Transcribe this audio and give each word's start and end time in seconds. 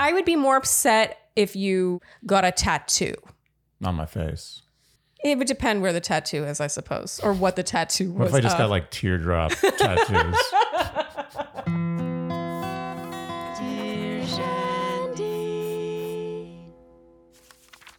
I 0.00 0.12
would 0.12 0.24
be 0.24 0.36
more 0.36 0.56
upset 0.56 1.18
if 1.34 1.56
you 1.56 2.00
got 2.24 2.44
a 2.44 2.52
tattoo. 2.52 3.14
On 3.84 3.96
my 3.96 4.06
face. 4.06 4.62
It 5.24 5.36
would 5.38 5.48
depend 5.48 5.82
where 5.82 5.92
the 5.92 6.00
tattoo 6.00 6.44
is, 6.44 6.60
I 6.60 6.68
suppose, 6.68 7.18
or 7.20 7.32
what 7.32 7.56
the 7.56 7.64
tattoo 7.64 8.12
was. 8.12 8.18
What 8.18 8.28
if 8.28 8.34
I 8.34 8.40
just 8.40 8.54
of. 8.54 8.58
got 8.60 8.70
like 8.70 8.92
teardrop 8.92 9.50
tattoos? 9.78 10.36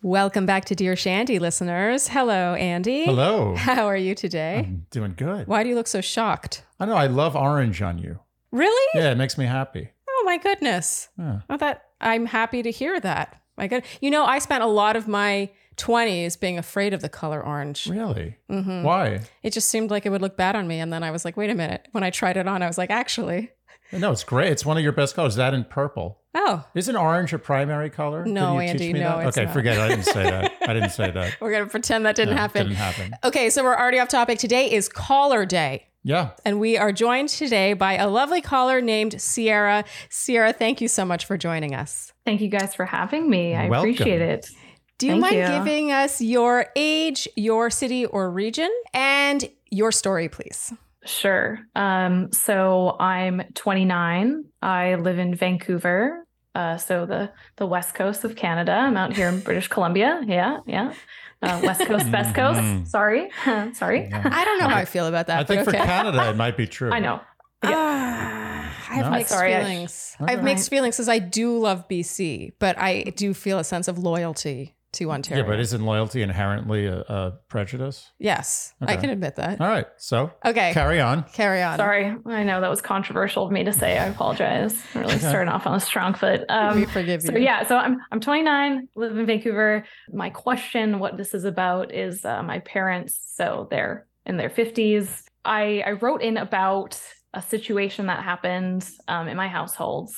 Welcome 0.02 0.46
back 0.46 0.64
to 0.66 0.76
Dear 0.76 0.96
Shandy, 0.96 1.40
listeners. 1.40 2.08
Hello, 2.08 2.54
Andy. 2.54 3.04
Hello. 3.04 3.56
How 3.58 3.88
are 3.88 3.98
you 3.98 4.16
today? 4.16 4.60
I'm 4.60 4.86
doing 4.90 5.14
good. 5.18 5.48
Why 5.48 5.64
do 5.64 5.70
you 5.70 5.76
look 5.76 5.88
so 5.88 6.00
shocked? 6.00 6.64
I 6.80 6.86
know. 6.86 6.96
I 6.96 7.08
love 7.08 7.36
orange 7.36 7.82
on 7.82 7.98
you. 7.98 8.20
Really? 8.54 8.90
Yeah, 8.96 9.12
it 9.12 9.18
makes 9.18 9.38
me 9.38 9.46
happy. 9.46 9.90
Oh 10.10 10.24
my 10.26 10.38
goodness. 10.38 11.10
Yeah. 11.18 11.42
Well, 11.50 11.58
that 11.58 11.89
I'm 12.02 12.26
happy 12.28 12.64
to 12.64 12.72
hear 12.72 13.00
that. 13.00 13.42
My 13.58 13.68
good. 13.68 13.84
You 14.02 14.10
know, 14.12 14.26
I 14.26 14.40
spent 14.40 14.64
a 14.64 14.68
lot 14.68 14.96
of 14.96 15.08
my 15.08 15.50
20s 15.78 16.40
being 16.40 16.58
afraid 16.58 16.94
of 16.94 17.02
the 17.02 17.10
color 17.10 17.44
orange. 17.46 17.88
Really? 17.88 18.38
Mm-hmm. 18.50 18.84
Why? 18.84 19.22
It 19.44 19.52
just 19.54 19.70
seemed 19.70 19.92
like 19.92 20.06
it 20.06 20.10
would 20.10 20.22
look 20.22 20.38
bad 20.38 20.56
on 20.56 20.68
me. 20.68 20.80
And 20.80 20.92
then 20.94 21.04
I 21.04 21.12
was 21.12 21.26
like, 21.26 21.36
wait 21.38 21.50
a 21.50 21.56
minute. 21.56 21.88
When 21.92 22.04
I 22.04 22.10
tried 22.10 22.38
it 22.38 22.48
on, 22.48 22.62
I 22.62 22.68
was 22.68 22.78
like, 22.78 22.90
actually, 22.90 23.52
No, 23.92 24.12
it's 24.12 24.24
great. 24.24 24.52
It's 24.52 24.66
one 24.66 24.78
of 24.78 24.84
your 24.84 24.92
best 24.94 25.16
colors. 25.16 25.36
That 25.36 25.54
and 25.54 25.70
purple. 25.70 26.20
oh, 26.36 26.66
Isn't 26.76 26.96
orange 26.96 27.34
a 27.34 27.40
primary 27.40 27.90
color? 27.90 28.26
No, 28.26 28.60
Did 28.60 28.68
you 28.68 28.74
teach 28.74 28.82
Andy, 28.90 29.00
no, 29.00 29.20
okay, 29.28 29.46
not. 29.46 29.54
forget 29.54 29.78
it. 29.78 29.82
I 29.82 29.88
didn't 29.90 30.06
say 30.06 30.24
that. 30.24 30.54
I 30.70 30.74
didn't 30.74 30.92
say 30.92 31.12
that. 31.12 31.38
we're 31.42 31.52
going 31.52 31.64
to 31.66 31.70
pretend 31.70 32.06
that 32.06 32.16
didn't 32.16 32.36
No, 32.36 32.42
happen. 32.42 32.64
Didn't 32.68 32.78
happen. 32.78 33.16
Okay, 33.24 33.50
so 33.50 33.64
we're 33.64 33.76
already 33.78 34.00
off 34.00 34.10
topic. 34.10 34.38
Today 34.40 34.72
is 34.72 34.88
caller 34.90 35.46
day. 35.46 35.88
Yeah. 36.04 36.32
And 36.46 36.60
we 36.60 36.78
are 36.78 36.92
joined 36.92 37.30
today 37.30 37.74
by 37.74 37.98
a 37.98 38.08
lovely 38.08 38.42
caller 38.42 38.82
named 38.82 39.14
Cierrah. 39.16 39.86
Cierrah, 40.10 40.56
thank 40.56 40.82
you 40.82 40.88
so 40.88 41.06
much 41.06 41.26
for 41.26 41.38
joining 41.38 41.76
us. 41.76 42.14
Thank 42.26 42.42
you 42.42 42.50
guys 42.50 42.74
for 42.74 42.86
having 42.86 43.30
me. 43.30 43.56
I 43.56 43.68
Welcome. 43.68 43.92
appreciate 43.92 44.22
it. 44.22 44.50
Do 44.98 45.08
you 45.08 45.14
Thank 45.14 45.22
mind 45.22 45.36
you. 45.36 45.48
giving 45.48 45.92
us 45.92 46.20
your 46.20 46.68
age, 46.76 47.28
your 47.36 47.70
city 47.70 48.06
or 48.06 48.30
region, 48.30 48.70
and 48.94 49.50
your 49.72 49.92
story, 49.92 50.28
please? 50.28 50.74
Sure. 51.06 51.60
Um, 51.76 52.32
so 52.34 52.98
I'm 53.00 53.42
29. 53.54 54.44
I 54.62 54.96
live 54.96 55.18
in 55.18 55.36
Vancouver. 55.36 56.26
Uh, 56.60 56.78
so 56.78 57.06
the 57.06 57.30
the 57.56 57.66
west 57.66 57.92
coast 57.96 58.24
of 58.26 58.36
Canada. 58.36 58.74
I'm 58.74 58.98
out 58.98 59.16
here 59.16 59.30
in 59.30 59.40
British 59.50 59.68
Columbia. 59.70 60.12
Yeah, 60.28 60.58
yeah. 60.66 60.94
Uh, 61.42 61.62
west 61.64 61.82
coast, 61.90 62.12
best 62.18 62.36
coast. 62.36 62.60
Mhm. 62.60 62.86
Sorry, 62.88 63.30
sorry. 63.82 64.00
Yeah. 64.10 64.24
I 64.40 64.44
don't 64.46 64.60
know 64.60 64.68
how 64.68 64.76
I 64.78 64.86
feel 64.86 65.08
about 65.08 65.28
that. 65.28 65.40
I 65.40 65.44
think 65.46 65.64
but 65.66 65.72
for. 65.72 65.78
Canada, 65.86 66.30
it 66.30 66.36
might 66.36 66.58
be 66.58 66.68
true. 66.68 66.92
I 66.92 67.00
know. 67.00 67.22
Ah, 67.64 68.64
I 68.90 68.94
have 68.96 69.06
No? 69.06 69.12
mixed 69.18 69.32
Sorry, 69.34 69.54
feelings. 69.54 70.16
I, 70.20 70.32
have 70.32 70.40
Okay. 70.40 70.46
mixed 70.46 70.70
feelings 70.70 70.96
because 70.98 71.10
I 71.10 71.20
do 71.20 71.58
love 71.58 71.88
BC, 71.88 72.54
but 72.60 72.76
I 72.78 73.04
do 73.16 73.34
feel 73.34 73.58
a 73.60 73.64
sense 73.64 73.88
of 73.88 73.98
loyalty 73.98 74.76
to 74.94 75.12
Ontario. 75.12 75.44
Yeah, 75.44 75.50
but 75.50 75.60
isn't 75.60 75.84
loyalty 75.86 76.22
inherently 76.22 76.86
a, 76.88 77.00
a 77.02 77.34
prejudice? 77.48 78.12
yes, 78.18 78.74
I 78.82 78.96
can 78.98 79.10
admit 79.10 79.36
that. 79.36 79.62
All 79.62 79.68
right. 79.68 79.86
So 79.98 80.32
Okay, 80.46 80.74
carry 80.74 81.00
on. 81.00 81.24
carry 81.34 81.62
on. 81.62 81.78
Sorry. 81.78 82.16
I 82.26 82.44
know 82.44 82.62
that 82.62 82.70
was 82.70 82.82
controversial 82.82 83.46
of 83.46 83.52
me 83.52 83.64
to 83.64 83.74
say. 83.74 83.98
I 83.98 84.06
apologize. 84.08 84.76
I'm 84.96 85.02
really 85.02 85.20
starting 85.20 85.50
off 85.54 85.68
on 85.68 85.76
a 85.76 85.80
strong 85.80 86.14
foot. 86.14 86.42
we 86.42 86.46
Um, 86.56 86.86
forgive 86.88 87.22
So 87.22 87.34
yeah, 87.38 87.68
so 87.68 87.78
I'm 87.78 88.00
I'm 88.12 88.20
29, 88.20 88.88
live 88.96 89.18
in 89.18 89.26
Vancouver. 89.26 89.86
My 90.12 90.30
question, 90.30 91.00
what 91.00 91.18
this 91.18 91.34
is 91.34 91.44
about, 91.46 91.94
is 91.94 92.26
uh, 92.26 92.42
my 92.44 92.60
parents. 92.60 93.20
So 93.36 93.68
they're 93.70 94.08
in 94.26 94.38
their 94.38 94.50
50s. 94.50 95.24
I 95.46 95.84
I 95.86 95.92
wrote 95.92 96.22
in 96.22 96.38
about 96.38 97.00
a 97.34 97.42
situation 97.42 98.08
that 98.08 98.24
happened 98.24 98.90
um, 99.08 99.28
in 99.28 99.38
my 99.38 99.48
household, 99.48 100.10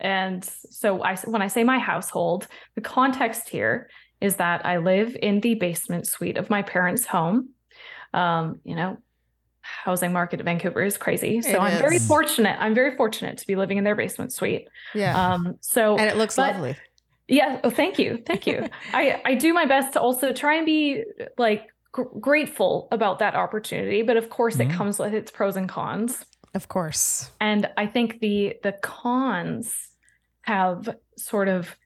and 0.00 0.44
so 0.44 1.02
I 1.02 1.16
when 1.24 1.42
I 1.42 1.48
say 1.48 1.64
my 1.64 1.78
household, 1.78 2.46
the 2.74 2.82
context 2.82 3.48
here 3.48 3.88
is 4.20 4.36
that 4.36 4.64
I 4.66 4.78
live 4.78 5.16
in 5.20 5.40
the 5.40 5.54
basement 5.54 6.06
suite 6.06 6.36
of 6.36 6.50
my 6.50 6.62
parents' 6.62 7.06
home. 7.06 7.50
Um, 8.14 8.60
you 8.64 8.74
know. 8.76 8.98
Housing 9.84 10.14
market 10.14 10.40
in 10.40 10.46
Vancouver 10.46 10.82
is 10.82 10.96
crazy. 10.96 11.42
So 11.42 11.50
It 11.50 11.58
I'm 11.58 11.78
very 11.78 11.98
fortunate. 11.98 12.56
I'm 12.58 12.74
very 12.74 12.96
fortunate 12.96 13.36
to 13.36 13.46
be 13.46 13.54
living 13.54 13.76
in 13.76 13.84
their 13.84 13.94
basement 13.94 14.32
suite. 14.32 14.66
yeah, 14.94 15.32
Um, 15.34 15.58
so 15.60 15.98
and 15.98 16.08
it 16.08 16.16
looks 16.16 16.36
but- 16.36 16.54
lovely. 16.54 16.74
yeah. 17.26 17.60
Oh, 17.62 17.68
thank 17.68 17.98
you. 17.98 18.22
Thank 18.24 18.46
you. 18.46 18.66
I, 18.94 19.20
I 19.26 19.34
do 19.34 19.52
my 19.52 19.66
best 19.66 19.92
to 19.92 20.00
also 20.00 20.32
try 20.32 20.54
and 20.54 20.64
be 20.64 21.04
like 21.36 21.66
gr- 21.92 22.04
grateful 22.18 22.88
about 22.92 23.18
that 23.18 23.34
opportunity, 23.34 24.00
but 24.00 24.16
of 24.16 24.30
course 24.30 24.56
Mhm. 24.56 24.70
it 24.70 24.72
comes 24.72 24.98
with 24.98 25.12
its 25.12 25.30
pros 25.30 25.54
and 25.54 25.68
cons. 25.68 26.24
Of 26.54 26.68
course. 26.68 27.30
And 27.38 27.68
I 27.76 27.86
think 27.88 28.20
the 28.20 28.56
the 28.62 28.72
cons 28.72 29.90
have 30.42 30.96
sort 31.18 31.48
of 31.48 31.76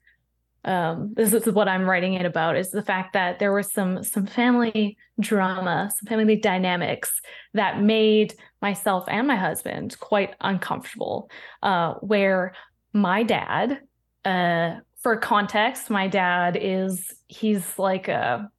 um, 0.65 1.13
this 1.13 1.33
is 1.33 1.45
what 1.51 1.67
I'm 1.67 1.89
writing 1.89 2.13
it 2.13 2.25
about 2.25 2.55
is 2.55 2.71
the 2.71 2.83
fact 2.83 3.13
that 3.13 3.39
there 3.39 3.53
was 3.53 3.71
some 3.71 4.03
some 4.03 4.25
family 4.25 4.97
drama, 5.19 5.91
some 5.95 6.07
family 6.07 6.37
dynamics 6.37 7.11
that 7.53 7.81
made 7.81 8.35
myself 8.61 9.05
and 9.07 9.27
my 9.27 9.35
husband 9.35 9.99
quite 9.99 10.35
uncomfortable. 10.39 11.29
Uh, 11.61 11.95
where 11.95 12.53
my 12.93 13.23
dad, 13.23 13.81
uh, 14.23 14.75
for 15.01 15.17
context, 15.17 15.89
my 15.89 16.07
dad 16.07 16.57
is 16.59 17.13
he's 17.27 17.77
like 17.77 18.07
a 18.07 18.49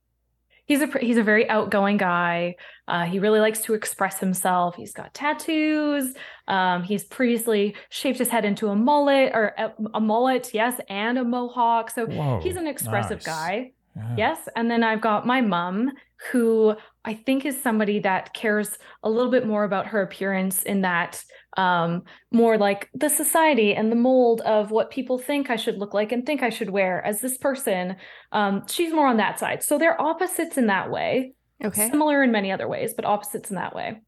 he's 0.67 0.81
a 0.81 0.87
he's 0.99 1.17
a 1.17 1.23
very 1.23 1.49
outgoing 1.49 1.97
guy. 1.97 2.57
Uh, 2.89 3.05
he 3.05 3.19
really 3.19 3.41
likes 3.41 3.61
to 3.61 3.75
express 3.75 4.19
himself. 4.19 4.77
He's 4.77 4.93
got 4.93 5.15
tattoos. 5.15 6.15
Um, 6.49 6.83
he's 6.83 7.05
previously 7.05 7.77
shaved 7.91 8.19
his 8.19 8.29
head 8.29 8.45
into 8.45 8.69
a 8.69 8.77
mullet 8.77 9.33
or 9.35 9.55
a, 9.57 9.73
a 9.95 10.01
mullet, 10.01 10.51
yes, 10.53 10.81
and 10.89 11.19
a 11.19 11.25
mohawk. 11.25 11.91
So 11.91 12.07
Whoa. 12.07 12.41
he's 12.43 12.57
an 12.57 12.67
expressive 12.67 13.19
nice. 13.19 13.27
guy. 13.27 13.73
Yeah. 13.97 14.15
Yes. 14.17 14.49
And 14.57 14.71
then 14.71 14.83
I've 14.83 15.01
got 15.01 15.27
my 15.27 15.41
mom, 15.41 15.93
who 16.31 16.75
I 17.05 17.15
think 17.15 17.45
is 17.45 17.61
somebody 17.61 17.99
that 18.01 18.33
cares 18.35 18.79
a 19.03 19.11
little 19.11 19.31
bit 19.31 19.47
more 19.47 19.65
about 19.65 19.87
her 19.89 20.03
appearance 20.03 20.63
in 20.63 20.81
that 20.83 21.23
um, 21.57 22.03
more 22.33 22.57
like 22.59 22.89
the 22.95 23.09
society 23.09 23.75
and 23.75 23.93
the 23.93 23.97
mold 23.97 24.41
of 24.41 24.71
what 24.71 24.91
people 24.91 25.19
think 25.19 25.51
I 25.51 25.57
should 25.57 25.79
look 25.79 25.95
like 25.95 26.11
and 26.13 26.25
think 26.27 26.43
I 26.43 26.51
should 26.51 26.71
wear 26.71 27.05
as 27.05 27.21
this 27.21 27.37
person. 27.39 27.97
Um, 28.33 28.67
she's 28.69 28.93
more 28.93 29.07
on 29.07 29.19
that 29.19 29.39
side. 29.39 29.63
So 29.63 29.79
they're 29.79 30.01
opposites 30.01 30.57
in 30.59 30.67
that 30.69 30.91
way, 30.91 31.35
Okay. 31.63 31.89
similar 31.91 32.23
in 32.25 32.33
many 32.33 32.51
other 32.51 32.67
ways, 32.67 32.95
but 32.95 33.05
opposites 33.05 33.51
in 33.51 33.57
that 33.57 33.75
way. 33.75 34.01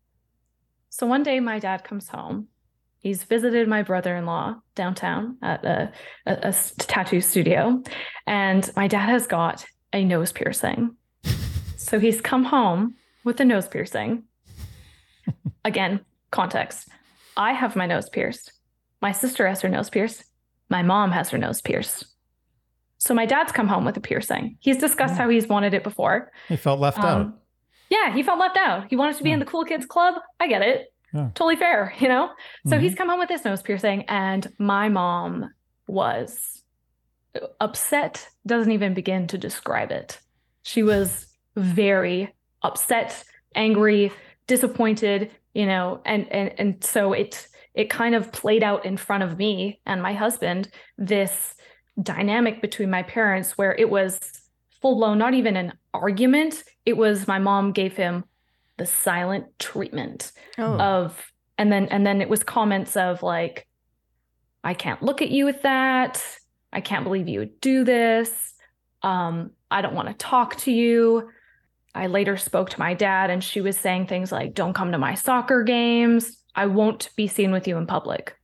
So 0.88 1.06
one 1.06 1.22
day 1.22 1.38
my 1.38 1.58
dad 1.58 1.84
comes 1.84 2.08
home. 2.08 2.48
He's 2.98 3.22
visited 3.22 3.68
my 3.68 3.82
brother-in-law 3.82 4.56
downtown 4.74 5.36
at 5.42 5.64
a 5.64 5.92
tattoo 6.78 7.20
studio, 7.20 7.82
and 8.26 8.68
my 8.74 8.88
dad 8.88 9.08
has 9.08 9.28
got 9.28 9.64
a 9.96 10.04
nose 10.04 10.30
piercing. 10.32 10.94
So 11.76 11.98
he's 11.98 12.20
come 12.20 12.44
home 12.44 12.94
with 13.24 13.40
a 13.40 13.44
nose 13.44 13.66
piercing. 13.66 14.24
Again, 15.64 16.00
context. 16.30 16.88
I 17.36 17.52
have 17.52 17.74
my 17.76 17.86
nose 17.86 18.08
pierced. 18.08 18.52
My 19.00 19.12
sister 19.12 19.46
has 19.48 19.60
her 19.62 19.68
nose 19.68 19.90
pierced. 19.90 20.24
My 20.68 20.82
mom 20.82 21.10
has 21.12 21.30
her 21.30 21.38
nose 21.38 21.60
pierced. 21.60 22.04
So 22.98 23.14
my 23.14 23.26
dad's 23.26 23.52
come 23.52 23.68
home 23.68 23.84
with 23.84 23.96
a 23.96 24.00
piercing. 24.00 24.56
He's 24.60 24.78
discussed 24.78 25.14
Oh. 25.14 25.18
how 25.18 25.28
he's 25.28 25.46
wanted 25.48 25.74
it 25.74 25.82
before. 25.82 26.30
He 26.48 26.56
felt 26.56 26.80
left 26.80 26.98
Um, 26.98 27.04
out. 27.04 27.32
Yeah, 27.88 28.12
he 28.14 28.22
felt 28.22 28.38
left 28.38 28.56
out. 28.56 28.86
He 28.90 28.96
wanted 28.96 29.16
to 29.16 29.22
be 29.24 29.30
in 29.32 29.38
the 29.38 29.44
cool 29.44 29.64
kids 29.64 29.86
club. 29.86 30.14
I 30.40 30.46
get 30.48 30.62
it. 30.62 30.92
Yeah. 31.14 31.28
Totally 31.34 31.56
fair, 31.56 31.94
you 31.98 32.08
know? 32.08 32.30
So 32.66 32.76
Mhm. 32.76 32.80
he's 32.80 32.94
come 32.94 33.08
home 33.08 33.18
with 33.20 33.28
this 33.28 33.44
nose 33.44 33.62
piercing, 33.62 34.04
and 34.08 34.46
my 34.58 34.88
mom 34.88 35.50
was 35.86 36.55
upset, 37.60 38.28
doesn't 38.46 38.72
even 38.72 38.94
begin 38.94 39.26
to 39.28 39.38
describe 39.38 39.90
it. 39.90 40.18
She 40.62 40.82
was 40.82 41.26
very 41.56 42.34
upset, 42.62 43.24
angry, 43.54 44.12
disappointed, 44.46 45.30
you 45.54 45.66
know, 45.66 46.00
and 46.04 46.30
and 46.32 46.52
and 46.58 46.84
so 46.84 47.12
it 47.12 47.46
it 47.74 47.90
kind 47.90 48.14
of 48.14 48.32
played 48.32 48.62
out 48.62 48.84
in 48.86 48.96
front 48.96 49.22
of 49.22 49.36
me 49.38 49.80
and 49.86 50.00
my 50.02 50.14
husband 50.14 50.68
this 50.98 51.54
dynamic 52.02 52.60
between 52.62 52.90
my 52.90 53.02
parents 53.02 53.56
where 53.58 53.74
it 53.74 53.88
was 53.90 54.18
full 54.80 54.96
blown 54.96 55.18
not 55.18 55.34
even 55.34 55.56
an 55.56 55.72
argument 55.94 56.62
it 56.84 56.96
was 56.96 57.26
my 57.26 57.38
mom 57.38 57.72
gave 57.72 57.94
him 57.96 58.24
the 58.76 58.84
silent 58.86 59.46
treatment 59.58 60.32
Oh. 60.58 60.78
of 60.78 61.32
and 61.58 61.72
then 61.72 61.86
and 61.86 62.06
then 62.06 62.20
it 62.20 62.28
was 62.28 62.42
comments 62.44 62.96
of 62.96 63.22
like 63.22 63.66
i 64.64 64.74
can't 64.74 65.02
look 65.02 65.22
at 65.22 65.30
you 65.30 65.44
with 65.46 65.62
that 65.62 66.22
i 66.76 66.80
can't 66.80 67.02
believe 67.04 67.26
you 67.26 67.40
would 67.40 67.60
do 67.60 67.82
this 67.84 68.54
um 69.02 69.50
i 69.70 69.80
don't 69.82 69.94
want 69.94 70.08
to 70.08 70.14
talk 70.14 70.56
to 70.56 70.70
you 70.70 71.28
i 71.94 72.06
later 72.06 72.36
spoke 72.36 72.70
to 72.70 72.78
my 72.78 72.94
dad 72.94 73.30
and 73.30 73.42
she 73.42 73.60
was 73.60 73.76
saying 73.76 74.06
things 74.06 74.30
like 74.30 74.54
don't 74.54 74.74
come 74.74 74.92
to 74.92 74.98
my 74.98 75.14
soccer 75.14 75.62
games 75.64 76.36
i 76.54 76.64
won't 76.66 77.10
be 77.16 77.26
seen 77.26 77.50
with 77.50 77.66
you 77.66 77.76
in 77.76 77.86
public 77.86 78.36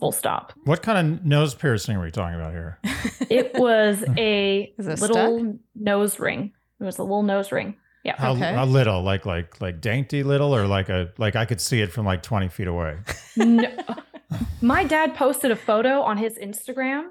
full 0.00 0.12
stop 0.12 0.52
What 0.64 0.82
kind 0.82 0.98
of 0.98 1.24
nose 1.24 1.54
piercing 1.54 1.96
are 1.96 2.02
we 2.02 2.10
talking 2.10 2.38
about 2.38 2.52
here? 2.52 2.78
it 3.30 3.54
was 3.54 4.04
a 4.18 4.72
it 4.76 5.00
little 5.00 5.56
nose 5.74 6.18
ring 6.20 6.52
it 6.80 6.84
was 6.84 6.98
a 6.98 7.02
little 7.02 7.22
nose 7.22 7.50
ring 7.52 7.76
yeah 8.04 8.14
How, 8.18 8.32
Okay. 8.32 8.52
how 8.52 8.66
little? 8.66 9.02
Like 9.02 9.24
like 9.24 9.58
like 9.60 9.80
dainty 9.80 10.22
little, 10.22 10.54
or 10.54 10.66
like 10.68 10.88
a 10.90 11.10
like 11.18 11.34
I 11.34 11.44
could 11.46 11.60
see 11.60 11.80
it 11.80 11.90
from 11.90 12.04
like 12.06 12.22
twenty 12.22 12.48
feet 12.48 12.68
away. 12.68 12.98
no. 13.36 13.68
My 14.60 14.84
dad 14.84 15.16
posted 15.16 15.50
a 15.50 15.56
photo 15.56 16.02
on 16.02 16.16
his 16.18 16.38
Instagram 16.38 17.08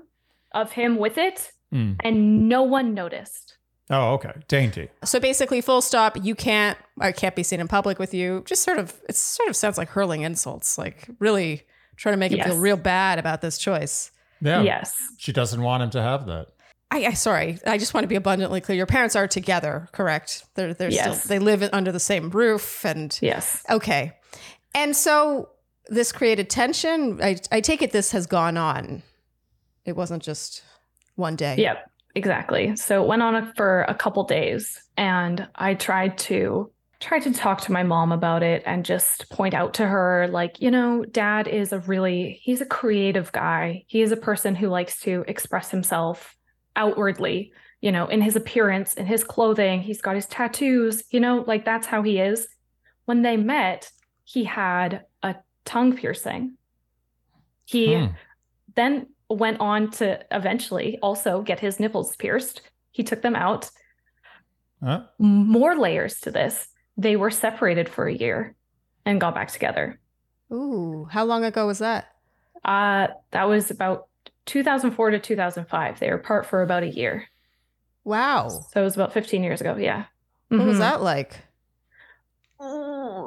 of 0.56 0.72
him 0.72 0.98
with 0.98 1.18
it, 1.18 1.52
Mm. 1.74 1.98
and 2.04 2.48
no 2.50 2.64
one 2.64 2.94
noticed. 2.94 3.58
Oh, 3.90 4.14
okay. 4.14 4.32
Dainty. 4.48 4.90
So 5.04 5.20
basically, 5.20 5.62
full 5.62 5.82
stop. 5.82 6.18
You 6.24 6.34
can't. 6.36 6.78
I 7.00 7.12
can't 7.12 7.36
be 7.36 7.44
seen 7.44 7.60
in 7.60 7.68
public 7.68 8.00
with 8.00 8.14
you. 8.14 8.44
Just 8.48 8.64
sort 8.64 8.80
of. 8.80 8.94
It 9.10 9.16
sort 9.16 9.50
of 9.50 9.56
sounds 9.56 9.78
like 9.78 9.90
hurling 9.90 10.22
insults. 10.22 10.78
Like 10.78 11.08
really 11.20 11.64
trying 11.98 12.14
to 12.14 12.18
make 12.18 12.32
him 12.32 12.40
feel 12.44 12.58
real 12.58 12.78
bad 12.78 13.20
about 13.20 13.42
this 13.42 13.58
choice. 13.60 14.12
Yeah. 14.42 14.62
Yes. 14.64 14.96
She 15.18 15.32
doesn't 15.32 15.62
want 15.62 15.84
him 15.84 15.90
to 15.92 16.02
have 16.02 16.26
that. 16.28 16.48
I, 16.92 17.06
I 17.06 17.14
sorry. 17.14 17.60
I 17.66 17.78
just 17.78 17.94
want 17.94 18.04
to 18.04 18.08
be 18.08 18.16
abundantly 18.16 18.62
clear. 18.62 18.76
Your 18.78 18.86
parents 18.86 19.16
are 19.16 19.28
together, 19.28 19.88
correct? 19.92 20.46
They're 20.56 20.74
they're 20.74 20.90
Yes. 20.92 21.24
still 21.24 21.30
they 21.30 21.40
live 21.40 21.68
under 21.74 21.92
the 21.92 22.00
same 22.00 22.30
roof 22.30 22.86
and 22.86 23.18
Yes. 23.22 23.64
okay. 23.70 24.14
And 24.74 24.96
so 24.96 25.50
this 25.88 26.12
created 26.12 26.50
tension. 26.50 27.20
I 27.22 27.38
I 27.52 27.62
take 27.62 27.82
it 27.82 27.92
this 27.92 28.12
has 28.12 28.26
gone 28.28 28.58
on. 28.58 29.04
It 29.86 29.96
wasn't 29.96 30.24
just 30.24 30.64
one 31.16 31.36
day. 31.36 31.56
Yep, 31.58 31.90
exactly. 32.16 32.76
So 32.76 33.04
it 33.04 33.08
went 33.08 33.22
on 33.22 33.54
for 33.54 33.84
a 33.84 33.96
couple 33.96 34.24
days 34.24 34.82
and 34.98 35.48
I 35.56 35.76
tried 35.76 36.18
to 36.20 36.72
tried 37.02 37.22
to 37.22 37.34
talk 37.34 37.62
to 37.62 37.72
my 37.72 37.84
mom 37.84 38.12
about 38.12 38.42
it 38.42 38.64
and 38.66 38.86
just 38.86 39.30
point 39.30 39.54
out 39.54 39.76
to 39.76 39.86
her 39.86 40.28
like, 40.32 40.62
you 40.62 40.72
know, 40.72 41.04
dad 41.04 41.48
is 41.48 41.72
a 41.72 41.80
really 41.80 42.40
he's 42.42 42.62
a 42.62 42.66
creative 42.66 43.32
guy. 43.32 43.84
He 43.88 44.02
is 44.02 44.12
a 44.12 44.18
person 44.18 44.56
who 44.56 44.70
likes 44.70 45.00
to 45.02 45.24
express 45.28 45.70
himself 45.70 46.36
outwardly, 46.76 47.52
you 47.82 47.92
know, 47.92 48.08
in 48.08 48.22
his 48.22 48.36
appearance, 48.36 48.96
in 48.96 49.06
his 49.06 49.24
clothing, 49.24 49.82
he's 49.82 50.02
got 50.02 50.16
his 50.16 50.26
tattoos, 50.26 51.04
you 51.12 51.20
know, 51.20 51.44
like 51.46 51.66
that's 51.66 51.86
how 51.86 52.02
he 52.02 52.20
is. 52.20 52.48
When 53.06 53.22
they 53.22 53.38
met, 53.38 53.92
he 54.24 54.44
had 54.44 55.04
a 55.22 55.36
tongue 55.64 55.96
piercing. 55.96 56.58
He 57.66 57.96
Hmm. 57.96 58.06
then 58.76 59.08
went 59.30 59.60
on 59.60 59.90
to 59.92 60.24
eventually 60.32 60.98
also 61.02 61.42
get 61.42 61.60
his 61.60 61.80
nipples 61.80 62.16
pierced. 62.16 62.62
He 62.92 63.04
took 63.04 63.22
them 63.22 63.36
out. 63.36 63.70
Huh? 64.84 65.04
More 65.20 65.76
layers 65.78 66.20
to 66.22 66.32
this. 66.32 66.68
They 66.98 67.16
were 67.16 67.32
separated 67.32 67.90
for 67.90 68.08
a 68.08 68.14
year 68.14 68.56
and 69.06 69.20
got 69.20 69.36
back 69.36 69.52
together. 69.52 70.00
Ooh, 70.52 71.08
how 71.12 71.26
long 71.26 71.44
ago 71.44 71.66
was 71.66 71.80
that? 71.80 72.12
Uh, 72.64 73.08
that 73.32 73.48
was 73.50 73.72
about 73.72 74.08
2004 74.46 75.12
to 75.12 75.20
2005. 75.20 76.00
They 76.00 76.10
were 76.10 76.16
apart 76.18 76.46
for 76.46 76.62
about 76.62 76.84
a 76.84 76.90
year. 76.90 77.26
Wow. 78.04 78.50
So 78.50 78.82
it 78.82 78.84
was 78.84 78.96
about 78.96 79.14
15 79.14 79.44
years 79.44 79.62
ago. 79.62 79.76
Yeah. 79.76 80.06
What 80.50 80.62
was 80.66 80.76
Mhm. 80.78 80.80
that 80.80 81.02
like? 81.02 81.42
Ooh, 82.62 82.66
it's- 82.66 82.72
uh, 82.72 83.14
ch- 83.14 83.24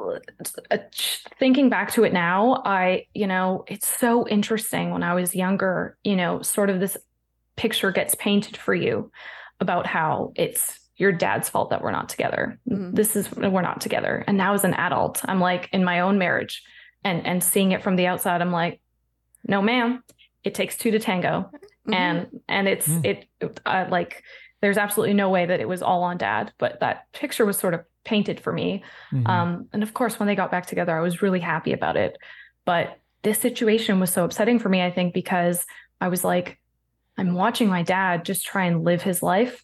thinking 1.39 1.69
back 1.69 1.91
to 1.93 2.03
it 2.03 2.13
now, 2.13 2.61
I, 2.65 3.05
you 3.13 3.27
know, 3.27 3.63
it's 3.67 3.87
so 3.87 4.27
interesting 4.27 4.91
when 4.91 5.03
I 5.03 5.13
was 5.13 5.35
younger, 5.35 5.97
you 6.03 6.15
know, 6.15 6.41
sort 6.41 6.69
of 6.69 6.79
this 6.79 6.97
picture 7.55 7.91
gets 7.91 8.15
painted 8.15 8.57
for 8.57 8.73
you 8.73 9.11
about 9.59 9.85
how 9.85 10.31
it's 10.35 10.79
your 10.97 11.11
dad's 11.11 11.49
fault 11.49 11.69
that 11.69 11.81
we're 11.81 11.91
not 11.91 12.09
together. 12.09 12.59
Mhm. 12.69 12.95
This 12.95 13.15
is 13.15 13.31
we're 13.35 13.61
not 13.61 13.81
together. 13.81 14.23
And 14.27 14.37
now 14.37 14.53
as 14.53 14.63
an 14.63 14.73
adult, 14.73 15.21
I'm 15.25 15.39
like 15.39 15.69
in 15.71 15.83
my 15.83 16.01
own 16.01 16.17
marriage 16.17 16.63
and 17.03 17.25
and 17.25 17.43
seeing 17.43 17.71
it 17.71 17.81
from 17.83 17.95
the 17.95 18.07
outside, 18.07 18.41
I'm 18.41 18.51
like, 18.51 18.81
no 19.47 19.61
ma'am, 19.61 20.03
it 20.43 20.53
takes 20.53 20.77
two 20.77 20.91
to 20.91 20.99
tango 20.99 21.49
Mhm. 21.87 21.93
and 21.95 22.27
and 22.47 22.67
it's 22.67 22.87
Mm. 22.87 23.05
it 23.05 23.27
uh, 23.65 23.85
like 23.89 24.23
there's 24.61 24.77
absolutely 24.77 25.13
no 25.13 25.29
way 25.29 25.45
that 25.45 25.61
it 25.61 25.67
was 25.69 25.81
all 25.81 26.03
on 26.03 26.17
dad 26.17 26.51
but 26.57 26.81
that 26.81 27.11
picture 27.13 27.45
was 27.45 27.57
sort 27.57 27.73
of 27.73 27.81
painted 28.11 28.37
for 28.39 28.51
me 28.61 28.69
Mhm. 29.13 29.27
um 29.33 29.49
and 29.73 29.83
of 29.83 29.91
course 29.93 30.17
when 30.19 30.27
they 30.27 30.35
got 30.41 30.51
back 30.55 30.65
together 30.65 30.93
i 30.97 31.01
was 31.07 31.21
really 31.25 31.39
happy 31.53 31.73
about 31.79 31.95
it 32.05 32.17
but 32.65 32.85
this 33.27 33.39
situation 33.47 33.99
was 33.99 34.11
so 34.11 34.23
upsetting 34.25 34.57
for 34.59 34.69
me 34.69 34.81
i 34.81 34.91
think 34.97 35.13
because 35.13 35.57
i 36.01 36.07
was 36.13 36.23
like 36.23 36.47
i'm 37.17 37.33
watching 37.43 37.67
my 37.69 37.83
dad 37.83 38.25
just 38.25 38.45
try 38.51 38.65
and 38.65 38.83
live 38.83 39.01
his 39.03 39.21
life 39.33 39.63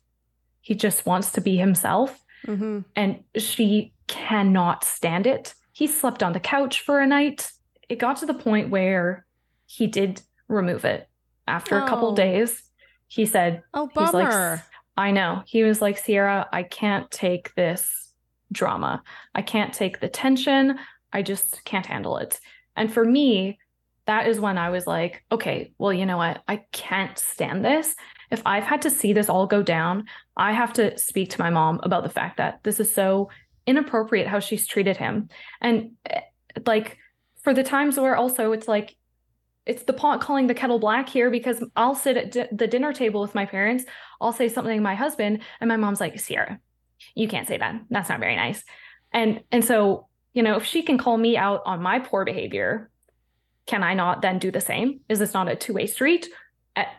he 0.61 0.73
just 0.75 1.05
wants 1.05 1.31
to 1.33 1.41
be 1.41 1.55
himself 1.57 2.09
Mhm. 2.47 2.85
and 2.95 3.23
she 3.37 3.91
cannot 4.07 4.83
stand 4.83 5.25
it. 5.25 5.55
He 5.73 5.87
slept 5.87 6.21
on 6.21 6.33
the 6.33 6.39
couch 6.39 6.81
for 6.81 6.99
a 6.99 7.07
night. 7.07 7.51
It 7.89 7.97
got 7.97 8.17
to 8.17 8.27
the 8.27 8.35
point 8.47 8.69
where 8.69 9.25
he 9.65 9.87
did 9.87 10.21
remove 10.47 10.85
it 10.85 11.07
after 11.47 11.75
a 11.79 11.87
couple 11.89 12.09
Oh. 12.09 12.15
days. 12.15 12.61
He 13.07 13.25
said, 13.25 13.63
Oh, 13.73 13.87
he's 13.97 14.13
like. 14.13 14.59
I 14.97 15.09
know. 15.11 15.41
He 15.47 15.63
was 15.63 15.81
like, 15.81 15.97
Cierrah, 15.97 16.45
I 16.53 16.61
can't 16.63 17.09
take 17.11 17.53
this 17.55 18.04
drama. 18.51 19.03
I 19.33 19.41
can't 19.41 19.73
take 19.73 19.99
the 19.99 20.07
tension. 20.07 20.77
I 21.11 21.21
just 21.21 21.63
can't 21.65 21.85
handle 21.85 22.17
it. 22.17 22.39
And 22.75 22.93
for 22.93 23.03
me, 23.03 23.59
that 24.05 24.27
is 24.27 24.39
when 24.39 24.57
I 24.57 24.69
was 24.69 24.85
like, 24.85 25.23
okay, 25.31 25.73
well, 25.77 25.93
you 25.93 26.05
know 26.05 26.17
what? 26.17 26.43
I 26.47 26.63
can't 26.71 27.17
stand 27.17 27.65
this. 27.65 27.95
If 28.31 28.41
I've 28.45 28.63
had 28.63 28.83
to 28.83 28.89
see 28.89 29.13
this 29.13 29.29
all 29.29 29.47
go 29.47 29.63
down, 29.63 30.05
I 30.37 30.51
have 30.51 30.73
to 30.73 30.97
speak 30.97 31.31
to 31.31 31.41
my 31.41 31.49
mom 31.49 31.79
about 31.83 32.03
the 32.03 32.09
fact 32.09 32.37
that 32.37 32.59
this 32.63 32.79
is 32.79 32.93
so 32.93 33.29
inappropriate 33.65 34.27
how 34.27 34.39
she's 34.39 34.67
treated 34.67 34.97
him. 34.97 35.29
And 35.61 35.91
eh, 36.05 36.21
like 36.65 36.97
for 37.43 37.53
the 37.53 37.63
times 37.63 37.97
where 37.97 38.15
also 38.15 38.51
it's 38.51 38.67
like, 38.67 38.95
it's 39.65 39.83
the 39.83 39.93
pot 39.93 40.21
calling 40.21 40.45
the 40.45 40.53
kettle 40.53 40.77
black 40.77 41.09
here 41.09 41.31
because 41.31 41.63
I'll 41.75 41.95
sit 41.95 42.17
at 42.17 42.31
di- 42.31 42.47
the 42.51 42.67
dinner 42.67 42.93
table 42.93 43.21
with 43.21 43.33
my 43.33 43.45
parents. 43.45 43.85
I'll 44.21 44.31
say 44.31 44.47
something 44.47 44.77
to 44.77 44.81
my 44.81 44.93
husband, 44.93 45.41
and 45.59 45.67
my 45.67 45.75
mom's 45.75 45.99
like, 45.99 46.15
Cierrah, 46.15 46.59
you 47.13 47.27
can't 47.27 47.47
say 47.47 47.57
that. 47.57 47.81
That's 47.89 48.09
not 48.09 48.19
very 48.19 48.35
nice. 48.35 48.63
And 49.13 49.41
and 49.51 49.63
so, 49.63 50.07
you 50.33 50.43
know, 50.43 50.57
if 50.57 50.65
she 50.65 50.81
can 50.81 50.97
call 50.97 51.17
me 51.17 51.37
out 51.37 51.61
on 51.65 51.81
my 51.81 51.99
poor 51.99 52.25
behavior, 52.25 52.89
can 53.65 53.83
I 53.83 53.93
not 53.93 54.21
then 54.21 54.39
do 54.39 54.51
the 54.51 54.61
same? 54.61 55.01
Is 55.09 55.19
this 55.19 55.33
not 55.33 55.47
a 55.47 55.55
two-way 55.55 55.87
street? 55.87 56.27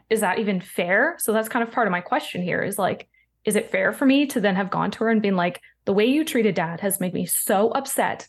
Is 0.09 0.21
that 0.21 0.39
even 0.39 0.61
fair? 0.61 1.17
So 1.19 1.33
that's 1.33 1.49
kind 1.49 1.63
of 1.63 1.73
part 1.73 1.87
of 1.87 1.93
my 1.93 2.01
question 2.01 2.43
here 2.43 2.63
is 2.63 2.79
like, 2.79 3.09
is 3.45 3.57
it 3.57 3.71
fair 3.71 3.93
for 3.93 4.07
me 4.07 4.27
to 4.27 4.41
then 4.41 4.57
have 4.57 4.71
gone 4.71 4.91
to 4.93 4.99
her 5.01 5.11
and 5.11 5.21
been 5.21 5.37
like, 5.37 5.61
the 5.85 5.93
way 5.93 6.07
you 6.07 6.25
treated 6.25 6.55
dad 6.55 6.81
has 6.81 6.99
made 7.01 7.15
me 7.15 7.27
so 7.27 7.71
upset. 7.71 8.27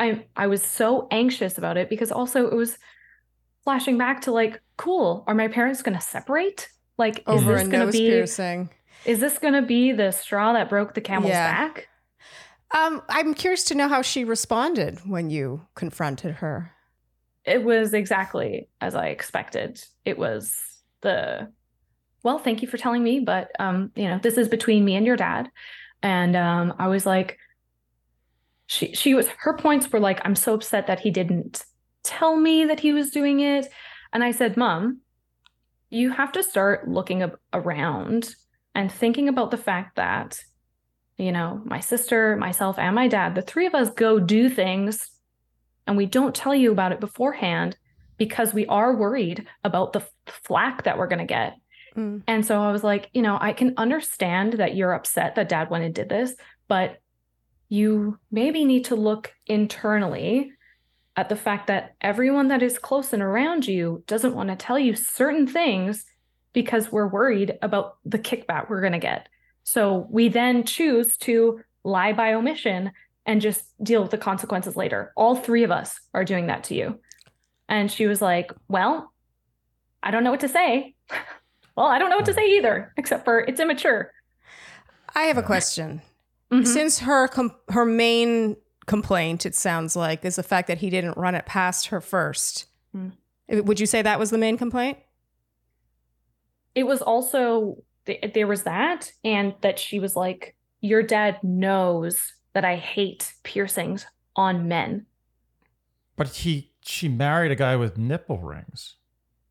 I 0.00 0.24
I 0.34 0.46
was 0.46 0.62
so 0.62 1.06
anxious 1.10 1.58
about 1.58 1.76
it 1.76 1.88
because 1.88 2.10
also 2.10 2.46
it 2.46 2.54
was 2.54 2.78
flashing 3.62 3.98
back 3.98 4.22
to 4.22 4.32
like, 4.32 4.60
cool, 4.76 5.24
are 5.26 5.34
my 5.34 5.48
parents 5.48 5.82
gonna 5.82 6.00
separate? 6.00 6.68
Like, 6.96 7.22
is 7.28 7.44
this 7.44 7.62
gonna 7.68 7.86
nose 7.86 7.92
be 7.92 8.08
piercing. 8.08 8.70
Is 9.06 9.20
this 9.20 9.38
gonna 9.38 9.62
be 9.62 9.92
the 9.92 10.10
straw 10.10 10.52
that 10.52 10.68
broke 10.68 10.94
the 10.94 11.00
camel's 11.00 11.30
Yeah. 11.30 11.52
back? 11.52 11.88
Um, 12.74 13.02
I'm 13.08 13.34
curious 13.34 13.64
to 13.64 13.74
know 13.74 13.88
how 13.88 14.02
she 14.02 14.24
responded 14.24 15.00
when 15.06 15.30
you 15.30 15.66
confronted 15.74 16.36
her. 16.36 16.72
It 17.44 17.62
was 17.62 17.92
exactly 17.94 18.68
as 18.80 18.94
I 18.94 19.08
expected. 19.08 19.82
It 20.04 20.18
was 20.18 20.58
the 21.02 21.52
well, 22.22 22.38
thank 22.38 22.62
you 22.62 22.68
for 22.68 22.78
telling 22.78 23.04
me, 23.04 23.20
but 23.20 23.50
um, 23.58 23.92
you 23.94 24.08
know, 24.08 24.18
this 24.18 24.38
is 24.38 24.48
between 24.48 24.84
me 24.84 24.96
and 24.96 25.04
your 25.04 25.16
dad. 25.16 25.50
And 26.02 26.34
um, 26.34 26.72
I 26.78 26.88
was 26.88 27.04
like, 27.04 27.38
she 28.66 28.94
she 28.94 29.14
was 29.14 29.28
her 29.38 29.56
points 29.56 29.92
were 29.92 30.00
like, 30.00 30.20
I'm 30.24 30.34
so 30.34 30.54
upset 30.54 30.86
that 30.86 31.00
he 31.00 31.10
didn't 31.10 31.64
tell 32.02 32.36
me 32.36 32.64
that 32.64 32.80
he 32.80 32.92
was 32.92 33.10
doing 33.10 33.40
it. 33.40 33.68
And 34.12 34.24
I 34.24 34.30
said, 34.30 34.56
Mom, 34.56 35.00
you 35.90 36.10
have 36.10 36.32
to 36.32 36.42
start 36.42 36.88
looking 36.88 37.30
around 37.52 38.34
and 38.74 38.90
thinking 38.90 39.28
about 39.28 39.50
the 39.50 39.56
fact 39.56 39.96
that, 39.96 40.40
you 41.16 41.32
know, 41.32 41.62
my 41.64 41.80
sister, 41.80 42.36
myself, 42.36 42.78
and 42.78 42.94
my 42.94 43.08
dad, 43.08 43.34
the 43.34 43.42
three 43.42 43.66
of 43.66 43.74
us 43.74 43.90
go 43.90 44.18
do 44.18 44.48
things 44.48 45.10
and 45.86 45.96
we 45.96 46.06
don't 46.06 46.34
tell 46.34 46.54
you 46.54 46.72
about 46.72 46.92
it 46.92 47.00
beforehand 47.00 47.76
because 48.16 48.54
we 48.54 48.66
are 48.66 48.96
worried 48.96 49.46
about 49.62 49.92
the 49.92 50.06
flack 50.26 50.84
that 50.84 50.98
we're 50.98 51.08
going 51.08 51.18
to 51.18 51.24
get. 51.24 51.54
Mm. 51.96 52.22
And 52.26 52.44
so 52.44 52.62
I 52.62 52.72
was 52.72 52.84
like, 52.84 53.10
you 53.12 53.22
know, 53.22 53.38
I 53.40 53.52
can 53.52 53.74
understand 53.76 54.54
that 54.54 54.74
you're 54.74 54.92
upset 54.92 55.34
that 55.34 55.48
dad 55.48 55.70
went 55.70 55.84
and 55.84 55.94
did 55.94 56.08
this, 56.08 56.34
but 56.68 56.98
you 57.68 58.18
maybe 58.30 58.64
need 58.64 58.86
to 58.86 58.96
look 58.96 59.32
internally 59.46 60.52
at 61.16 61.28
the 61.28 61.36
fact 61.36 61.68
that 61.68 61.94
everyone 62.00 62.48
that 62.48 62.62
is 62.62 62.78
close 62.78 63.12
and 63.12 63.22
around 63.22 63.66
you 63.66 64.02
doesn't 64.06 64.34
want 64.34 64.48
to 64.48 64.56
tell 64.56 64.78
you 64.78 64.94
certain 64.94 65.46
things 65.46 66.04
because 66.54 66.90
we're 66.90 67.06
worried 67.06 67.58
about 67.60 67.98
the 68.06 68.18
kickback 68.18 68.70
we're 68.70 68.80
going 68.80 68.94
to 68.94 68.98
get. 68.98 69.28
So 69.64 70.06
we 70.10 70.28
then 70.28 70.64
choose 70.64 71.18
to 71.18 71.60
lie 71.82 72.14
by 72.14 72.32
omission 72.32 72.92
and 73.26 73.42
just 73.42 73.64
deal 73.82 74.00
with 74.00 74.10
the 74.10 74.18
consequences 74.18 74.76
later. 74.76 75.12
All 75.16 75.36
three 75.36 75.64
of 75.64 75.70
us 75.70 76.00
are 76.14 76.24
doing 76.24 76.46
that 76.46 76.64
to 76.64 76.74
you. 76.74 76.98
And 77.68 77.90
she 77.90 78.06
was 78.06 78.22
like, 78.22 78.52
Well, 78.68 79.12
I 80.02 80.10
don't 80.10 80.24
know 80.24 80.30
what 80.30 80.40
to 80.40 80.48
say. 80.48 80.94
well, 81.76 81.86
I 81.86 81.98
don't 81.98 82.10
know 82.10 82.16
what 82.16 82.26
to 82.26 82.34
say 82.34 82.46
either, 82.56 82.92
except 82.96 83.24
for 83.24 83.40
it's 83.40 83.60
immature. 83.60 84.12
I 85.14 85.24
have 85.24 85.38
a 85.38 85.42
question. 85.42 86.02
Mhm. 86.50 86.66
Since 86.66 87.00
her 87.00 87.28
com- 87.28 87.54
her 87.70 87.84
main 87.84 88.56
complaint, 88.86 89.46
it 89.46 89.54
sounds 89.54 89.96
like, 89.96 90.24
is 90.24 90.36
the 90.36 90.42
fact 90.42 90.68
that 90.68 90.78
he 90.78 90.90
didn't 90.90 91.16
run 91.16 91.34
it 91.34 91.46
past 91.46 91.86
her 91.86 92.00
first. 92.02 92.66
Mm. 92.94 93.12
Would 93.48 93.80
you 93.80 93.86
say 93.86 94.02
that 94.02 94.18
was 94.18 94.30
the 94.30 94.38
main 94.38 94.58
complaint? 94.58 94.98
It 96.74 96.84
was 96.84 97.00
also, 97.02 97.78
th- 98.06 98.32
there 98.34 98.46
was 98.46 98.62
that, 98.64 99.12
and 99.22 99.54
that 99.60 99.78
she 99.78 100.00
was 100.00 100.16
like, 100.16 100.54
Your 100.80 101.02
dad 101.02 101.38
knows 101.42 102.32
that 102.52 102.64
I 102.64 102.76
hate 102.76 103.32
piercings 103.42 104.06
on 104.36 104.68
men. 104.68 105.06
But 106.16 106.28
he 106.28 106.70
she 106.86 107.08
married 107.08 107.50
a 107.50 107.56
guy 107.56 107.76
with 107.76 107.96
nipple 107.96 108.38
rings. 108.38 108.96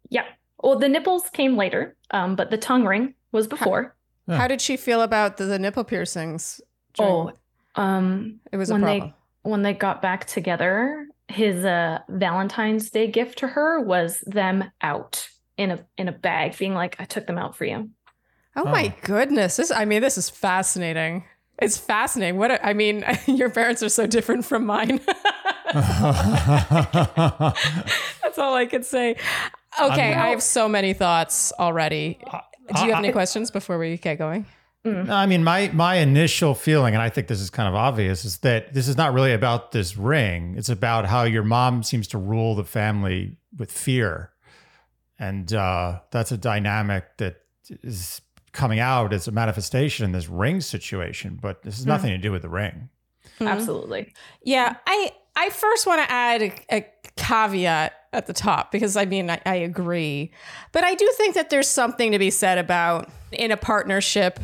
Yeah. 0.09 0.25
Well, 0.61 0.77
the 0.79 0.87
nipples 0.87 1.29
came 1.33 1.57
later, 1.57 1.95
um, 2.11 2.35
but 2.35 2.51
the 2.51 2.57
tongue 2.57 2.85
ring 2.85 3.15
was 3.31 3.47
before. 3.47 3.95
Yeah. 4.27 4.37
How 4.37 4.47
did 4.47 4.61
she 4.61 4.77
feel 4.77 5.01
about 5.01 5.37
the, 5.37 5.45
the 5.45 5.59
nipple 5.59 5.83
piercings? 5.83 6.61
Oh, 6.99 7.31
um, 7.75 8.39
it 8.51 8.57
was 8.57 8.69
a 8.69 8.73
when 8.73 8.81
they- 8.81 8.99
problem. 8.99 9.13
when 9.41 9.61
they 9.63 9.73
got 9.73 10.01
back 10.01 10.25
together, 10.25 11.07
his 11.27 11.65
uh, 11.65 11.99
Valentine's 12.07 12.89
Day 12.91 13.07
gift 13.07 13.39
to 13.39 13.47
her 13.47 13.81
was 13.81 14.23
them 14.27 14.63
out 14.81 15.27
in 15.57 15.71
a 15.71 15.85
in 15.97 16.07
a 16.07 16.11
bag, 16.11 16.57
being 16.57 16.73
like, 16.73 16.95
"I 16.99 17.05
took 17.05 17.27
them 17.27 17.37
out 17.37 17.55
for 17.55 17.65
you." 17.65 17.89
Oh, 18.55 18.63
Oh. 18.65 18.71
my 18.71 18.93
goodness! 19.01 19.55
This, 19.57 19.71
I 19.71 19.85
mean, 19.85 20.01
this 20.01 20.17
is 20.17 20.29
fascinating. 20.29 21.23
It's 21.59 21.77
fascinating. 21.77 22.37
What 22.39 22.51
a, 22.51 22.65
I 22.65 22.73
mean, 22.73 23.03
your 23.27 23.49
parents 23.49 23.81
are 23.83 23.89
so 23.89 24.07
different 24.07 24.43
from 24.45 24.65
mine. 24.65 24.99
That's 27.03 28.37
all 28.37 28.55
I 28.55 28.65
could 28.65 28.85
say. 28.85 29.11
Okay, 29.81 30.13
I'm- 30.13 30.19
I 30.19 30.29
have 30.29 30.43
so 30.43 30.67
many 30.69 30.93
thoughts 30.93 31.51
already. 31.59 32.19
Do 32.75 32.81
you 32.85 32.89
have 32.93 32.95
I- 32.95 32.99
any 32.99 33.11
questions 33.11 33.51
before 33.51 33.77
we 33.77 33.97
get 33.97 34.17
going? 34.17 34.45
Mm. 34.85 35.05
No, 35.05 35.15
I 35.15 35.25
mean, 35.27 35.43
my 35.45 35.69
my 35.73 35.95
initial 35.95 36.53
feeling, 36.53 36.93
and 36.93 37.01
I 37.01 37.07
think 37.09 37.27
this 37.27 37.39
is 37.39 37.49
kind 37.49 37.69
of 37.69 37.75
obvious, 37.75 38.25
is 38.25 38.39
that 38.39 38.73
this 38.73 38.89
is 38.89 38.97
not 38.97 39.13
really 39.13 39.31
about 39.31 39.71
this 39.71 39.95
ring. 39.95 40.55
It's 40.57 40.67
about 40.67 41.05
how 41.05 41.23
your 41.23 41.43
mom 41.43 41.83
seems 41.83 42.05
to 42.09 42.17
rule 42.17 42.53
the 42.55 42.65
family 42.65 43.37
with 43.57 43.71
fear, 43.71 44.31
and 45.23 45.53
uh, 45.53 45.99
that's 46.11 46.31
a 46.31 46.37
dynamic 46.37 47.17
that 47.17 47.37
is 47.81 48.21
coming 48.51 48.79
out 48.79 49.13
as 49.13 49.27
a 49.27 49.31
manifestation 49.31 50.05
in 50.05 50.11
this 50.11 50.27
ring 50.27 50.61
situation. 50.61 51.39
But 51.41 51.63
this 51.63 51.77
has 51.77 51.85
nothing 51.85 52.11
to 52.11 52.17
do 52.17 52.31
with 52.31 52.41
the 52.41 52.49
ring. 52.49 52.89
Mhm. 53.39 53.47
Absolutely. 53.49 54.13
Yeah, 54.43 54.75
I 54.85 55.11
I 55.35 55.49
first 55.49 55.87
want 55.87 56.01
to 56.05 56.11
add 56.11 56.41
a, 56.43 56.51
a 56.75 56.85
caveat 57.15 57.93
at 58.11 58.27
the 58.27 58.33
top 58.33 58.71
because 58.71 58.95
I 58.97 59.05
mean 59.05 59.29
I, 59.29 59.41
I 59.45 59.55
agree, 59.55 60.31
but 60.71 60.83
I 60.83 60.93
do 60.95 61.11
think 61.17 61.35
that 61.35 61.49
there's 61.49 61.67
something 61.67 62.11
to 62.11 62.19
be 62.19 62.29
said 62.29 62.57
about 62.57 63.09
in 63.31 63.51
a 63.51 63.57
partnership. 63.57 64.39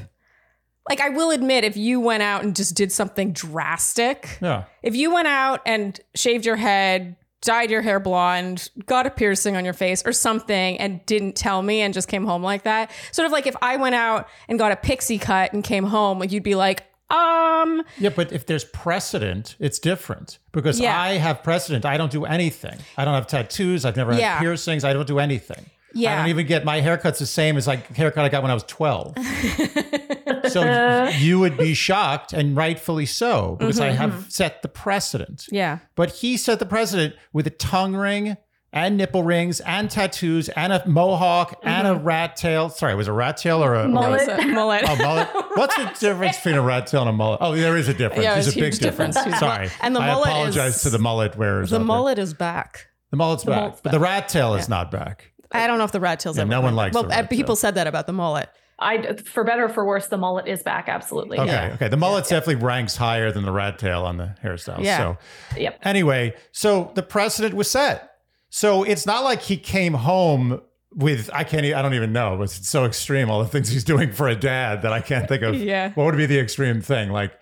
Like 0.90 1.02
I 1.02 1.10
will 1.10 1.30
admit, 1.30 1.64
if 1.66 1.78
you 1.78 2.00
went 2.00 2.24
out 2.24 2.44
and 2.44 2.56
just 2.56 2.74
did 2.76 2.92
something 2.92 3.32
drastic, 3.32 4.40
Yeah, 4.42 4.64
if 4.82 4.96
you 4.96 5.14
went 5.14 5.28
out 5.28 5.62
and 5.68 6.00
shaved 6.16 6.46
your 6.48 6.56
head, 6.56 7.16
dyed 7.42 7.72
your 7.72 7.82
hair 7.82 8.00
blonde, 8.00 8.70
got 8.86 9.06
a 9.06 9.10
piercing 9.10 9.56
on 9.56 9.64
your 9.64 9.74
face 9.74 10.04
or 10.06 10.12
something 10.12 10.78
and 10.80 11.06
didn't 11.06 11.36
tell 11.36 11.62
me 11.62 11.82
and 11.82 11.94
just 11.94 12.08
came 12.08 12.26
home 12.26 12.44
like 12.44 12.64
that. 12.64 12.92
Sort 13.12 13.26
of 13.26 13.32
like 13.32 13.48
if 13.48 13.56
I 13.62 13.78
went 13.78 13.96
out 13.96 14.28
and 14.48 14.60
got 14.60 14.72
a 14.72 14.76
pixie 14.76 15.18
cut 15.20 15.54
and 15.54 15.64
came 15.64 15.86
home, 15.86 16.20
like 16.20 16.32
you'd 16.32 16.44
be 16.44 16.56
like, 16.56 16.86
um, 17.10 17.82
yeah. 17.98 18.10
But 18.16 18.32
if 18.32 18.46
there's 18.46 18.66
precedent, 18.66 19.56
it's 19.60 19.80
different 19.80 20.38
because 20.52 20.80
Yeah. 20.80 21.00
I 21.00 21.14
have 21.14 21.42
precedent. 21.44 21.86
I 21.86 21.98
don't 21.98 22.12
do 22.12 22.26
anything. 22.26 22.78
I 22.98 23.06
don't 23.06 23.16
have 23.16 23.26
tattoos. 23.26 23.84
I've 23.86 23.96
never 23.98 24.12
had 24.12 24.20
Yeah. 24.22 24.40
piercings. 24.40 24.84
I 24.84 24.94
don't 24.94 25.08
do 25.08 25.18
anything. 25.18 25.66
I 25.96 26.16
don't 26.16 26.28
even 26.28 26.46
get 26.46 26.66
my 26.66 26.82
haircut's 26.82 27.20
the 27.20 27.26
same 27.26 27.58
as 27.58 27.68
like 27.68 27.96
haircut 27.96 28.26
I 28.26 28.30
got 28.30 28.42
when 28.42 28.52
I 28.52 28.54
was 28.54 28.64
12. 28.64 29.16
so 30.50 31.10
you 31.18 31.40
would 31.40 31.58
be 31.58 31.74
shocked 31.74 32.34
and 32.34 32.56
rightfully 32.56 33.06
so 33.06 33.56
because 33.60 33.80
I 33.80 33.90
mm-hmm, 33.90 33.98
have 33.98 34.12
mm-hmm. 34.12 34.30
set 34.30 34.62
the 34.62 34.68
precedent. 34.68 35.46
yeah. 35.52 35.80
But 35.96 36.12
he 36.12 36.38
set 36.38 36.60
the 36.60 36.66
precedent 36.66 37.16
with 37.34 37.48
a 37.48 37.52
tongue 37.52 37.96
ring 37.96 38.38
and 38.72 38.98
nipple 38.98 39.24
rings 39.24 39.62
and 39.62 39.90
tattoos 39.90 40.50
and 40.50 40.72
a 40.72 40.88
mohawk 40.88 41.60
and 41.64 41.88
a 41.88 41.92
mm-hmm. 41.92 42.04
rat 42.04 42.36
tail. 42.36 42.70
Sorry, 42.70 42.96
was 42.96 43.08
it 43.08 43.12
a 43.12 43.14
rat 43.14 43.38
tail 43.38 43.64
or 43.64 43.74
a 43.74 43.80
or 43.80 43.86
a- 43.86 43.88
Mullet. 43.88 44.48
Mullet. 44.48 44.84
Oh, 44.90 44.96
mullet. 44.96 45.28
What's 45.56 45.76
the 45.76 45.92
difference 46.00 46.38
between 46.38 46.56
a 46.56 46.62
rat 46.62 46.88
tail 46.88 47.02
and 47.02 47.10
a 47.10 47.14
mullet? 47.14 47.40
Oh, 47.42 47.56
there 47.56 47.78
is 47.78 47.88
a 47.88 47.94
difference. 47.94 48.24
Yeah, 48.24 48.36
There's 48.36 48.56
a 48.56 48.60
big 48.60 48.78
difference. 48.78 49.16
difference. 49.16 49.40
Sorry. 49.40 49.70
And 49.82 49.96
the 49.96 50.00
I 50.00 50.08
mullet 50.08 50.30
apologize 50.30 50.78
is- 50.78 50.82
to 50.84 50.90
the 50.90 51.00
mullet 51.00 51.38
wearers. 51.38 51.72
the 51.72 51.80
mullet 51.80 52.20
is 52.20 52.34
back. 52.34 52.88
The 53.12 53.18
mullet's 53.18 53.44
back. 53.44 53.56
mullet's 53.56 53.82
but 53.82 53.92
the 53.92 54.00
rat 54.00 54.30
tail 54.30 54.54
is 54.54 54.70
not 54.70 54.92
back. 54.92 55.29
I 55.52 55.68
don't 55.68 55.78
know 55.78 55.84
if 55.84 55.92
the 55.92 56.00
rat 56.00 56.20
tail's 56.20 56.38
Yeah, 56.38 56.44
ever 56.44 56.50
no 56.52 56.62
one 56.62 56.76
likes 56.76 56.94
Well, 56.94 57.04
the 57.04 57.10
rat 57.10 57.26
uh, 57.26 57.28
people 57.28 57.56
tail. 57.56 57.62
said 57.62 57.76
that 57.76 57.88
about 57.88 58.08
the 58.08 58.14
mullet. 58.14 58.50
I, 58.82 59.14
for 59.18 59.44
better 59.44 59.66
or 59.66 59.70
for 59.70 59.86
worse, 59.86 60.08
the 60.08 60.18
mullet 60.18 60.48
is 60.48 60.64
back. 60.64 60.88
Absolutely. 60.88 61.38
Okay, 61.38 61.52
Yeah. 61.52 61.72
okay. 61.74 61.88
The 61.90 61.98
mullet 61.98 62.24
definitely 62.30 62.64
ranks 62.64 62.96
higher 62.96 63.30
than 63.32 63.44
the 63.44 63.52
rat 63.52 63.78
tail 63.78 64.06
on 64.06 64.18
the 64.18 64.36
hairstyle. 64.44 64.82
Yeah. 64.84 64.98
So 64.98 65.18
Yep. 65.60 65.80
anyway, 65.84 66.34
so 66.54 66.92
the 66.96 67.04
precedent 67.04 67.56
was 67.56 67.70
set. 67.70 68.12
So 68.50 68.84
it's 68.84 69.06
not 69.06 69.24
like 69.26 69.42
he 69.42 69.58
came 69.58 69.94
home 69.96 70.62
with 70.96 71.30
I 71.34 71.44
can't 71.44 71.66
I 71.66 71.82
don't 71.82 71.94
even 71.94 72.14
know. 72.14 72.42
It's 72.42 72.68
so 72.68 72.86
extreme 72.86 73.30
all 73.30 73.44
the 73.44 73.50
things 73.50 73.70
he's 73.70 73.84
doing 73.84 74.12
for 74.14 74.28
a 74.28 74.36
dad 74.36 74.82
that 74.84 74.94
I 74.94 75.02
can't 75.02 75.28
think 75.28 75.44
of. 75.44 75.56
Yeah. 75.60 75.92
What 75.94 76.06
would 76.06 76.18
be 76.18 76.26
the 76.26 76.40
extreme 76.40 76.82
thing? 76.82 77.12
Like 77.12 77.38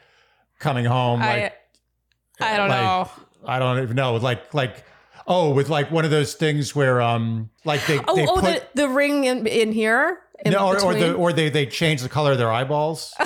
coming 0.59 0.85
home 0.85 1.19
like 1.19 1.53
I, 2.41 2.53
I 2.53 2.57
don't 2.57 2.69
like- 2.69 2.81
know. 2.81 3.09
I 3.45 3.59
don't 3.59 3.81
even 3.83 3.95
know. 3.95 4.15
Like 4.15 4.53
like 4.55 4.83
oh, 5.27 5.51
with 5.51 5.69
like 5.69 5.91
one 5.91 6.05
of 6.05 6.11
those 6.11 6.33
things 6.33 6.75
where 6.75 7.01
um 7.01 7.49
like 7.65 7.85
they 7.85 7.99
Oh, 8.07 8.15
they 8.15 8.25
oh, 8.27 8.35
put 8.35 8.73
the, 8.73 8.83
the 8.83 8.89
ring 8.89 9.25
in, 9.25 9.45
in 9.47 9.71
here? 9.71 10.19
In 10.45 10.53
no, 10.53 10.67
or, 10.67 10.79
or 10.81 10.93
the 10.93 11.13
or 11.13 11.33
they 11.33 11.49
they 11.49 11.65
change 11.65 12.01
the 12.01 12.09
color 12.09 12.31
of 12.31 12.37
their 12.37 12.51
eyeballs. 12.51 13.13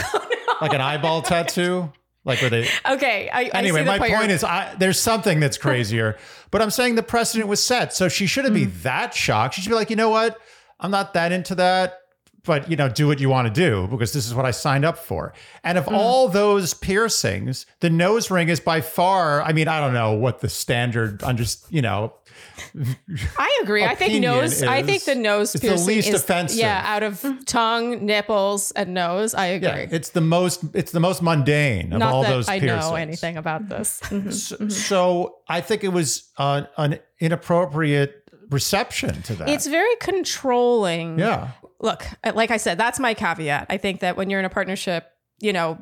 Like 0.62 0.74
an 0.74 0.82
eyeball 0.82 1.24
tattoo. 1.24 1.92
Like 2.24 2.40
where 2.40 2.52
they 2.52 2.68
okay. 2.88 3.32
I, 3.34 3.46
anyway, 3.46 3.82
I 3.82 3.84
my 3.84 3.98
point 3.98 4.14
point 4.14 4.30
is, 4.32 4.44
I, 4.44 4.76
there's 4.76 5.00
something 5.00 5.40
that's 5.40 5.58
crazier. 5.58 6.20
but 6.52 6.62
I'm 6.62 6.70
saying 6.70 6.94
the 6.94 7.02
precedent 7.02 7.50
was 7.50 7.64
set, 7.64 7.94
so 7.96 8.08
she 8.08 8.28
shouldn't 8.28 8.54
Hmm. 8.54 8.60
be 8.60 8.66
that 8.84 9.16
shocked. 9.16 9.56
She 9.56 9.62
should 9.62 9.70
be 9.70 9.76
like, 9.76 9.90
you 9.90 9.96
know 9.96 10.10
what? 10.10 10.38
I'm 10.80 10.92
not 10.92 11.16
that 11.16 11.32
into 11.32 11.56
that, 11.56 12.01
but 12.44 12.70
you 12.70 12.76
know, 12.76 12.90
do 12.90 13.08
what 13.08 13.20
you 13.20 13.30
want 13.30 13.48
to 13.48 13.54
do 13.54 13.88
because 13.88 14.14
this 14.14 14.26
is 14.28 14.34
what 14.34 14.46
I 14.46 14.52
signed 14.52 14.86
up 14.86 14.98
for. 14.98 15.34
And 15.64 15.78
Hmm. 15.78 15.88
of 15.88 15.94
all 15.94 16.28
those 16.28 16.74
piercings, 16.74 17.66
the 17.82 17.90
nose 17.90 18.32
ring 18.32 18.50
is 18.50 18.60
by 18.60 18.82
far. 18.82 19.42
I 19.44 19.54
mean, 19.54 19.68
I 19.68 19.80
don't 19.80 19.94
know 19.94 20.14
what 20.14 20.40
the 20.42 20.50
standard, 20.50 21.22
under, 21.24 21.44
you 21.70 21.82
know, 21.82 22.14
I 23.38 23.60
agree. 23.62 23.84
I 23.84 23.90
think 23.96 24.12
opinion 24.12 24.22
nose. 24.42 24.64
I 24.64 24.82
think 24.84 25.04
the 25.04 25.16
nose 25.16 25.54
it's 25.56 25.64
the 25.64 25.76
least 25.76 26.08
is 26.10 26.16
offensive. 26.22 26.58
Yeah, 26.60 26.82
out 26.86 27.04
of 27.04 27.24
tongue, 27.46 28.06
nipples, 28.06 28.72
and 28.72 28.94
nose. 28.94 29.34
I 29.34 29.48
agree. 29.48 29.68
yeah, 29.70 29.88
it's 29.92 30.10
the 30.10 30.22
most, 30.22 30.64
it's 30.74 30.92
the 30.92 31.00
most 31.00 31.22
mundane 31.22 31.92
of 31.94 32.00
Not 32.00 32.14
all 32.14 32.24
that 32.24 32.30
those 32.30 32.48
I 32.48 32.60
piercings. 32.60 32.90
know 32.90 32.96
anything 32.96 33.38
about 33.38 33.68
this. 33.70 34.00
So, 34.30 34.70
so 34.70 35.36
I 35.48 35.62
think 35.62 35.84
it 35.84 35.90
was 35.90 36.30
uh, 36.38 36.64
an 36.78 37.00
inappropriate 37.20 38.21
reception 38.52 39.22
to 39.24 39.36
that. 39.36 39.50
It's 39.50 39.66
very 39.68 39.96
controlling. 40.00 41.18
yeah. 41.20 41.52
look, 41.80 42.06
uh, 42.24 42.32
like 42.36 42.52
I 42.52 42.58
said, 42.58 42.78
that's 42.78 43.00
my 43.00 43.14
caveat. 43.16 43.66
I 43.70 43.78
think 43.78 44.02
that 44.02 44.16
when 44.18 44.30
you're 44.30 44.40
in 44.40 44.46
a 44.46 44.50
partnership, 44.50 45.08
you 45.40 45.52
know, 45.54 45.80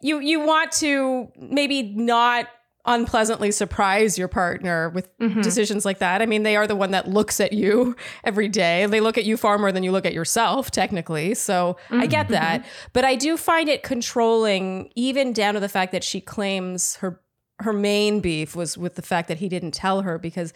you 0.00 0.20
you 0.20 0.40
want 0.40 0.70
to 0.72 1.28
maybe 1.36 1.82
not 1.82 2.46
unpleasantly 2.86 3.50
surprise 3.50 4.16
your 4.16 4.26
partner 4.28 4.88
with 4.90 5.06
Mhm. 5.18 5.42
decisions 5.42 5.84
like 5.84 5.98
that. 5.98 6.22
I 6.22 6.26
mean, 6.26 6.44
they 6.44 6.56
are 6.56 6.66
the 6.66 6.74
one 6.76 6.92
that 6.92 7.08
looks 7.08 7.38
at 7.38 7.52
you 7.52 7.94
every 8.24 8.48
day. 8.48 8.86
They 8.86 9.00
look 9.00 9.18
at 9.18 9.24
you 9.24 9.36
far 9.36 9.58
more 9.58 9.70
than 9.70 9.82
you 9.82 9.92
look 9.92 10.06
at 10.06 10.14
yourself, 10.14 10.70
technically. 10.70 11.34
So 11.34 11.76
I 11.90 12.06
get 12.06 12.28
that. 12.28 12.64
But 12.94 13.04
I 13.04 13.16
do 13.16 13.36
find 13.36 13.68
it 13.68 13.82
controlling, 13.82 14.90
even 14.94 15.32
down 15.34 15.54
to 15.54 15.60
the 15.60 15.68
fact 15.68 15.92
that 15.92 16.04
she 16.04 16.20
claims 16.20 16.96
her 16.96 17.20
her 17.62 17.74
main 17.74 18.20
beef 18.20 18.56
was 18.56 18.78
with 18.78 18.94
the 18.94 19.02
fact 19.02 19.28
that 19.28 19.36
he 19.36 19.46
didn't 19.46 19.72
tell 19.72 20.00
her 20.00 20.16
because 20.16 20.54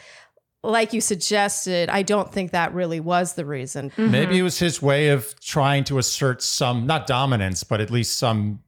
like 0.64 0.92
you 0.92 1.00
suggested, 1.00 1.88
I 1.90 2.02
don't 2.02 2.33
think 2.33 2.50
that 2.52 2.73
really 2.75 3.00
was 3.00 3.35
the 3.35 3.44
reason. 3.44 3.90
Mm-hmm. 3.90 4.11
Maybe 4.11 4.38
it 4.38 4.42
was 4.42 4.59
his 4.59 4.80
way 4.83 5.09
of 5.09 5.38
trying 5.40 5.85
to 5.85 5.99
assert 5.99 6.42
some, 6.42 6.87
not 6.87 7.06
dominance, 7.06 7.62
but 7.64 7.80
at 7.80 7.90
least 7.90 8.18
some 8.18 8.61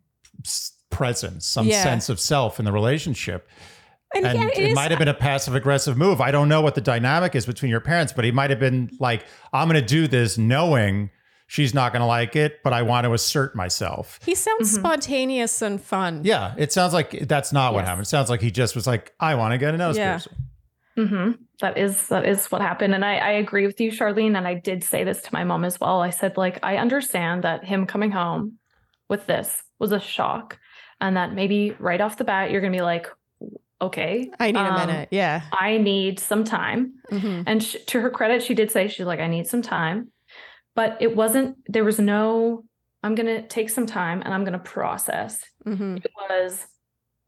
presence, 0.91 1.47
some 1.47 1.67
Yeah. 1.67 1.83
sense 1.83 2.09
of 2.09 2.21
self 2.21 2.59
in 2.59 2.65
the 2.65 2.73
relationship. 2.73 3.49
And, 4.15 4.25
And 4.27 4.39
yeah, 4.39 4.47
it, 4.47 4.59
it 4.59 4.65
is- 4.71 4.75
might 4.75 4.91
have 4.91 4.99
been 4.99 5.09
a 5.09 5.15
passive 5.15 5.55
aggressive 5.55 5.97
move. 5.97 6.21
I 6.21 6.31
don't 6.31 6.49
know 6.49 6.61
what 6.61 6.75
the 6.75 6.81
dynamic 6.81 7.35
is 7.35 7.45
between 7.45 7.71
your 7.71 7.81
parents, 7.81 8.13
but 8.13 8.25
he 8.25 8.31
might 8.31 8.51
have 8.51 8.61
been 8.61 8.91
like, 9.01 9.25
I'm 9.53 9.69
going 9.69 9.81
to 9.81 9.87
do 9.87 10.07
this 10.07 10.39
knowing 10.39 11.11
she's 11.49 11.75
not 11.75 11.93
going 11.93 12.01
to 12.01 12.07
like 12.07 12.35
it, 12.37 12.63
but 12.63 12.73
I 12.73 12.83
want 12.83 13.05
to 13.05 13.13
assert 13.15 13.55
myself. 13.57 14.19
He 14.25 14.35
sounds 14.35 14.71
Mm-hmm. 14.71 14.81
spontaneous 14.81 15.61
and 15.61 15.81
fun. 15.83 16.23
Yeah, 16.25 16.55
it 16.57 16.73
sounds 16.73 16.93
like 16.93 17.11
that's 17.29 17.53
not 17.53 17.75
what 17.75 17.85
happened. 17.85 18.03
It 18.07 18.09
sounds 18.09 18.31
like 18.31 18.41
he 18.41 18.51
just 18.51 18.75
was 18.75 18.87
like, 18.87 19.13
I 19.21 19.35
want 19.35 19.53
to 19.53 19.59
get 19.59 19.75
a 19.75 19.77
nose 19.77 19.97
Yeah. 19.97 20.13
piercing. 20.13 20.33
Hmm 20.97 21.33
That 21.61 21.77
is 21.77 22.09
that 22.09 22.27
is 22.27 22.47
what 22.51 22.63
happened, 22.63 22.95
and 22.95 23.05
I, 23.05 23.17
I 23.17 23.31
agree 23.33 23.67
with 23.67 23.81
you, 23.81 23.91
Sharleen. 23.91 24.37
And 24.37 24.47
I 24.49 24.55
did 24.55 24.83
say 24.83 25.05
this 25.05 25.23
to 25.23 25.33
my 25.33 25.45
mom 25.45 25.65
as 25.65 25.79
well. 25.79 26.01
I 26.01 26.11
said 26.11 26.37
like 26.37 26.59
I 26.63 26.77
understand 26.79 27.45
that 27.45 27.65
him 27.65 27.87
coming 27.87 28.11
home 28.11 28.59
with 29.09 29.27
this 29.27 29.63
was 29.79 29.93
a 29.93 30.01
shock, 30.01 30.59
and 31.01 31.17
that 31.17 31.35
maybe 31.35 31.77
right 31.79 32.01
off 32.01 32.17
the 32.17 32.25
bat 32.25 32.51
you're 32.51 32.61
gonna 32.61 32.73
be 32.77 32.83
like, 32.83 33.07
okay, 33.81 34.31
I 34.41 34.53
need 34.53 34.61
a 34.61 34.73
um, 34.73 34.87
minute. 34.87 35.09
Yeah. 35.11 35.43
I 35.53 35.79
need 35.79 36.19
some 36.19 36.45
time. 36.45 36.95
Mhm. 37.11 37.45
And 37.47 37.63
sh- 37.63 37.77
to 37.89 38.01
her 38.01 38.11
credit, 38.11 38.43
she 38.43 38.55
did 38.55 38.71
say 38.71 38.89
she's 38.89 39.07
like, 39.07 39.21
I 39.21 39.27
need 39.27 39.47
some 39.47 39.63
time, 39.63 40.11
but 40.75 40.97
it 41.01 41.15
wasn't. 41.15 41.57
There 41.69 41.85
was 41.85 41.99
no. 41.99 42.65
I'm 43.03 43.15
gonna 43.15 43.47
take 43.47 43.71
some 43.71 43.87
time 43.87 44.23
and 44.23 44.33
I'm 44.35 44.45
gonna 44.45 44.59
process. 44.59 45.45
Mhm. 45.67 46.05
It 46.05 46.11
was. 46.17 46.67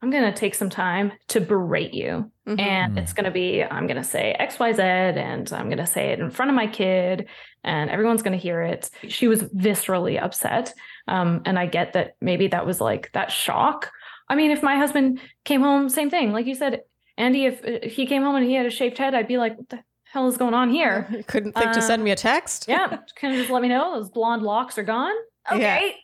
I'm 0.00 0.11
gonna 0.11 0.33
take 0.35 0.55
some 0.55 0.71
time 0.71 1.12
to 1.28 1.40
berate 1.40 1.93
you 1.95 2.31
Mhm. 2.47 2.61
and 2.61 2.99
it's 2.99 3.12
going 3.12 3.26
to 3.26 3.31
be 3.31 3.62
i'm 3.62 3.87
going 3.87 3.99
to 3.99 4.02
say 4.05 4.35
xyz 4.40 4.78
and 4.78 5.52
i'm 5.52 5.67
going 5.67 5.76
to 5.76 5.87
say 5.87 6.12
it 6.12 6.19
in 6.19 6.31
front 6.31 6.50
of 6.50 6.55
my 6.55 6.67
kid 6.67 7.28
and 7.62 7.90
everyone's 7.90 8.23
going 8.23 8.33
to 8.33 8.43
hear 8.43 8.62
it 8.62 8.88
she 9.07 9.28
was 9.28 9.43
viscerally 9.43 10.19
upset 10.23 10.73
um, 11.09 11.43
and 11.45 11.59
i 11.59 11.67
get 11.67 11.93
that 11.93 12.14
maybe 12.23 12.47
that 12.49 12.64
was 12.64 12.81
like 12.81 13.11
that 13.12 13.31
shock 13.31 13.90
i 14.31 14.35
mean 14.35 14.50
if 14.50 14.62
my 14.62 14.76
husband 14.76 15.21
came 15.45 15.61
home 15.61 15.90
same 15.90 16.09
thing 16.09 16.33
like 16.33 16.47
you 16.47 16.55
said 16.55 16.81
andy 17.19 17.45
if, 17.45 17.62
if 17.64 17.93
he 17.93 18.07
came 18.07 18.23
home 18.23 18.35
and 18.37 18.47
he 18.47 18.55
had 18.55 18.64
a 18.64 18.71
shaved 18.71 18.97
head 18.97 19.14
i'd 19.14 19.28
be 19.28 19.37
like 19.37 19.59
what 19.59 19.69
the 19.69 19.78
hell 20.05 20.26
is 20.26 20.38
going 20.38 20.55
on 20.55 20.71
here? 20.71 21.07
You 21.11 21.23
couldn't 21.26 21.52
think 21.52 21.73
to 21.73 21.78
Uh, 21.81 21.83
send 21.83 22.02
me 22.02 22.12
a 22.12 22.17
text? 22.17 22.64
yeah, 22.67 22.97
can 23.14 23.33
you 23.35 23.40
just 23.40 23.50
let 23.50 23.61
me 23.61 23.69
know 23.69 23.93
those 24.00 24.09
blonde 24.09 24.43
locks 24.43 24.78
are 24.78 24.83
gone? 24.83 25.12
Okay. 25.52 25.97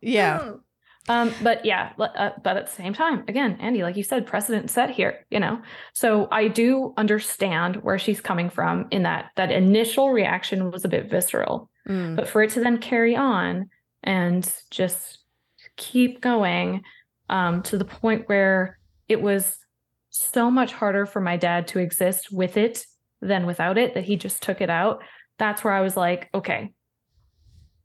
Yeah. 0.00 0.38
Mm. 0.38 0.60
Um, 1.08 1.34
but 1.42 1.64
yeah, 1.64 1.92
uh, 1.98 2.30
but 2.44 2.56
at 2.56 2.66
the 2.66 2.72
same 2.72 2.94
time, 2.94 3.24
again, 3.26 3.58
Andy, 3.60 3.82
like 3.82 3.96
you 3.96 4.04
said, 4.04 4.26
precedent 4.26 4.70
set 4.70 4.90
here, 4.90 5.26
you 5.30 5.40
know. 5.40 5.60
So 5.94 6.28
I 6.30 6.46
do 6.46 6.94
understand 6.96 7.76
where 7.82 7.98
she's 7.98 8.20
coming 8.20 8.50
from 8.50 8.86
in 8.92 9.02
that 9.02 9.30
that 9.36 9.50
initial 9.50 10.10
reaction 10.10 10.70
was 10.70 10.84
a 10.84 10.88
bit 10.88 11.10
visceral, 11.10 11.68
Mm. 11.88 12.14
but 12.14 12.28
for 12.28 12.44
it 12.44 12.50
to 12.50 12.60
then 12.60 12.78
carry 12.78 13.16
on 13.16 13.68
and 14.04 14.48
just 14.70 15.18
keep 15.76 16.20
going 16.20 16.82
um, 17.28 17.62
to 17.62 17.76
the 17.76 17.84
point 17.84 18.28
where 18.28 18.78
it 19.08 19.20
was 19.20 19.58
so 20.10 20.50
much 20.50 20.72
harder 20.72 21.06
for 21.06 21.20
my 21.20 21.36
dad 21.36 21.66
to 21.68 21.80
exist 21.80 22.30
with 22.30 22.56
it 22.56 22.86
than 23.20 23.46
without 23.46 23.78
it 23.78 23.94
that 23.94 24.04
he 24.04 24.14
just 24.16 24.42
took 24.42 24.60
it 24.60 24.70
out. 24.70 25.02
That's 25.38 25.64
where 25.64 25.72
I 25.72 25.80
was 25.80 25.96
like, 25.96 26.28
okay, 26.32 26.72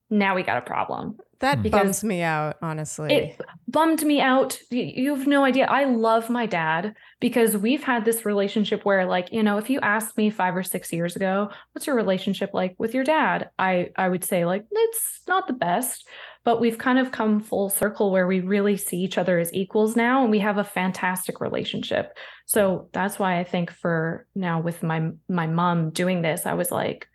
now 0.09 0.35
we 0.35 0.43
got 0.43 0.57
a 0.57 0.61
problem. 0.61 1.17
That 1.39 1.57
hmm. 1.57 1.63
Because 1.63 1.83
bums 1.83 2.03
me 2.03 2.21
out, 2.21 2.57
honestly. 2.61 3.13
It 3.13 3.41
bummed 3.67 4.03
me 4.03 4.19
out. 4.21 4.59
You 4.71 5.15
have 5.15 5.27
no 5.27 5.43
idea. 5.43 5.65
I 5.65 5.85
love 5.85 6.29
my 6.29 6.45
dad 6.45 6.95
because 7.19 7.55
we've 7.55 7.83
had 7.83 8.05
this 8.05 8.25
relationship 8.25 8.85
where, 8.85 9.05
like, 9.05 9.31
you 9.31 9.43
know, 9.43 9.57
if 9.57 9.69
you 9.69 9.79
asked 9.81 10.17
me 10.17 10.29
five 10.29 10.55
or 10.55 10.63
six 10.63 10.91
years 10.91 11.15
ago, 11.15 11.49
what's 11.71 11.85
your 11.85 11.95
relationship 11.95 12.51
like 12.53 12.75
with 12.79 12.93
your 12.93 13.03
dad? 13.03 13.49
I 13.59 13.89
I 13.95 14.09
would 14.09 14.23
say 14.23 14.45
like 14.45 14.65
it's 14.71 15.21
not 15.27 15.47
the 15.47 15.53
best, 15.53 16.07
but 16.43 16.59
we've 16.59 16.77
kind 16.77 16.97
of 16.97 17.11
come 17.11 17.39
full 17.39 17.69
circle 17.69 18.11
where 18.11 18.25
we 18.25 18.39
really 18.39 18.77
see 18.77 18.97
each 18.97 19.17
other 19.17 19.37
as 19.37 19.53
equals 19.53 19.95
now, 19.95 20.23
and 20.23 20.31
we 20.31 20.39
have 20.39 20.57
a 20.57 20.63
fantastic 20.63 21.39
relationship. 21.39 22.17
So 22.47 22.89
that's 22.93 23.19
why 23.19 23.39
I 23.39 23.43
think 23.43 23.71
for 23.71 24.25
now 24.33 24.59
with 24.59 24.81
my 24.81 25.11
my 25.29 25.45
mom 25.45 25.91
doing 25.91 26.23
this, 26.23 26.47
I 26.47 26.55
was 26.55 26.71
like 26.71 27.07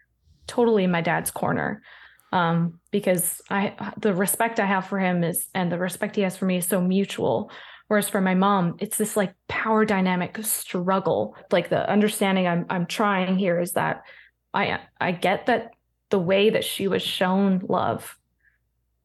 totally 0.47 0.85
in 0.85 0.91
my 0.91 1.01
dad's 1.01 1.31
corner 1.31 1.83
um, 2.33 2.81
because 2.91 3.41
I 3.51 3.93
the 3.99 4.15
respect 4.15 4.59
I 4.59 4.67
have 4.67 4.87
for 4.87 4.99
him 4.99 5.23
is 5.23 5.47
and 5.55 5.71
the 5.71 5.79
respect 5.79 6.17
he 6.17 6.23
has 6.23 6.37
for 6.37 6.47
me 6.47 6.57
is 6.57 6.67
so 6.67 6.81
mutual. 6.81 7.51
Whereas 7.89 8.09
for 8.09 8.23
my 8.23 8.35
mom, 8.35 8.77
it's 8.81 8.97
this 8.97 9.17
like 9.17 9.35
power 9.49 9.85
dynamic 9.85 10.39
struggle. 10.43 11.37
Like 11.51 11.69
the 11.69 11.89
understanding 11.89 12.47
I'm 12.49 12.67
I'm 12.71 12.87
trying 12.87 13.37
here 13.37 13.61
is 13.61 13.73
that 13.73 14.03
I 14.55 14.81
I 15.01 15.13
get 15.13 15.47
that 15.47 15.73
the 16.09 16.19
way 16.19 16.51
that 16.51 16.65
she 16.65 16.89
was 16.89 17.03
shown 17.03 17.61
love 17.69 18.17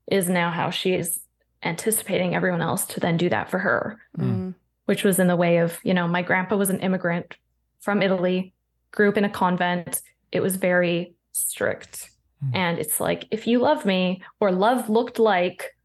is 0.09 0.29
now 0.29 0.51
how 0.51 0.69
she 0.69 0.93
is 0.93 1.19
anticipating 1.63 2.33
everyone 2.33 2.61
else 2.61 2.85
to 2.85 2.99
then 2.99 3.17
do 3.17 3.29
that 3.29 3.49
for 3.49 3.59
her, 3.59 3.99
Mm. 4.17 4.55
which 4.85 5.03
was 5.03 5.19
in 5.19 5.27
the 5.27 5.35
way 5.35 5.57
of, 5.57 5.79
you 5.83 5.93
know, 5.93 6.07
my 6.07 6.21
grandpa 6.21 6.55
was 6.55 6.69
an 6.69 6.79
immigrant 6.79 7.35
from 7.81 8.01
Italy, 8.01 8.53
grew 8.91 9.09
up 9.09 9.17
in 9.17 9.25
a 9.25 9.29
convent. 9.29 10.01
It 10.31 10.41
was 10.41 10.55
very 10.55 11.15
strict. 11.33 12.09
Mm. 12.43 12.55
And 12.55 12.79
it's 12.79 12.99
like, 12.99 13.27
if 13.31 13.47
you 13.47 13.59
love 13.59 13.85
me, 13.85 14.21
or 14.39 14.51
love 14.51 14.89
looked 14.89 15.19
like, 15.19 15.75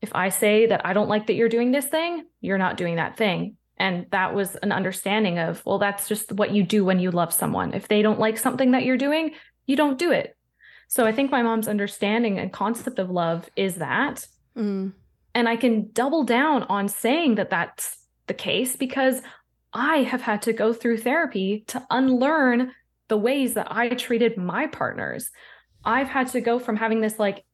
if 0.00 0.10
I 0.14 0.30
say 0.30 0.66
that 0.66 0.84
I 0.84 0.92
don't 0.92 1.08
like 1.08 1.26
that 1.28 1.34
you're 1.34 1.48
doing 1.48 1.70
this 1.70 1.86
thing, 1.86 2.26
you're 2.40 2.58
not 2.58 2.76
doing 2.76 2.96
that 2.96 3.16
thing. 3.16 3.56
And 3.76 4.06
that 4.10 4.34
was 4.34 4.56
an 4.56 4.72
understanding 4.72 5.38
of, 5.38 5.64
well, 5.64 5.78
that's 5.78 6.08
just 6.08 6.32
what 6.32 6.52
you 6.52 6.62
do 6.62 6.84
when 6.84 7.00
you 7.00 7.10
love 7.10 7.32
someone. 7.32 7.72
If 7.72 7.88
they 7.88 8.02
don't 8.02 8.20
like 8.20 8.38
something 8.38 8.72
that 8.72 8.84
you're 8.84 8.96
doing, 8.96 9.32
you 9.66 9.76
don't 9.76 9.98
do 9.98 10.10
it. 10.10 10.36
So 10.88 11.06
I 11.06 11.12
think 11.12 11.30
my 11.30 11.42
mom's 11.42 11.68
understanding 11.68 12.38
and 12.38 12.52
concept 12.52 12.98
of 12.98 13.10
love 13.10 13.48
is 13.56 13.76
that. 13.76 14.26
Mm. 14.56 14.92
And 15.34 15.48
I 15.48 15.56
can 15.56 15.90
double 15.92 16.24
down 16.24 16.64
on 16.64 16.88
saying 16.88 17.36
that 17.36 17.50
that's 17.50 17.96
the 18.26 18.34
case 18.34 18.76
because 18.76 19.22
I 19.72 19.98
have 19.98 20.20
had 20.20 20.42
to 20.42 20.52
go 20.52 20.72
through 20.72 20.98
therapy 20.98 21.64
to 21.68 21.84
unlearn 21.90 22.72
the 23.08 23.16
ways 23.16 23.54
that 23.54 23.68
I 23.70 23.88
treated 23.90 24.36
my 24.36 24.66
partners. 24.66 25.30
I've 25.84 26.08
had 26.08 26.28
to 26.28 26.40
go 26.40 26.58
from 26.58 26.76
having 26.76 27.00
this 27.00 27.18
like 27.18 27.44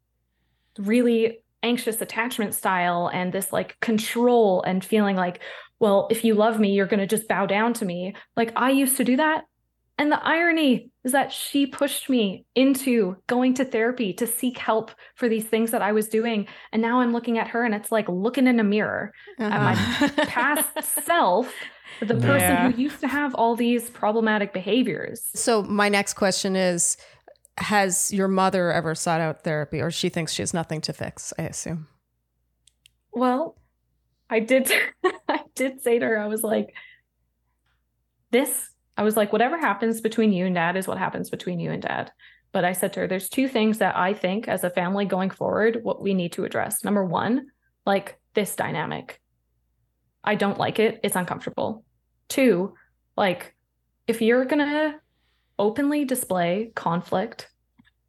really 0.78 1.38
anxious 1.62 2.00
attachment 2.00 2.54
style 2.54 3.10
and 3.12 3.32
this 3.32 3.52
like 3.52 3.78
control 3.80 4.62
and 4.62 4.84
feeling 4.84 5.16
like, 5.16 5.40
well, 5.80 6.08
if 6.10 6.24
you 6.24 6.34
love 6.34 6.58
me, 6.60 6.72
you're 6.72 6.86
going 6.86 7.00
to 7.00 7.06
just 7.06 7.28
bow 7.28 7.46
down 7.46 7.72
to 7.74 7.84
me. 7.84 8.14
Like 8.36 8.52
I 8.56 8.70
used 8.70 8.96
to 8.98 9.04
do 9.04 9.16
that. 9.16 9.44
And 10.00 10.12
the 10.12 10.24
irony 10.24 10.90
is 11.02 11.10
that 11.10 11.32
she 11.32 11.66
pushed 11.66 12.08
me 12.08 12.44
into 12.54 13.16
going 13.26 13.54
to 13.54 13.64
therapy 13.64 14.12
to 14.14 14.28
seek 14.28 14.56
help 14.56 14.92
for 15.16 15.28
these 15.28 15.44
things 15.44 15.72
that 15.72 15.82
I 15.82 15.90
was 15.90 16.08
doing. 16.08 16.46
And 16.72 16.80
now 16.80 17.00
I'm 17.00 17.12
looking 17.12 17.36
at 17.38 17.48
her 17.48 17.64
and 17.64 17.74
it's 17.74 17.90
like 17.90 18.08
looking 18.08 18.46
in 18.46 18.60
a 18.60 18.64
mirror 18.64 19.12
at 19.40 19.50
my 19.60 19.72
Uh-huh. 19.72 20.08
past 20.28 21.04
self, 21.04 21.52
the 21.98 22.14
person 22.14 22.22
Yeah. 22.38 22.70
who 22.70 22.80
used 22.80 23.00
to 23.00 23.08
have 23.08 23.34
all 23.34 23.56
these 23.56 23.90
problematic 23.90 24.52
behaviors. 24.52 25.20
So 25.34 25.64
my 25.64 25.88
next 25.88 26.14
question 26.14 26.54
is 26.54 26.96
has 27.58 28.12
your 28.12 28.28
mother 28.28 28.72
ever 28.72 28.94
sought 28.94 29.20
out 29.20 29.42
therapy 29.42 29.80
or 29.80 29.90
she 29.90 30.08
thinks 30.08 30.32
she 30.32 30.42
has 30.42 30.54
nothing 30.54 30.80
to 30.82 30.92
fix, 30.92 31.32
I 31.38 31.42
assume. 31.42 31.88
Well, 33.12 33.56
I 34.30 34.40
did 34.40 34.70
I 35.28 35.40
did 35.54 35.80
say 35.82 35.98
to 35.98 36.06
her, 36.06 36.18
I 36.18 36.26
was 36.26 36.42
like, 36.42 36.74
this, 38.30 38.70
I 38.96 39.02
was 39.02 39.16
like, 39.16 39.32
whatever 39.32 39.58
happens 39.58 40.00
between 40.00 40.32
you 40.32 40.46
and 40.46 40.54
dad 40.54 40.76
is 40.76 40.86
what 40.86 40.98
happens 40.98 41.30
between 41.30 41.60
you 41.60 41.70
and 41.70 41.82
dad. 41.82 42.12
But 42.52 42.64
I 42.64 42.72
said 42.72 42.92
to 42.94 43.00
her, 43.00 43.06
there's 43.06 43.28
two 43.28 43.48
things 43.48 43.78
that 43.78 43.96
I 43.96 44.14
think 44.14 44.48
as 44.48 44.64
a 44.64 44.70
family 44.70 45.04
going 45.04 45.30
forward, 45.30 45.80
what 45.82 46.02
we 46.02 46.14
need 46.14 46.32
to 46.32 46.44
address. 46.44 46.84
Number 46.84 47.04
one, 47.04 47.46
like 47.84 48.18
this 48.34 48.56
dynamic. 48.56 49.20
I 50.24 50.34
don't 50.34 50.58
like 50.58 50.78
it. 50.78 51.00
It's 51.02 51.16
uncomfortable. 51.16 51.84
Two, 52.28 52.74
like 53.16 53.54
if 54.06 54.22
you're 54.22 54.44
gonna 54.44 55.00
openly 55.58 56.04
display 56.04 56.72
conflict, 56.74 57.48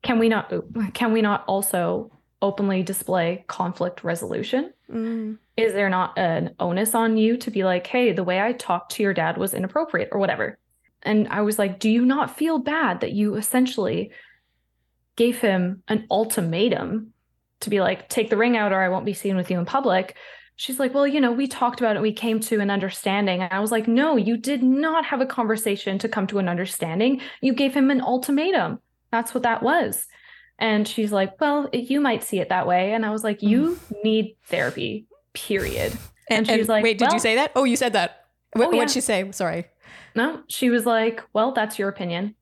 can 0.02 0.20
we 0.20 0.30
not 0.30 0.54
can 0.94 1.12
we 1.12 1.22
not 1.22 1.44
also 1.48 2.12
openly 2.42 2.84
display 2.84 3.44
conflict 3.48 4.04
resolution? 4.04 4.74
Mm. 4.90 5.38
is 5.56 5.74
there 5.74 5.90
not 5.90 6.18
an 6.18 6.56
onus 6.60 6.96
on 6.96 7.16
you 7.16 7.38
to 7.38 7.52
be 7.52 7.64
like, 7.64 7.86
hey, 7.86 8.12
the 8.12 8.24
way 8.24 8.42
I 8.42 8.54
talked 8.54 8.94
to 8.94 9.04
your 9.04 9.14
dad 9.14 9.38
was 9.38 9.54
inappropriate 9.54 10.10
or 10.12 10.20
whatever? 10.20 10.58
And 11.04 11.28
I 11.28 11.42
was 11.42 11.60
like, 11.60 11.80
do 11.80 11.90
you 11.90 12.06
not 12.06 12.38
feel 12.38 12.58
bad 12.58 13.02
that 13.02 13.12
you 13.12 13.36
essentially 13.36 14.12
gave 15.16 15.40
him 15.40 15.84
an 15.88 16.08
ultimatum 16.10 17.14
to 17.60 17.70
be 17.70 17.82
like, 17.82 18.10
take 18.10 18.30
the 18.30 18.38
ring 18.38 18.58
out 18.58 18.72
or 18.72 18.82
I 18.82 18.90
won't 18.90 19.06
be 19.06 19.14
seen 19.14 19.36
with 19.36 19.52
you 19.52 19.60
in 19.60 19.66
public? 19.66 20.16
She's 20.60 20.78
like, 20.78 20.94
well, 20.94 21.08
you 21.08 21.22
know, 21.22 21.32
we 21.32 21.48
talked 21.48 21.80
about 21.80 21.96
it. 21.96 22.02
We 22.02 22.12
came 22.12 22.42
to 22.42 22.60
an 22.60 22.70
understanding. 22.70 23.42
And 23.42 23.54
I 23.54 23.62
was 23.62 23.72
like, 23.72 23.88
no, 23.88 24.18
you 24.18 24.36
did 24.36 24.62
not 24.62 25.06
have 25.06 25.22
a 25.22 25.26
conversation 25.26 25.98
to 26.00 26.10
come 26.10 26.28
to 26.28 26.38
an 26.38 26.50
understanding. 26.50 27.22
You 27.40 27.54
gave 27.54 27.74
him 27.74 27.90
an 27.90 28.02
ultimatum. 28.02 28.80
That's 29.10 29.34
what 29.34 29.44
that 29.44 29.64
was. 29.64 30.06
And 30.58 30.86
she's 30.86 31.14
like, 31.14 31.40
well, 31.40 31.70
you 31.72 32.02
might 32.02 32.26
see 32.26 32.42
it 32.42 32.50
that 32.50 32.68
way. 32.68 32.92
And 32.92 33.06
I 33.06 33.12
was 33.12 33.24
like, 33.24 33.42
you 33.42 33.80
mm. 33.94 34.04
need 34.04 34.36
therapy, 34.48 35.08
period. 35.32 35.94
And 36.30 36.46
she 36.46 36.58
was 36.58 36.68
like, 36.68 36.84
wait, 36.84 36.98
did 36.98 37.14
you 37.14 37.20
say 37.20 37.36
that? 37.36 37.54
Oh, 37.56 37.64
you 37.64 37.78
said 37.78 37.94
that. 37.94 38.26
What, 38.52 38.68
Oh, 38.68 38.72
yeah. 38.72 38.80
What'd 38.80 38.94
she 38.94 39.00
say? 39.00 39.32
Sorry. 39.32 39.64
No, 40.14 40.44
she 40.48 40.70
was 40.70 40.86
like, 40.86 41.24
well, 41.32 41.54
that's 41.54 41.80
your 41.80 41.88
opinion. 41.88 42.36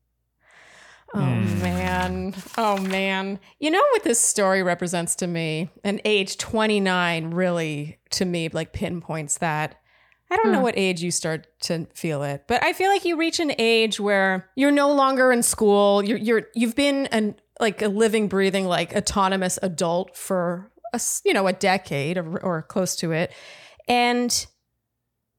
Oh 1.14 1.20
Hmm. 1.20 1.62
man. 1.62 2.34
Oh 2.58 2.76
man. 2.78 3.38
You 3.58 3.70
know 3.70 3.82
what 3.92 4.04
this 4.04 4.20
story 4.20 4.62
represents 4.62 5.14
to 5.16 5.26
me? 5.26 5.70
And 5.82 6.00
age 6.04 6.36
29 6.36 7.30
really 7.30 7.98
to 8.10 8.24
me 8.24 8.48
like 8.50 8.72
pinpoints 8.72 9.38
that. 9.38 9.76
I 10.30 10.36
don't 10.36 10.52
know 10.52 10.58
Hmm. 10.58 10.64
what 10.64 10.76
age 10.76 11.02
you 11.02 11.10
start 11.10 11.46
to 11.62 11.86
feel 11.94 12.22
it, 12.22 12.44
but 12.46 12.62
I 12.62 12.74
feel 12.74 12.90
like 12.90 13.06
you 13.06 13.16
reach 13.16 13.40
an 13.40 13.52
age 13.58 13.98
where 13.98 14.50
you're 14.56 14.70
no 14.70 14.92
longer 14.92 15.32
in 15.32 15.42
school. 15.42 16.04
You're 16.04 16.18
you're 16.18 16.42
you've 16.54 16.76
been 16.76 17.06
an 17.06 17.36
like 17.60 17.80
a 17.80 17.88
living 17.88 18.28
breathing 18.28 18.66
like 18.66 18.94
autonomous 18.94 19.58
adult 19.62 20.14
for 20.16 20.70
a 20.92 21.00
you 21.24 21.32
know 21.32 21.46
a 21.46 21.52
decade 21.54 22.18
or, 22.18 22.38
or 22.44 22.62
close 22.62 22.94
to 22.96 23.12
it. 23.12 23.32
And 23.88 24.46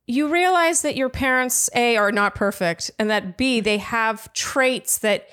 you 0.08 0.28
realize 0.34 0.82
that 0.82 0.96
your 0.96 1.10
parents 1.10 1.70
a 1.76 1.96
are 1.96 2.12
not 2.12 2.34
perfect 2.34 2.90
and 2.98 3.12
that 3.12 3.38
b 3.38 3.60
they 3.60 3.78
have 3.78 4.34
traits 4.34 4.98
that 4.98 5.28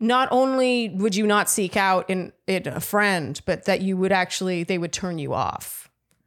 not 0.00 0.28
only 0.30 0.90
would 0.90 1.14
you 1.16 1.26
not 1.26 1.48
seek 1.48 1.76
out 1.76 2.08
in, 2.10 2.32
in 2.46 2.66
a 2.68 2.80
friend 2.80 3.40
but 3.46 3.64
that 3.64 3.80
you 3.80 3.96
would 3.96 4.12
actually 4.12 4.62
they 4.62 4.78
would 4.78 4.92
turn 4.92 5.18
you 5.18 5.32
off 5.34 5.82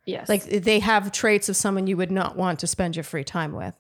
Yes. 0.05 0.27
like 0.27 0.43
they 0.45 0.79
have 0.79 1.11
traits 1.11 1.49
of 1.49 1.55
someone 1.55 1.85
you 1.85 1.95
would 1.95 2.09
not 2.11 2.35
want 2.35 2.57
to 2.61 2.67
spend 2.67 2.95
your 2.95 3.03
free 3.03 3.23
time 3.23 3.51
with 3.53 3.75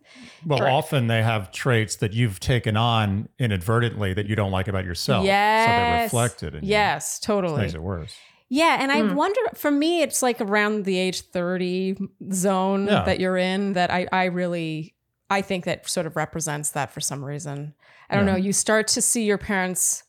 Well, 0.45 0.59
Correct. 0.59 0.73
often 0.73 1.07
they 1.07 1.23
have 1.23 1.51
traits 1.51 1.95
that 1.97 2.13
you've 2.13 2.39
taken 2.39 2.77
on 2.77 3.29
inadvertently 3.39 4.13
that 4.13 4.27
you 4.27 4.35
don't 4.35 4.51
like 4.51 4.67
about 4.67 4.85
yourself. 4.85 5.25
Yes. 5.25 5.65
So 5.65 5.71
they're 5.71 5.79
yes 5.79 6.13
reflected 6.13 6.55
in 6.55 6.63
you. 6.63 6.69
yes 6.69 7.17
Which 7.19 7.25
totally 7.25 7.61
makes 7.61 7.73
it 7.73 7.81
worse. 7.81 8.13
yeah 8.47 8.77
and 8.79 8.91
i 8.91 9.01
Mm. 9.01 9.15
wonder 9.15 9.39
for 9.55 9.71
me 9.71 10.01
it's 10.03 10.21
like 10.21 10.39
around 10.39 10.85
the 10.85 10.97
age 10.99 11.21
30 11.21 11.97
zone 12.31 12.85
Yeah. 12.85 13.03
that 13.05 13.19
you're 13.19 13.37
in 13.37 13.73
that 13.73 13.89
i 13.89 14.07
i 14.11 14.25
really 14.25 14.93
i 15.29 15.41
think 15.41 15.65
that 15.65 15.87
sort 15.89 16.05
of 16.05 16.15
represents 16.15 16.71
that 16.71 16.91
for 16.91 16.99
some 17.01 17.23
reason 17.23 17.73
i 18.09 18.15
don't 18.15 18.25
Yeah. 18.25 18.33
know 18.33 18.37
you 18.37 18.53
start 18.53 18.87
to 18.89 19.01
see 19.01 19.23
your 19.23 19.37
parents 19.37 20.03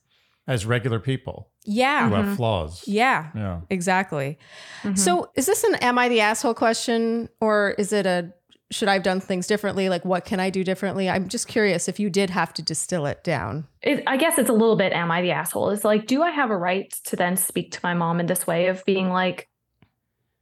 As 0.46 0.66
regular 0.66 0.98
people 1.00 1.48
yeah 1.64 2.08
who 2.08 2.14
Mhm. 2.14 2.24
have 2.24 2.36
flaws. 2.36 2.82
yeah 2.86 3.30
Yeah. 3.34 3.60
exactly 3.70 4.38
Mhm. 4.82 4.98
So, 4.98 5.30
is 5.36 5.46
this 5.46 5.62
an 5.64 5.74
"Am 5.76 5.98
I 5.98 6.08
the 6.08 6.20
asshole?" 6.22 6.54
question, 6.54 7.28
or 7.40 7.74
is 7.78 7.92
it 7.92 8.06
a 8.06 8.32
should 8.72 8.88
I 8.88 8.92
have 8.94 9.02
done 9.02 9.18
things 9.20 9.48
differently? 9.48 9.88
Like, 9.88 10.04
what 10.04 10.24
can 10.24 10.38
I 10.38 10.48
do 10.48 10.62
differently? 10.62 11.10
I'm 11.10 11.26
just 11.28 11.48
curious 11.48 11.88
if 11.88 11.98
you 11.98 12.08
did 12.08 12.30
have 12.30 12.52
to 12.54 12.62
distill 12.62 13.04
it 13.06 13.24
down. 13.24 13.66
It, 13.82 14.04
I 14.06 14.16
guess 14.16 14.38
it's 14.38 14.48
a 14.48 14.52
little 14.52 14.76
bit, 14.76 14.92
am 14.92 15.10
I 15.10 15.22
the 15.22 15.32
asshole? 15.32 15.70
It's 15.70 15.84
like, 15.84 16.06
do 16.06 16.22
I 16.22 16.30
have 16.30 16.50
a 16.50 16.56
right 16.56 16.88
to 17.06 17.16
then 17.16 17.36
speak 17.36 17.72
to 17.72 17.80
my 17.82 17.94
mom 17.94 18.20
in 18.20 18.26
this 18.26 18.46
way 18.46 18.68
of 18.68 18.84
being 18.84 19.10
like, 19.10 19.48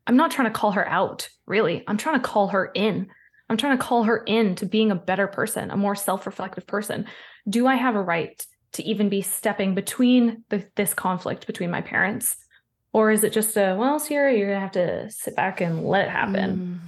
I'm 0.06 0.16
not 0.18 0.30
trying 0.30 0.46
to 0.52 0.52
call 0.58 0.72
her 0.72 0.86
out, 0.86 1.30
really. 1.46 1.82
I'm 1.88 1.96
trying 1.96 2.16
to 2.20 2.28
call 2.28 2.48
her 2.48 2.70
in. 2.74 3.08
I'm 3.48 3.56
trying 3.56 3.76
to 3.78 3.82
call 3.82 4.04
her 4.04 4.22
in 4.26 4.54
to 4.56 4.66
being 4.66 4.90
a 4.90 4.94
better 4.96 5.26
person, 5.26 5.70
a 5.70 5.76
more 5.76 5.94
self 5.94 6.26
reflective 6.26 6.66
person. 6.66 7.06
Do 7.48 7.66
I 7.66 7.76
have 7.76 7.94
a 7.94 8.02
right 8.02 8.44
to 8.72 8.82
even 8.82 9.08
be 9.08 9.22
stepping 9.22 9.74
between 9.74 10.44
the, 10.50 10.66
this 10.76 10.94
conflict 10.94 11.46
between 11.46 11.70
my 11.70 11.80
parents? 11.80 12.36
Or 12.92 13.10
is 13.10 13.24
it 13.24 13.32
just 13.32 13.56
a, 13.56 13.76
well, 13.78 14.00
Cierrah, 14.00 14.36
you're 14.36 14.48
going 14.48 14.56
to 14.56 14.60
have 14.60 14.72
to 14.72 15.10
sit 15.10 15.36
back 15.36 15.60
and 15.60 15.84
let 15.84 16.06
it 16.06 16.10
happen? 16.10 16.80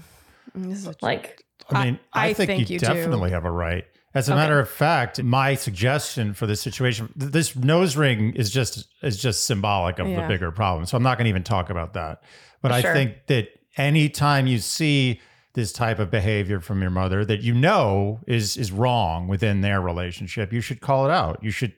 Mm. 0.57 1.03
Like, 1.03 1.45
I 1.71 1.85
mean, 1.85 1.99
I, 2.13 2.27
I 2.27 2.35
think, 2.35 2.49
think 2.49 2.71
you, 2.71 2.75
you 2.75 2.81
do. 2.81 2.87
definitely 2.87 3.31
have 3.31 3.45
a 3.45 3.51
right. 3.51 3.85
As 4.13 4.29
a 4.29 4.33
Okay. 4.33 4.41
matter 4.41 4.59
of 4.59 4.69
fact, 4.69 5.23
my 5.23 5.55
suggestion 5.55 6.35
for 6.35 6.47
this 6.47 6.61
situation, 6.61 7.13
this 7.15 7.55
nose 7.55 7.97
ring 7.97 8.35
is 8.35 8.51
just 8.51 8.89
is 9.03 9.17
just 9.17 9.47
symbolic 9.47 10.01
of 10.01 10.09
the 10.09 10.25
bigger 10.27 10.51
problem. 10.51 10.85
So 10.87 10.97
I'm 10.97 11.03
not 11.05 11.17
going 11.17 11.27
to 11.27 11.31
even 11.31 11.45
talk 11.45 11.71
about 11.71 11.95
that. 11.95 12.23
But 12.61 12.73
I 12.73 12.83
Sure. 12.83 12.93
think 12.93 13.27
that 13.29 13.49
anytime 13.77 14.49
you 14.49 14.59
see 14.59 15.21
this 15.55 15.73
type 15.73 15.99
of 15.99 16.11
behavior 16.11 16.61
from 16.61 16.81
your 16.81 16.91
mother 16.91 17.25
that 17.25 17.41
you 17.41 17.55
know 17.55 18.21
is 18.27 18.57
is 18.57 18.71
wrong 18.71 19.27
within 19.29 19.61
their 19.63 19.81
relationship, 19.81 20.53
you 20.53 20.61
should 20.61 20.81
call 20.81 21.07
it 21.07 21.11
out. 21.11 21.39
You 21.43 21.51
should, 21.51 21.73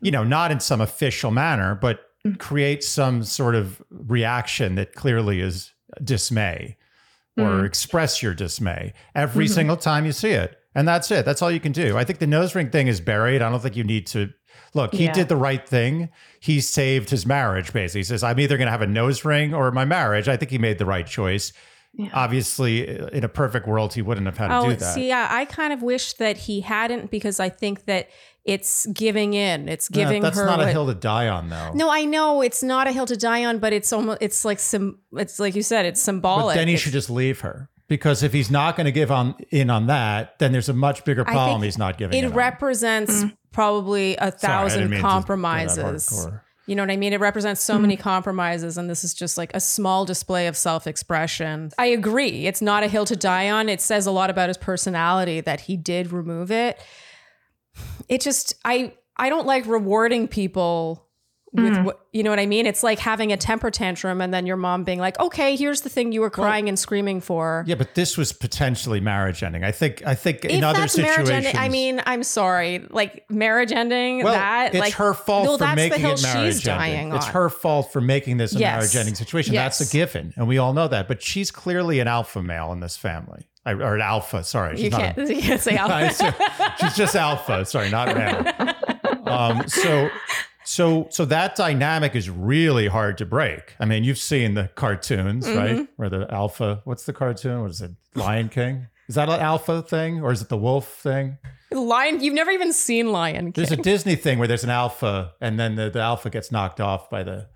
you 0.00 0.10
know, 0.10 0.22
not 0.24 0.50
in 0.52 0.60
some 0.60 0.80
official 0.80 1.30
manner, 1.30 1.74
but 1.74 2.00
Mm. 2.24 2.38
create 2.38 2.82
some 2.82 3.22
sort 3.22 3.54
of 3.54 3.80
reaction 3.90 4.74
that 4.76 4.94
clearly 4.94 5.40
is 5.40 5.72
dismay 6.02 6.76
or 7.38 7.60
Mm. 7.62 7.66
express 7.66 8.22
your 8.22 8.34
dismay 8.34 8.92
every 9.14 9.46
Mhm. 9.46 9.50
single 9.54 9.76
time 9.76 10.06
you 10.06 10.12
see 10.12 10.30
it. 10.30 10.56
And 10.74 10.86
that's 10.88 11.10
it. 11.10 11.24
That's 11.24 11.40
all 11.42 11.50
you 11.50 11.60
can 11.60 11.72
do. 11.72 11.96
I 11.96 12.04
think 12.04 12.18
the 12.18 12.26
nose 12.26 12.54
ring 12.54 12.70
thing 12.70 12.86
is 12.88 13.00
buried. 13.00 13.42
I 13.42 13.50
don't 13.50 13.60
think 13.60 13.76
you 13.76 13.84
need 13.84 14.06
to 14.08 14.30
look. 14.74 14.92
He 14.94 15.04
Yeah. 15.04 15.12
did 15.12 15.28
the 15.28 15.36
right 15.36 15.66
thing. 15.66 16.08
He 16.40 16.60
saved 16.60 17.10
his 17.10 17.24
marriage, 17.26 17.72
basically. 17.72 18.00
He 18.00 18.04
says, 18.04 18.22
I'm 18.22 18.38
either 18.40 18.56
going 18.56 18.66
to 18.66 18.72
have 18.72 18.82
a 18.82 18.86
nose 18.86 19.24
ring 19.24 19.54
or 19.54 19.70
my 19.70 19.84
marriage. 19.84 20.28
I 20.28 20.36
think 20.36 20.50
he 20.50 20.58
made 20.58 20.78
the 20.78 20.84
right 20.86 21.06
choice. 21.06 21.52
Yeah. 21.98 22.10
Obviously, 22.12 22.86
in 23.12 23.24
a 23.24 23.28
perfect 23.28 23.66
world, 23.66 23.94
he 23.94 24.02
wouldn't 24.02 24.26
have 24.26 24.36
had 24.36 24.48
to 24.48 24.58
Oh, 24.58 24.68
do 24.70 24.76
that. 24.76 24.94
see, 24.94 25.08
yeah, 25.08 25.28
I 25.30 25.46
kind 25.46 25.72
of 25.72 25.82
wish 25.82 26.12
that 26.14 26.36
he 26.36 26.60
hadn't 26.60 27.10
because 27.10 27.40
I 27.40 27.48
think 27.48 27.86
that 27.86 28.08
it's 28.44 28.84
giving 28.86 29.32
in. 29.32 29.68
It's 29.68 29.88
Yeah, 29.90 30.04
giving 30.04 30.22
that's 30.22 30.36
her 30.36 30.44
not 30.44 30.60
a 30.60 30.68
hill 30.68 30.86
to 30.86 30.94
die 30.94 31.28
on, 31.28 31.48
though. 31.48 31.72
No, 31.72 31.90
I 31.90 32.04
know 32.04 32.42
it's 32.42 32.62
not 32.62 32.86
a 32.86 32.92
hill 32.92 33.06
to 33.06 33.16
die 33.16 33.44
on, 33.46 33.58
but 33.58 33.72
it's 33.72 33.92
almost 33.92 34.18
it's 34.20 34.44
like 34.44 34.58
some 34.58 34.98
it's 35.14 35.40
like 35.40 35.54
you 35.54 35.62
said, 35.62 35.86
it's 35.86 36.00
symbolic. 36.02 36.54
but 36.54 36.54
then 36.56 36.68
he 36.68 36.74
It's- 36.74 36.84
should 36.84 36.92
just 36.92 37.08
leave 37.10 37.40
her. 37.40 37.70
Because 37.88 38.24
if 38.24 38.32
he's 38.32 38.50
not 38.50 38.76
going 38.76 38.86
to 38.86 38.92
give 38.92 39.12
on 39.12 39.36
in 39.50 39.70
on 39.70 39.86
that, 39.86 40.38
then 40.40 40.50
there's 40.50 40.68
a 40.68 40.72
much 40.74 41.04
bigger 41.04 41.24
problem 41.24 41.62
he's 41.62 41.78
not 41.78 41.96
giving. 41.98 42.18
it 42.18 42.24
in 42.24 42.30
on. 42.32 42.36
represents 42.36 43.22
Mm. 43.22 43.36
probably 43.52 44.16
a 44.16 44.32
Sorry, 44.36 44.54
I 44.54 44.58
thousand 44.68 44.80
mean 44.82 44.90
to 44.90 44.96
go 44.96 45.02
compromises. 45.08 46.28
You 46.66 46.74
know 46.74 46.82
what 46.82 46.90
I 46.90 46.96
mean? 46.96 47.12
It 47.12 47.20
represents 47.20 47.62
so 47.62 47.76
Mhm. 47.76 47.82
many 47.82 47.96
compromises, 47.96 48.76
and 48.76 48.90
this 48.90 49.04
is 49.04 49.14
just 49.14 49.38
like 49.38 49.52
a 49.54 49.60
small 49.60 50.04
display 50.04 50.48
of 50.48 50.56
self 50.56 50.86
expression. 50.86 51.70
I 51.78 51.86
agree. 51.86 52.46
It's 52.46 52.60
not 52.60 52.82
a 52.82 52.88
hill 52.88 53.04
to 53.06 53.14
die 53.16 53.48
on. 53.50 53.68
It 53.68 53.80
says 53.80 54.06
a 54.06 54.10
lot 54.10 54.30
about 54.30 54.48
his 54.48 54.56
personality 54.58 55.40
that 55.42 55.60
he 55.62 55.76
did 55.76 56.10
remove 56.12 56.50
it. 56.50 56.78
It 58.08 58.20
just, 58.20 58.54
I, 58.64 58.94
I 59.16 59.28
don't 59.28 59.46
like 59.46 59.66
rewarding 59.66 60.26
people 60.28 61.05
with 61.56 61.72
Mhm. 61.72 61.84
what, 61.84 62.00
you 62.12 62.22
know 62.22 62.30
what 62.30 62.38
I 62.38 62.46
mean? 62.46 62.66
It's 62.66 62.82
like 62.82 62.98
having 62.98 63.32
a 63.32 63.36
temper 63.36 63.70
tantrum 63.70 64.20
and 64.20 64.32
then 64.32 64.46
your 64.46 64.56
mom 64.56 64.84
being 64.84 64.98
like, 64.98 65.18
okay, 65.18 65.56
here's 65.56 65.80
the 65.80 65.88
thing 65.88 66.12
you 66.12 66.20
were 66.20 66.30
crying 66.30 66.68
and 66.68 66.78
screaming 66.78 67.20
for. 67.20 67.64
Yeah, 67.66 67.74
but 67.76 67.94
this 67.94 68.16
was 68.16 68.32
potentially 68.32 69.00
marriage 69.00 69.42
ending. 69.42 69.64
I 69.64 69.72
think. 69.72 70.02
I 70.06 70.14
think 70.14 70.44
in 70.44 70.58
if 70.58 70.64
other 70.64 70.86
situations, 70.88 71.28
marriage 71.28 71.46
ending, 71.46 71.56
I 71.60 71.68
mean, 71.68 72.02
I'm 72.06 72.22
sorry, 72.22 72.84
like 72.90 73.24
marriage 73.30 73.72
ending, 73.72 74.22
well, 74.22 74.34
that 74.34 74.74
it's 74.74 74.78
like 74.80 74.94
her 74.94 75.14
fault 75.14 75.46
well, 75.46 75.58
for 75.58 75.64
that's 75.64 75.76
the 75.80 75.88
making 75.88 76.00
hill 76.00 76.12
it 76.14 76.22
marriage 76.22 76.54
she's 76.54 76.62
dying 76.62 76.94
ending. 76.94 77.16
It's 77.16 77.26
her 77.26 77.48
fault 77.48 77.92
for 77.92 78.00
making 78.00 78.36
this 78.36 78.54
a 78.54 78.58
Yes. 78.58 78.76
marriage 78.76 78.96
ending 78.96 79.14
situation. 79.14 79.54
Yes. 79.54 79.78
That's 79.78 79.90
a 79.90 79.92
given, 79.92 80.32
and 80.36 80.46
we 80.46 80.58
all 80.58 80.72
know 80.72 80.88
that. 80.88 81.08
But 81.08 81.22
she's 81.22 81.50
clearly 81.50 82.00
an 82.00 82.08
alpha 82.08 82.42
male 82.42 82.72
in 82.72 82.80
this 82.80 82.96
family, 82.96 83.46
I- 83.64 83.72
or 83.72 83.94
an 83.96 84.00
alpha. 84.02 84.44
Sorry, 84.44 84.76
she's 84.76 84.84
you 84.84 84.90
not. 84.90 85.00
can't, 85.00 85.18
A, 85.18 85.34
you 85.34 85.42
can't 85.42 85.60
say 85.60 85.76
alpha. 85.76 86.34
she's 86.80 86.94
just 86.96 87.14
alpha. 87.16 87.64
Sorry, 87.64 87.90
not 87.90 88.14
male. 88.16 88.74
Um, 89.26 89.66
so. 89.68 90.08
So, 90.66 91.06
so 91.10 91.24
that 91.26 91.54
dynamic 91.56 92.14
is 92.16 92.28
really 92.28 92.88
hard 92.88 93.16
to 93.18 93.24
break. 93.26 93.76
I 93.78 93.84
mean, 93.84 94.02
you've 94.04 94.18
seen 94.18 94.54
the 94.54 94.68
cartoons, 94.74 95.46
Mm-hmm. 95.46 95.56
right? 95.58 95.88
Where 95.96 96.08
the 96.10 96.26
alpha, 96.32 96.80
what's 96.84 97.04
the 97.04 97.12
cartoon? 97.12 97.62
What 97.62 97.70
is 97.70 97.80
it? 97.80 97.92
Lion 98.14 98.48
King? 98.48 98.88
Is 99.08 99.14
that 99.14 99.28
an 99.28 99.38
alpha 99.40 99.82
thing, 99.82 100.20
or 100.22 100.32
is 100.32 100.42
it 100.42 100.48
the 100.48 100.56
wolf 100.56 100.88
thing? 100.98 101.38
Lion, 101.70 102.20
you've 102.20 102.34
never 102.34 102.50
even 102.50 102.72
seen 102.72 103.12
Lion 103.12 103.52
King. 103.52 103.64
There's 103.64 103.70
a 103.70 103.76
Disney 103.80 104.16
thing 104.16 104.38
where 104.40 104.48
there's 104.48 104.64
an 104.64 104.70
alpha, 104.70 105.32
and 105.40 105.58
then 105.60 105.76
the, 105.76 105.88
the 105.90 106.00
alpha 106.00 106.28
gets 106.30 106.50
knocked 106.50 106.80
off 106.80 107.08
by 107.08 107.22
the. 107.22 107.46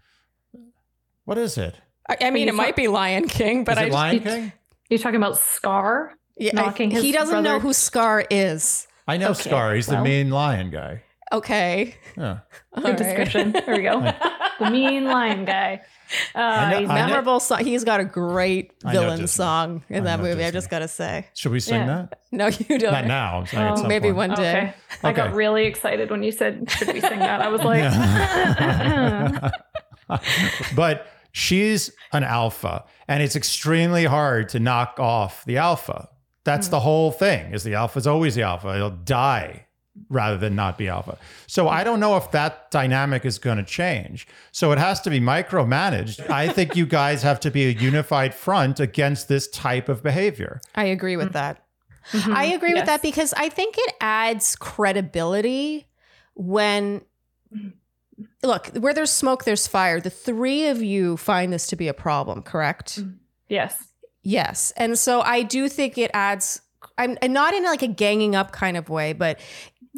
What 1.24 1.38
is 1.38 1.58
it? 1.58 1.74
I, 2.08 2.16
I 2.22 2.30
mean, 2.30 2.44
you 2.46 2.52
it 2.52 2.56
might 2.56 2.76
be 2.76 2.86
Lion 2.88 3.26
King, 3.28 3.64
but 3.64 3.72
is 3.72 3.78
I 3.78 3.82
it 3.82 3.86
just, 3.86 3.94
Lion 3.94 4.14
it- 4.16 4.22
King? 4.24 4.52
You're 4.88 4.98
talking 5.00 5.16
about 5.16 5.38
Scar? 5.38 6.14
yeah, 6.36 6.52
I- 6.54 6.62
knocking 6.66 6.90
his 6.90 7.02
he 7.02 7.12
doesn't 7.12 7.42
know 7.42 7.58
who 7.58 7.72
Scar 7.72 8.24
is. 8.30 8.86
I 9.08 9.16
know 9.16 9.30
Okay, 9.30 9.42
Scar. 9.48 9.74
He's 9.74 9.86
the 9.86 9.94
well. 9.94 10.04
mean 10.04 10.30
lion 10.30 10.70
guy. 10.70 11.02
Okay, 11.32 11.94
Yeah. 12.16 12.38
Good 12.74 12.84
right. 12.84 12.96
description. 12.96 13.52
There 13.52 13.76
we 13.76 13.82
go. 13.82 14.00
the 14.58 14.70
mean 14.70 15.04
lion 15.04 15.44
guy. 15.44 15.82
Uh, 16.34 16.70
know- 16.70 16.78
he's 16.80 16.88
memorable. 16.88 16.94
memorable 17.06 17.40
song. 17.40 17.64
He's 17.64 17.84
got 17.84 18.00
a 18.00 18.04
great 18.04 18.72
villain 18.84 19.28
song 19.28 19.84
in 19.88 19.98
I 20.02 20.04
that 20.06 20.16
know 20.16 20.22
movie. 20.24 20.42
I 20.42 20.46
Disney. 20.46 20.52
just 20.58 20.70
gotta 20.70 20.88
say, 20.88 21.28
Should 21.34 21.52
we 21.52 21.60
sing 21.60 21.82
Yeah. 21.82 22.06
that? 22.10 22.18
no, 22.32 22.46
you 22.48 22.78
don't. 22.80 22.92
Not 22.92 23.06
now. 23.06 23.38
I'm 23.38 23.46
saying 23.46 23.62
at 23.64 23.78
Oh, 23.78 23.86
Maybe 23.86 24.08
point. 24.12 24.30
one 24.30 24.34
day. 24.34 24.58
Okay. 24.60 24.74
I 25.04 25.12
got 25.12 25.32
really 25.34 25.66
excited 25.66 26.10
when 26.10 26.24
you 26.24 26.32
said, 26.32 26.68
should 26.68 26.88
we 26.92 27.00
sing 27.00 27.20
that? 27.20 27.40
I 27.40 27.48
was 27.48 27.62
like, 27.62 27.84
but 30.74 31.06
she's 31.32 31.92
an 32.12 32.24
alpha, 32.24 32.84
and 33.08 33.22
it's 33.22 33.36
extremely 33.36 34.04
hard 34.04 34.48
to 34.50 34.58
knock 34.60 34.98
off 34.98 35.44
the 35.44 35.58
alpha. 35.58 36.08
That's 36.44 36.66
Hmm. 36.66 36.70
the 36.72 36.80
whole 36.80 37.12
thing. 37.12 37.52
Is 37.54 37.62
the 37.62 37.74
alpha 37.74 37.98
is 37.98 38.06
always 38.06 38.34
the 38.34 38.42
alpha. 38.42 38.74
It'll 38.74 38.90
die 38.90 39.66
rather 40.08 40.36
than 40.36 40.54
not 40.54 40.78
be 40.78 40.88
alpha. 40.88 41.18
So 41.46 41.68
I 41.68 41.84
don't 41.84 42.00
know 42.00 42.16
if 42.16 42.30
that 42.32 42.70
dynamic 42.70 43.24
is 43.24 43.38
going 43.38 43.58
to 43.58 43.64
change. 43.64 44.26
So 44.52 44.72
it 44.72 44.78
has 44.78 45.00
to 45.02 45.10
be 45.10 45.20
micromanaged. 45.20 46.28
I 46.30 46.48
think 46.48 46.76
you 46.76 46.86
guys 46.86 47.22
have 47.22 47.40
to 47.40 47.50
be 47.50 47.66
a 47.66 47.70
unified 47.70 48.34
front 48.34 48.80
against 48.80 49.28
this 49.28 49.48
type 49.48 49.88
of 49.88 50.02
behavior. 50.02 50.60
I 50.74 50.84
agree 50.86 51.16
with 51.16 51.32
that. 51.32 51.64
Mhm. 52.12 52.34
I 52.34 52.44
agree 52.46 52.74
with 52.74 52.86
that 52.86 53.02
because 53.02 53.32
I 53.34 53.48
think 53.48 53.76
it 53.78 53.94
adds 54.00 54.56
credibility 54.56 55.86
when 56.34 57.02
look, 58.42 58.68
where 58.68 58.94
there's 58.94 59.10
smoke, 59.10 59.44
there's 59.44 59.66
fire. 59.66 60.00
The 60.00 60.10
three 60.10 60.66
of 60.66 60.82
you 60.82 61.16
find 61.16 61.52
this 61.52 61.66
to 61.68 61.76
be 61.76 61.88
a 61.88 61.94
problem, 61.94 62.42
correct? 62.42 63.00
Yes. 63.48 63.76
Yes. 64.22 64.72
And 64.76 64.98
so 64.98 65.20
I 65.22 65.42
do 65.42 65.68
think 65.68 65.98
it 65.98 66.10
adds 66.14 66.60
I'm 66.96 67.16
and 67.22 67.32
not 67.32 67.54
in 67.54 67.64
like 67.64 67.82
a 67.82 67.86
ganging 67.88 68.34
up 68.34 68.52
kind 68.52 68.76
of 68.76 68.88
way, 68.88 69.12
but 69.12 69.38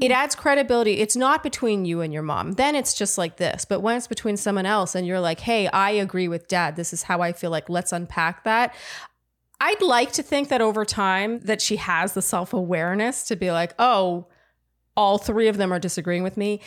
it 0.00 0.11
adds 0.11 0.35
credibility. 0.35 1.00
It's 1.00 1.16
not 1.16 1.42
between 1.42 1.85
you 1.85 2.00
and 2.00 2.12
your 2.12 2.22
mom. 2.22 2.52
Then 2.52 2.74
it's 2.74 2.94
just 2.94 3.18
like 3.18 3.37
this. 3.37 3.64
But 3.66 3.81
when 3.81 3.96
it's 3.96 4.07
between 4.07 4.37
someone 4.37 4.64
else 4.66 4.94
and 4.94 5.07
you're 5.07 5.20
like, 5.20 5.40
"Hey, 5.40 5.66
I 5.68 5.90
agree 5.90 6.28
with 6.28 6.48
dad. 6.48 6.76
This 6.76 6.92
is 6.92 7.02
how 7.05 7.20
I 7.20 7.33
feel 7.33 7.50
like. 7.50 7.68
Let's 7.68 7.92
unpack 7.92 8.44
that." 8.44 8.74
I'd 9.61 9.83
like 9.83 10.11
to 10.12 10.22
think 10.22 10.48
that 10.48 10.61
over 10.61 10.85
time 10.85 11.38
that 11.40 11.61
she 11.62 11.76
has 11.76 12.14
the 12.14 12.22
self-awareness 12.22 13.24
to 13.28 13.37
be 13.37 13.52
like, 13.52 13.74
"Oh, 13.78 14.26
all 14.96 15.18
three 15.18 15.46
of 15.48 15.57
them 15.57 15.72
are 15.72 15.78
disagreeing 15.78 16.22
with 16.22 16.37
me." 16.37 16.61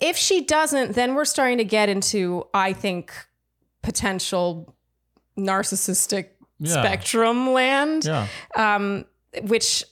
If 0.00 0.16
she 0.16 0.42
doesn't, 0.44 0.92
then 0.94 1.14
we're 1.14 1.24
starting 1.26 1.58
to 1.58 1.64
get 1.64 1.88
into 1.88 2.46
I 2.54 2.72
think 2.72 3.12
potential 3.82 4.74
narcissistic 5.36 6.28
Yeah. 6.60 6.72
spectrum 6.74 7.52
land, 7.52 8.04
Yeah. 8.04 8.26
um, 8.54 9.04
which 9.42 9.84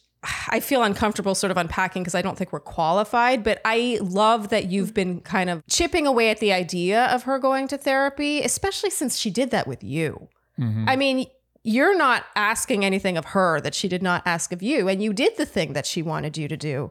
I 0.51 0.61
feel 0.61 0.83
uncomfortable 0.83 1.35
sort 1.35 1.51
of 1.51 1.57
unpacking 1.57 2.03
because 2.03 2.15
I 2.15 2.21
don't 2.21 2.37
think 2.37 2.53
we're 2.53 2.61
qualified. 2.61 3.43
But 3.43 3.61
I 3.65 3.99
love 4.03 4.51
that 4.51 4.67
you've 4.71 4.93
been 4.93 5.21
kind 5.21 5.49
of 5.49 5.63
chipping 5.67 6.07
away 6.07 6.31
at 6.31 6.41
the 6.41 6.53
idea 6.53 7.07
of 7.07 7.23
her 7.23 7.39
going 7.39 7.69
to 7.69 7.79
therapy, 7.79 8.43
especially 8.43 8.91
since 8.91 9.17
she 9.17 9.31
did 9.31 9.51
that 9.51 9.67
with 9.67 9.83
you. 9.83 10.29
Mhm. 10.59 10.85
I 10.87 10.97
mean, 10.97 11.27
you're 11.65 11.97
not 11.97 12.25
asking 12.37 12.85
anything 12.85 13.17
of 13.17 13.27
her 13.27 13.61
that 13.63 13.75
she 13.75 13.89
did 13.89 14.03
not 14.03 14.23
ask 14.27 14.53
of 14.53 14.63
you, 14.63 14.89
and 14.89 15.03
you 15.03 15.13
did 15.15 15.37
the 15.39 15.47
thing 15.47 15.73
that 15.73 15.87
she 15.87 16.03
wanted 16.03 16.37
you 16.37 16.49
to 16.49 16.57
do. 16.57 16.91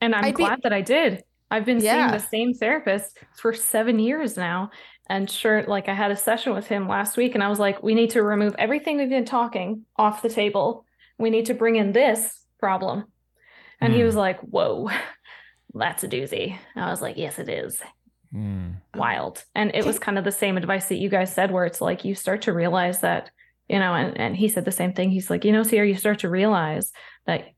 And 0.00 0.14
I'm 0.14 0.24
I'd 0.26 0.36
be- 0.36 0.44
glad 0.44 0.60
that 0.62 0.72
I 0.72 0.80
did. 0.80 1.24
I've 1.50 1.64
been 1.64 1.80
Yeah. 1.80 2.08
seeing 2.08 2.12
the 2.20 2.26
same 2.28 2.54
therapist 2.54 3.18
for 3.34 3.52
seven 3.52 3.98
years 3.98 4.36
now. 4.36 4.70
And 5.10 5.28
sure, 5.30 5.62
like 5.64 5.88
I 5.88 5.94
had 5.94 6.10
a 6.10 6.16
session 6.16 6.52
with 6.54 6.66
him 6.66 6.86
last 6.86 7.16
week, 7.16 7.34
and 7.34 7.42
I 7.42 7.48
was 7.48 7.58
like, 7.58 7.82
we 7.82 7.94
need 7.94 8.10
to 8.10 8.22
remove 8.22 8.54
everything 8.58 8.98
we've 8.98 9.08
been 9.08 9.24
talking 9.24 9.86
off 9.96 10.20
the 10.22 10.28
table. 10.28 10.84
We 11.18 11.30
need 11.30 11.46
to 11.46 11.54
bring 11.54 11.76
in 11.76 11.92
this 11.92 12.32
problem. 12.58 13.04
And 13.80 13.92
he 13.92 14.00
Hmm. 14.00 14.06
was 14.06 14.16
like, 14.16 14.40
whoa, 14.40 14.90
that's 15.74 16.04
a 16.04 16.08
doozy. 16.08 16.56
And 16.74 16.84
I 16.84 16.90
was 16.90 17.02
like, 17.02 17.16
yes, 17.16 17.38
it 17.38 17.48
is. 17.48 17.80
Mm. 18.34 18.76
Wild. 18.94 19.44
And 19.54 19.70
it 19.74 19.84
was 19.84 19.98
kind 19.98 20.18
of 20.18 20.24
the 20.24 20.32
same 20.32 20.56
advice 20.56 20.88
that 20.88 20.96
you 20.98 21.08
guys 21.08 21.32
said, 21.32 21.50
where 21.50 21.64
it's 21.64 21.80
like 21.80 22.04
you 22.04 22.14
start 22.14 22.42
to 22.42 22.52
realize 22.52 23.00
that 23.00 23.30
you 23.68 23.78
know, 23.78 23.92
and, 23.94 24.18
and 24.18 24.34
he 24.36 24.48
said 24.48 24.64
the 24.64 24.72
same 24.72 24.94
thing. 24.94 25.10
He's 25.10 25.28
like, 25.28 25.44
you 25.44 25.52
know, 25.52 25.60
Cierrah, 25.60 25.88
you 25.88 25.94
start 25.94 26.20
to 26.20 26.30
realize 26.30 26.90
that 27.26 27.48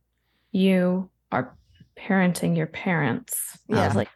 you 0.50 1.08
are 1.30 1.56
parenting 1.96 2.56
your 2.56 2.66
parents. 2.66 3.56
I 3.70 3.76
Yeah. 3.76 3.86
was 3.86 3.94
like, 3.94 4.08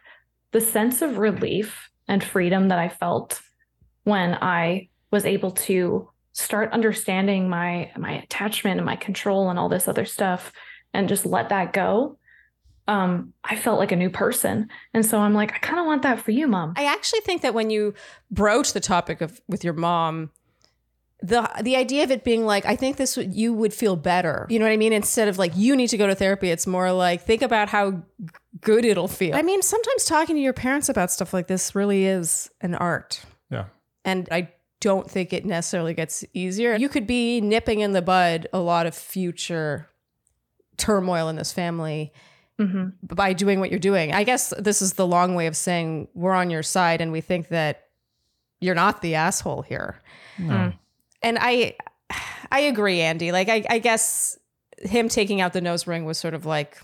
the 0.51 0.59
sense 0.59 1.01
of 1.01 1.17
relief 1.17 1.89
and 2.07 2.21
freedom 2.23 2.67
that 2.67 2.79
I 2.79 2.89
felt 2.89 3.41
when 4.03 4.33
I 4.33 4.89
was 5.09 5.25
able 5.25 5.51
to 5.51 6.09
start 6.35 6.71
understanding 6.73 7.47
my 7.49 7.91
my 7.97 8.11
attachment 8.11 8.77
and 8.77 8.85
my 8.85 8.95
control 8.95 9.49
and 9.49 9.57
all 9.57 9.69
this 9.69 9.87
other 9.87 10.05
stuff 10.05 10.51
and 10.93 11.07
just 11.07 11.25
let 11.25 11.49
that 11.49 11.71
go 11.71 12.17
um 12.87 13.33
i 13.45 13.55
felt 13.55 13.79
like 13.79 13.93
a 13.93 13.95
new 13.95 14.09
person 14.09 14.67
and 14.93 15.05
so 15.05 15.19
i'm 15.19 15.33
like 15.33 15.53
i 15.53 15.57
kind 15.59 15.79
of 15.79 15.85
want 15.85 16.01
that 16.01 16.19
for 16.19 16.31
you 16.31 16.45
mom 16.45 16.73
I 16.75 16.85
actually 16.85 17.21
think 17.21 17.41
that 17.41 17.53
when 17.53 17.69
you 17.69 17.93
broach 18.29 18.73
the 18.73 18.81
topic 18.81 19.21
of 19.21 19.41
with 19.47 19.63
your 19.63 19.73
mom, 19.73 20.31
the 21.21 21.49
the 21.61 21.77
idea 21.77 22.03
of 22.03 22.11
it 22.11 22.23
being 22.23 22.45
like, 22.45 22.65
I 22.65 22.75
think 22.75 22.97
this 22.97 23.15
would 23.15 23.33
you 23.33 23.53
would 23.53 23.73
feel 23.73 23.95
better. 23.95 24.45
You 24.49 24.59
know 24.59 24.65
what 24.65 24.73
I 24.73 24.77
mean? 24.77 24.93
Instead 24.93 25.27
of 25.29 25.37
like 25.37 25.53
you 25.55 25.75
need 25.75 25.87
to 25.87 25.97
go 25.97 26.05
to 26.05 26.15
therapy, 26.15 26.49
it's 26.51 26.67
more 26.67 26.91
like 26.91 27.21
think 27.21 27.41
about 27.41 27.69
how 27.69 28.03
good 28.61 28.83
it'll 28.83 29.07
feel. 29.07 29.35
I 29.35 29.41
mean, 29.41 29.61
sometimes 29.61 30.03
talking 30.03 30.35
to 30.35 30.41
your 30.41 30.53
parents 30.53 30.89
about 30.89 31.11
stuff 31.11 31.33
like 31.33 31.47
this 31.47 31.73
really 31.73 32.05
is 32.05 32.49
an 32.61 32.75
art. 32.75 33.21
Yeah. 33.49 33.65
And 34.03 34.27
I 34.31 34.49
don't 34.85 35.09
think 35.09 35.33
it 35.33 35.45
necessarily 35.45 35.95
gets 35.95 36.23
easier. 36.35 36.75
You 36.75 36.89
could 36.89 37.07
be 37.07 37.41
nipping 37.41 37.79
in 37.79 37.93
the 37.93 38.03
bud 38.03 38.47
a 38.53 38.59
lot 38.59 38.85
of 38.85 38.93
future 38.93 39.89
turmoil 40.77 41.27
in 41.29 41.35
this 41.37 41.51
family 41.51 42.13
hmm 42.59 42.89
by 43.01 43.33
doing 43.33 43.59
what 43.59 43.71
you're 43.71 43.79
doing. 43.79 44.13
I 44.13 44.23
guess 44.23 44.53
this 44.59 44.81
is 44.81 44.93
the 44.93 45.07
long 45.07 45.33
way 45.33 45.47
of 45.47 45.57
saying 45.57 46.07
we're 46.13 46.33
on 46.33 46.49
your 46.51 46.63
side 46.63 47.01
and 47.01 47.11
we 47.11 47.19
think 47.19 47.47
that 47.49 47.87
you're 48.61 48.75
not 48.75 49.01
the 49.01 49.15
asshole 49.15 49.63
here. 49.63 49.99
No. 50.37 50.71
And 51.23 51.37
I 51.41 51.75
I 52.51 52.59
agree, 52.61 53.01
Andy. 53.01 53.31
Like 53.31 53.49
I, 53.49 53.65
I 53.69 53.79
guess 53.79 54.37
him 54.77 55.09
taking 55.09 55.41
out 55.41 55.51
the 55.53 55.61
nose 55.61 55.87
ring 55.87 56.05
was 56.05 56.17
sort 56.19 56.33
of 56.35 56.45
like 56.45 56.77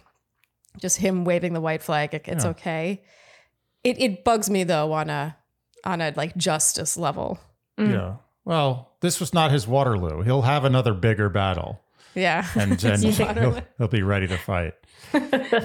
just 0.80 0.98
him 0.98 1.24
waving 1.24 1.54
the 1.54 1.62
white 1.62 1.84
flag. 1.84 2.14
It's 2.16 2.44
Yeah. 2.44 2.50
okay. 2.52 3.04
It 3.84 4.02
it 4.02 4.24
bugs 4.24 4.50
me 4.50 4.64
though 4.66 4.92
on 4.92 5.10
a 5.10 5.38
on 5.86 6.02
a 6.02 6.12
like 6.18 6.36
justice 6.36 6.98
level. 6.98 7.40
Mm. 7.88 7.94
Yeah. 7.94 8.14
Well, 8.46 8.92
this 9.02 9.20
was 9.20 9.34
not 9.34 9.52
his 9.52 9.68
Waterloo. 9.68 10.22
He'll 10.24 10.42
have 10.44 10.66
another 10.66 10.94
bigger 10.94 11.30
battle, 11.30 11.80
Yeah. 12.16 12.46
and, 12.56 12.84
and 12.84 13.04
he'll, 13.38 13.62
he'll 13.78 13.88
be 13.88 14.02
ready 14.04 14.28
to 14.28 14.38
fight. 14.38 14.74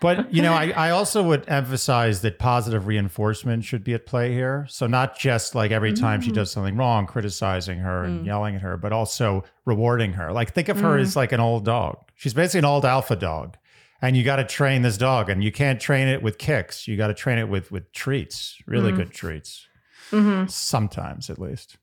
But 0.00 0.32
you 0.32 0.40
know, 0.40 0.54
I, 0.54 0.70
I 0.70 0.90
also 0.90 1.22
would 1.22 1.46
emphasize 1.48 2.22
that 2.22 2.38
positive 2.38 2.86
reinforcement 2.86 3.64
should 3.64 3.84
be 3.84 3.92
at 3.92 4.06
play 4.06 4.32
here. 4.32 4.66
So 4.70 4.86
not 4.86 5.18
just 5.18 5.54
like 5.54 5.70
every 5.72 5.92
time 5.92 6.22
she 6.22 6.30
Mm. 6.30 6.34
does 6.34 6.50
something 6.50 6.76
wrong, 6.76 7.06
criticizing 7.06 7.80
her 7.80 8.04
and 8.04 8.22
Mm. 8.22 8.26
yelling 8.26 8.54
at 8.56 8.62
her, 8.62 8.76
but 8.78 8.92
also 8.92 9.44
rewarding 9.66 10.14
her. 10.14 10.32
Like 10.32 10.54
think 10.54 10.68
of 10.70 10.80
her 10.80 10.96
Mm. 10.96 11.02
as 11.02 11.16
like 11.16 11.32
an 11.32 11.40
old 11.40 11.66
dog. 11.66 11.98
She's 12.14 12.32
basically 12.32 12.60
an 12.60 12.64
old 12.64 12.86
alpha 12.86 13.14
dog. 13.16 13.56
And 14.02 14.16
you 14.16 14.24
got 14.24 14.36
to 14.36 14.44
train 14.44 14.80
this 14.80 14.96
dog, 14.96 15.28
and 15.28 15.44
you 15.44 15.52
can't 15.52 15.78
train 15.78 16.08
it 16.08 16.22
with 16.22 16.38
kicks. 16.38 16.88
You 16.88 16.96
got 16.96 17.08
to 17.08 17.14
train 17.14 17.36
it 17.38 17.50
with 17.50 17.70
with 17.70 17.92
treats, 17.92 18.56
really 18.66 18.92
Mm. 18.92 18.96
good 18.96 19.10
treats. 19.12 19.66
Hmm 20.10 20.46
Sometimes, 20.46 21.30
at 21.30 21.38
least, 21.38 21.78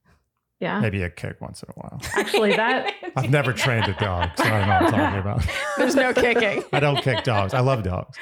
yeah 0.59 0.79
maybe 0.79 1.03
a 1.03 1.09
kick 1.09 1.39
once 1.39 1.61
in 1.63 1.69
a 1.69 1.73
while. 1.73 2.01
actually 2.15 2.55
that 2.55 2.91
I've 3.15 3.29
never 3.29 3.53
trained 3.53 3.87
a 3.87 3.93
dog, 3.93 4.31
so 4.37 4.43
I 4.45 4.49
don't 4.49 4.67
know 4.67 4.73
what 4.73 4.83
I'm 4.83 4.91
talking 4.91 5.19
about. 5.19 5.45
There's 5.77 5.95
no 5.95 6.13
kicking. 6.13 6.63
I 6.73 6.79
don't 6.79 7.01
kick 7.03 7.23
dogs. 7.23 7.53
I 7.53 7.59
love 7.59 7.83
dogs. 7.83 8.17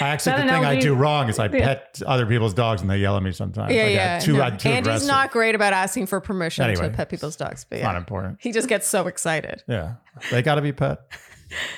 I 0.00 0.08
actually, 0.08 0.32
That 0.36 0.46
the 0.46 0.52
thing 0.52 0.64
I 0.64 0.80
do 0.80 0.94
wrong 0.94 1.28
is 1.28 1.38
I 1.38 1.44
Yeah. 1.46 1.66
pet 1.66 2.00
other 2.06 2.24
people's 2.24 2.54
dogs 2.54 2.80
and 2.80 2.88
they 2.90 2.96
yell 2.98 3.16
at 3.16 3.22
me 3.22 3.32
sometimes. 3.32 3.74
Yeah, 3.74 3.82
I 3.82 3.88
get 3.88 3.92
yeah. 3.94 4.18
Too, 4.20 4.32
no. 4.38 4.50
Too 4.56 4.68
Andy's 4.70 4.78
aggressive. 4.86 5.08
not 5.08 5.30
great 5.32 5.54
about 5.54 5.72
asking 5.74 6.06
for 6.06 6.20
permission 6.20 6.64
Anyway, 6.64 6.88
to 6.88 6.90
pet 6.94 7.10
people's 7.10 7.36
dogs, 7.36 7.66
but 7.68 7.76
It's 7.78 7.84
not 7.84 7.96
important. 7.96 8.38
He 8.40 8.52
just 8.52 8.68
gets 8.68 8.86
so 8.86 9.06
excited. 9.08 9.62
Yeah, 9.68 9.96
they 10.30 10.40
got 10.42 10.54
to 10.54 10.62
be 10.62 10.72
pet. 10.72 11.00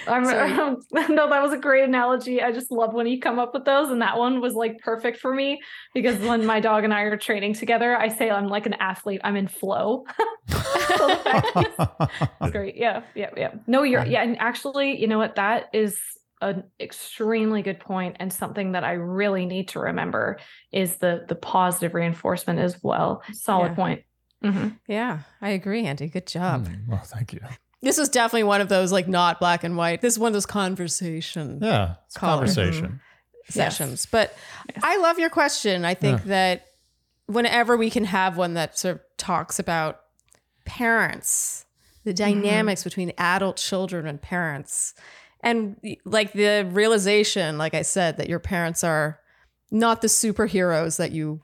I'm, 0.06 0.24
Sorry. 0.24 0.50
no, 1.14 1.28
that 1.28 1.42
was 1.42 1.52
a 1.52 1.58
great 1.58 1.84
analogy. 1.84 2.42
I 2.42 2.52
just 2.52 2.70
love 2.70 2.94
when 2.94 3.06
you 3.06 3.20
come 3.20 3.38
up 3.38 3.54
with 3.54 3.64
those, 3.64 3.90
and 3.90 4.02
that 4.02 4.18
one 4.18 4.40
was 4.40 4.54
like 4.54 4.78
perfect 4.78 5.18
for 5.18 5.34
me 5.34 5.60
because 5.94 6.18
when 6.18 6.44
my 6.44 6.60
dog 6.60 6.84
and 6.84 6.92
I 6.92 7.02
are 7.02 7.16
training 7.16 7.54
together, 7.54 7.96
I 7.96 8.08
say 8.08 8.30
I'm 8.30 8.48
like 8.48 8.66
an 8.66 8.74
athlete. 8.74 9.20
I'm 9.24 9.36
in 9.36 9.48
flow. 9.48 10.04
so 10.48 10.56
the 11.08 11.20
fact 11.24 12.20
That's 12.40 12.52
great. 12.52 12.76
Yeah, 12.76 13.02
yeah, 13.14 13.30
yeah. 13.36 13.54
No, 13.66 13.82
you're 13.82 14.04
yeah, 14.04 14.22
and 14.22 14.38
actually, 14.38 15.00
you 15.00 15.06
know 15.06 15.18
what? 15.18 15.36
That 15.36 15.66
is 15.72 15.98
an 16.40 16.64
extremely 16.80 17.62
good 17.62 17.78
point, 17.78 18.16
and 18.18 18.32
something 18.32 18.72
that 18.72 18.84
I 18.84 18.92
really 18.92 19.46
need 19.46 19.68
to 19.68 19.78
remember 19.80 20.38
is 20.72 20.96
the 20.96 21.24
the 21.28 21.36
positive 21.36 21.94
reinforcement 21.94 22.58
as 22.58 22.82
well. 22.82 23.22
Solid 23.32 23.70
Yeah. 23.70 23.74
point. 23.74 24.02
Mhm. 24.44 24.78
Yeah, 24.88 25.20
I 25.40 25.50
agree, 25.50 25.84
Andy. 25.84 26.08
Good 26.08 26.26
job. 26.26 26.66
Hmm, 26.66 26.90
well, 26.90 27.02
thank 27.04 27.32
you. 27.32 27.40
This 27.82 27.98
is 27.98 28.08
definitely 28.08 28.44
one 28.44 28.60
of 28.60 28.68
those 28.68 28.92
like 28.92 29.08
not 29.08 29.40
black 29.40 29.64
and 29.64 29.76
white. 29.76 30.00
This 30.00 30.14
is 30.14 30.18
one 30.18 30.28
of 30.28 30.34
those 30.34 30.46
conversation 30.46 31.58
Yeah, 31.60 31.96
it's 32.06 32.16
a 32.16 32.18
Collar. 32.18 32.46
conversation. 32.46 32.86
Mm-hmm. 32.86 33.52
sessions. 33.52 34.06
But 34.06 34.34
Yes. 34.72 34.84
I 34.84 34.98
love 34.98 35.18
your 35.18 35.30
question. 35.30 35.84
I 35.84 35.94
think 35.94 36.24
that 36.24 36.66
whenever 37.26 37.76
we 37.76 37.90
can 37.90 38.04
have 38.04 38.36
one 38.36 38.54
that 38.54 38.78
sort 38.78 38.96
of 38.96 39.00
talks 39.16 39.58
about 39.58 40.00
parents, 40.64 41.66
the 42.04 42.12
mm-hmm. 42.12 42.40
dynamics 42.40 42.84
between 42.84 43.12
adult 43.18 43.56
children 43.56 44.06
and 44.06 44.22
parents, 44.22 44.94
and 45.40 45.76
like 46.04 46.32
the 46.32 46.68
realization, 46.70 47.58
like 47.58 47.74
I 47.74 47.82
said, 47.82 48.16
that 48.18 48.28
your 48.28 48.38
parents 48.38 48.84
are 48.84 49.18
not 49.72 50.02
the 50.02 50.08
superheroes 50.08 50.98
that 50.98 51.10
you 51.10 51.40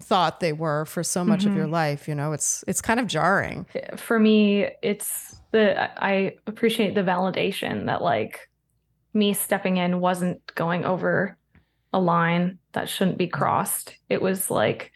thought 0.00 0.40
they 0.40 0.52
were 0.52 0.84
for 0.84 1.02
so 1.02 1.24
much 1.24 1.44
of 1.44 1.52
Mhm. 1.52 1.56
your 1.56 1.66
life. 1.66 2.08
You 2.08 2.14
know, 2.14 2.32
it's 2.32 2.64
it's 2.68 2.80
kind 2.80 3.00
of 3.00 3.06
jarring. 3.06 3.66
For 3.96 4.18
me, 4.18 4.68
it's 4.82 5.40
the 5.52 5.80
I 5.82 6.10
I 6.10 6.36
appreciate 6.46 6.94
the 6.94 7.02
validation 7.02 7.86
that 7.86 8.02
like 8.02 8.48
me 9.14 9.32
stepping 9.34 9.76
in 9.78 10.00
wasn't 10.00 10.40
going 10.54 10.84
over 10.84 11.36
a 11.92 11.98
line 12.00 12.58
that 12.72 12.88
shouldn't 12.88 13.18
be 13.18 13.26
crossed. 13.26 13.96
It 14.08 14.20
was 14.22 14.50
like 14.50 14.92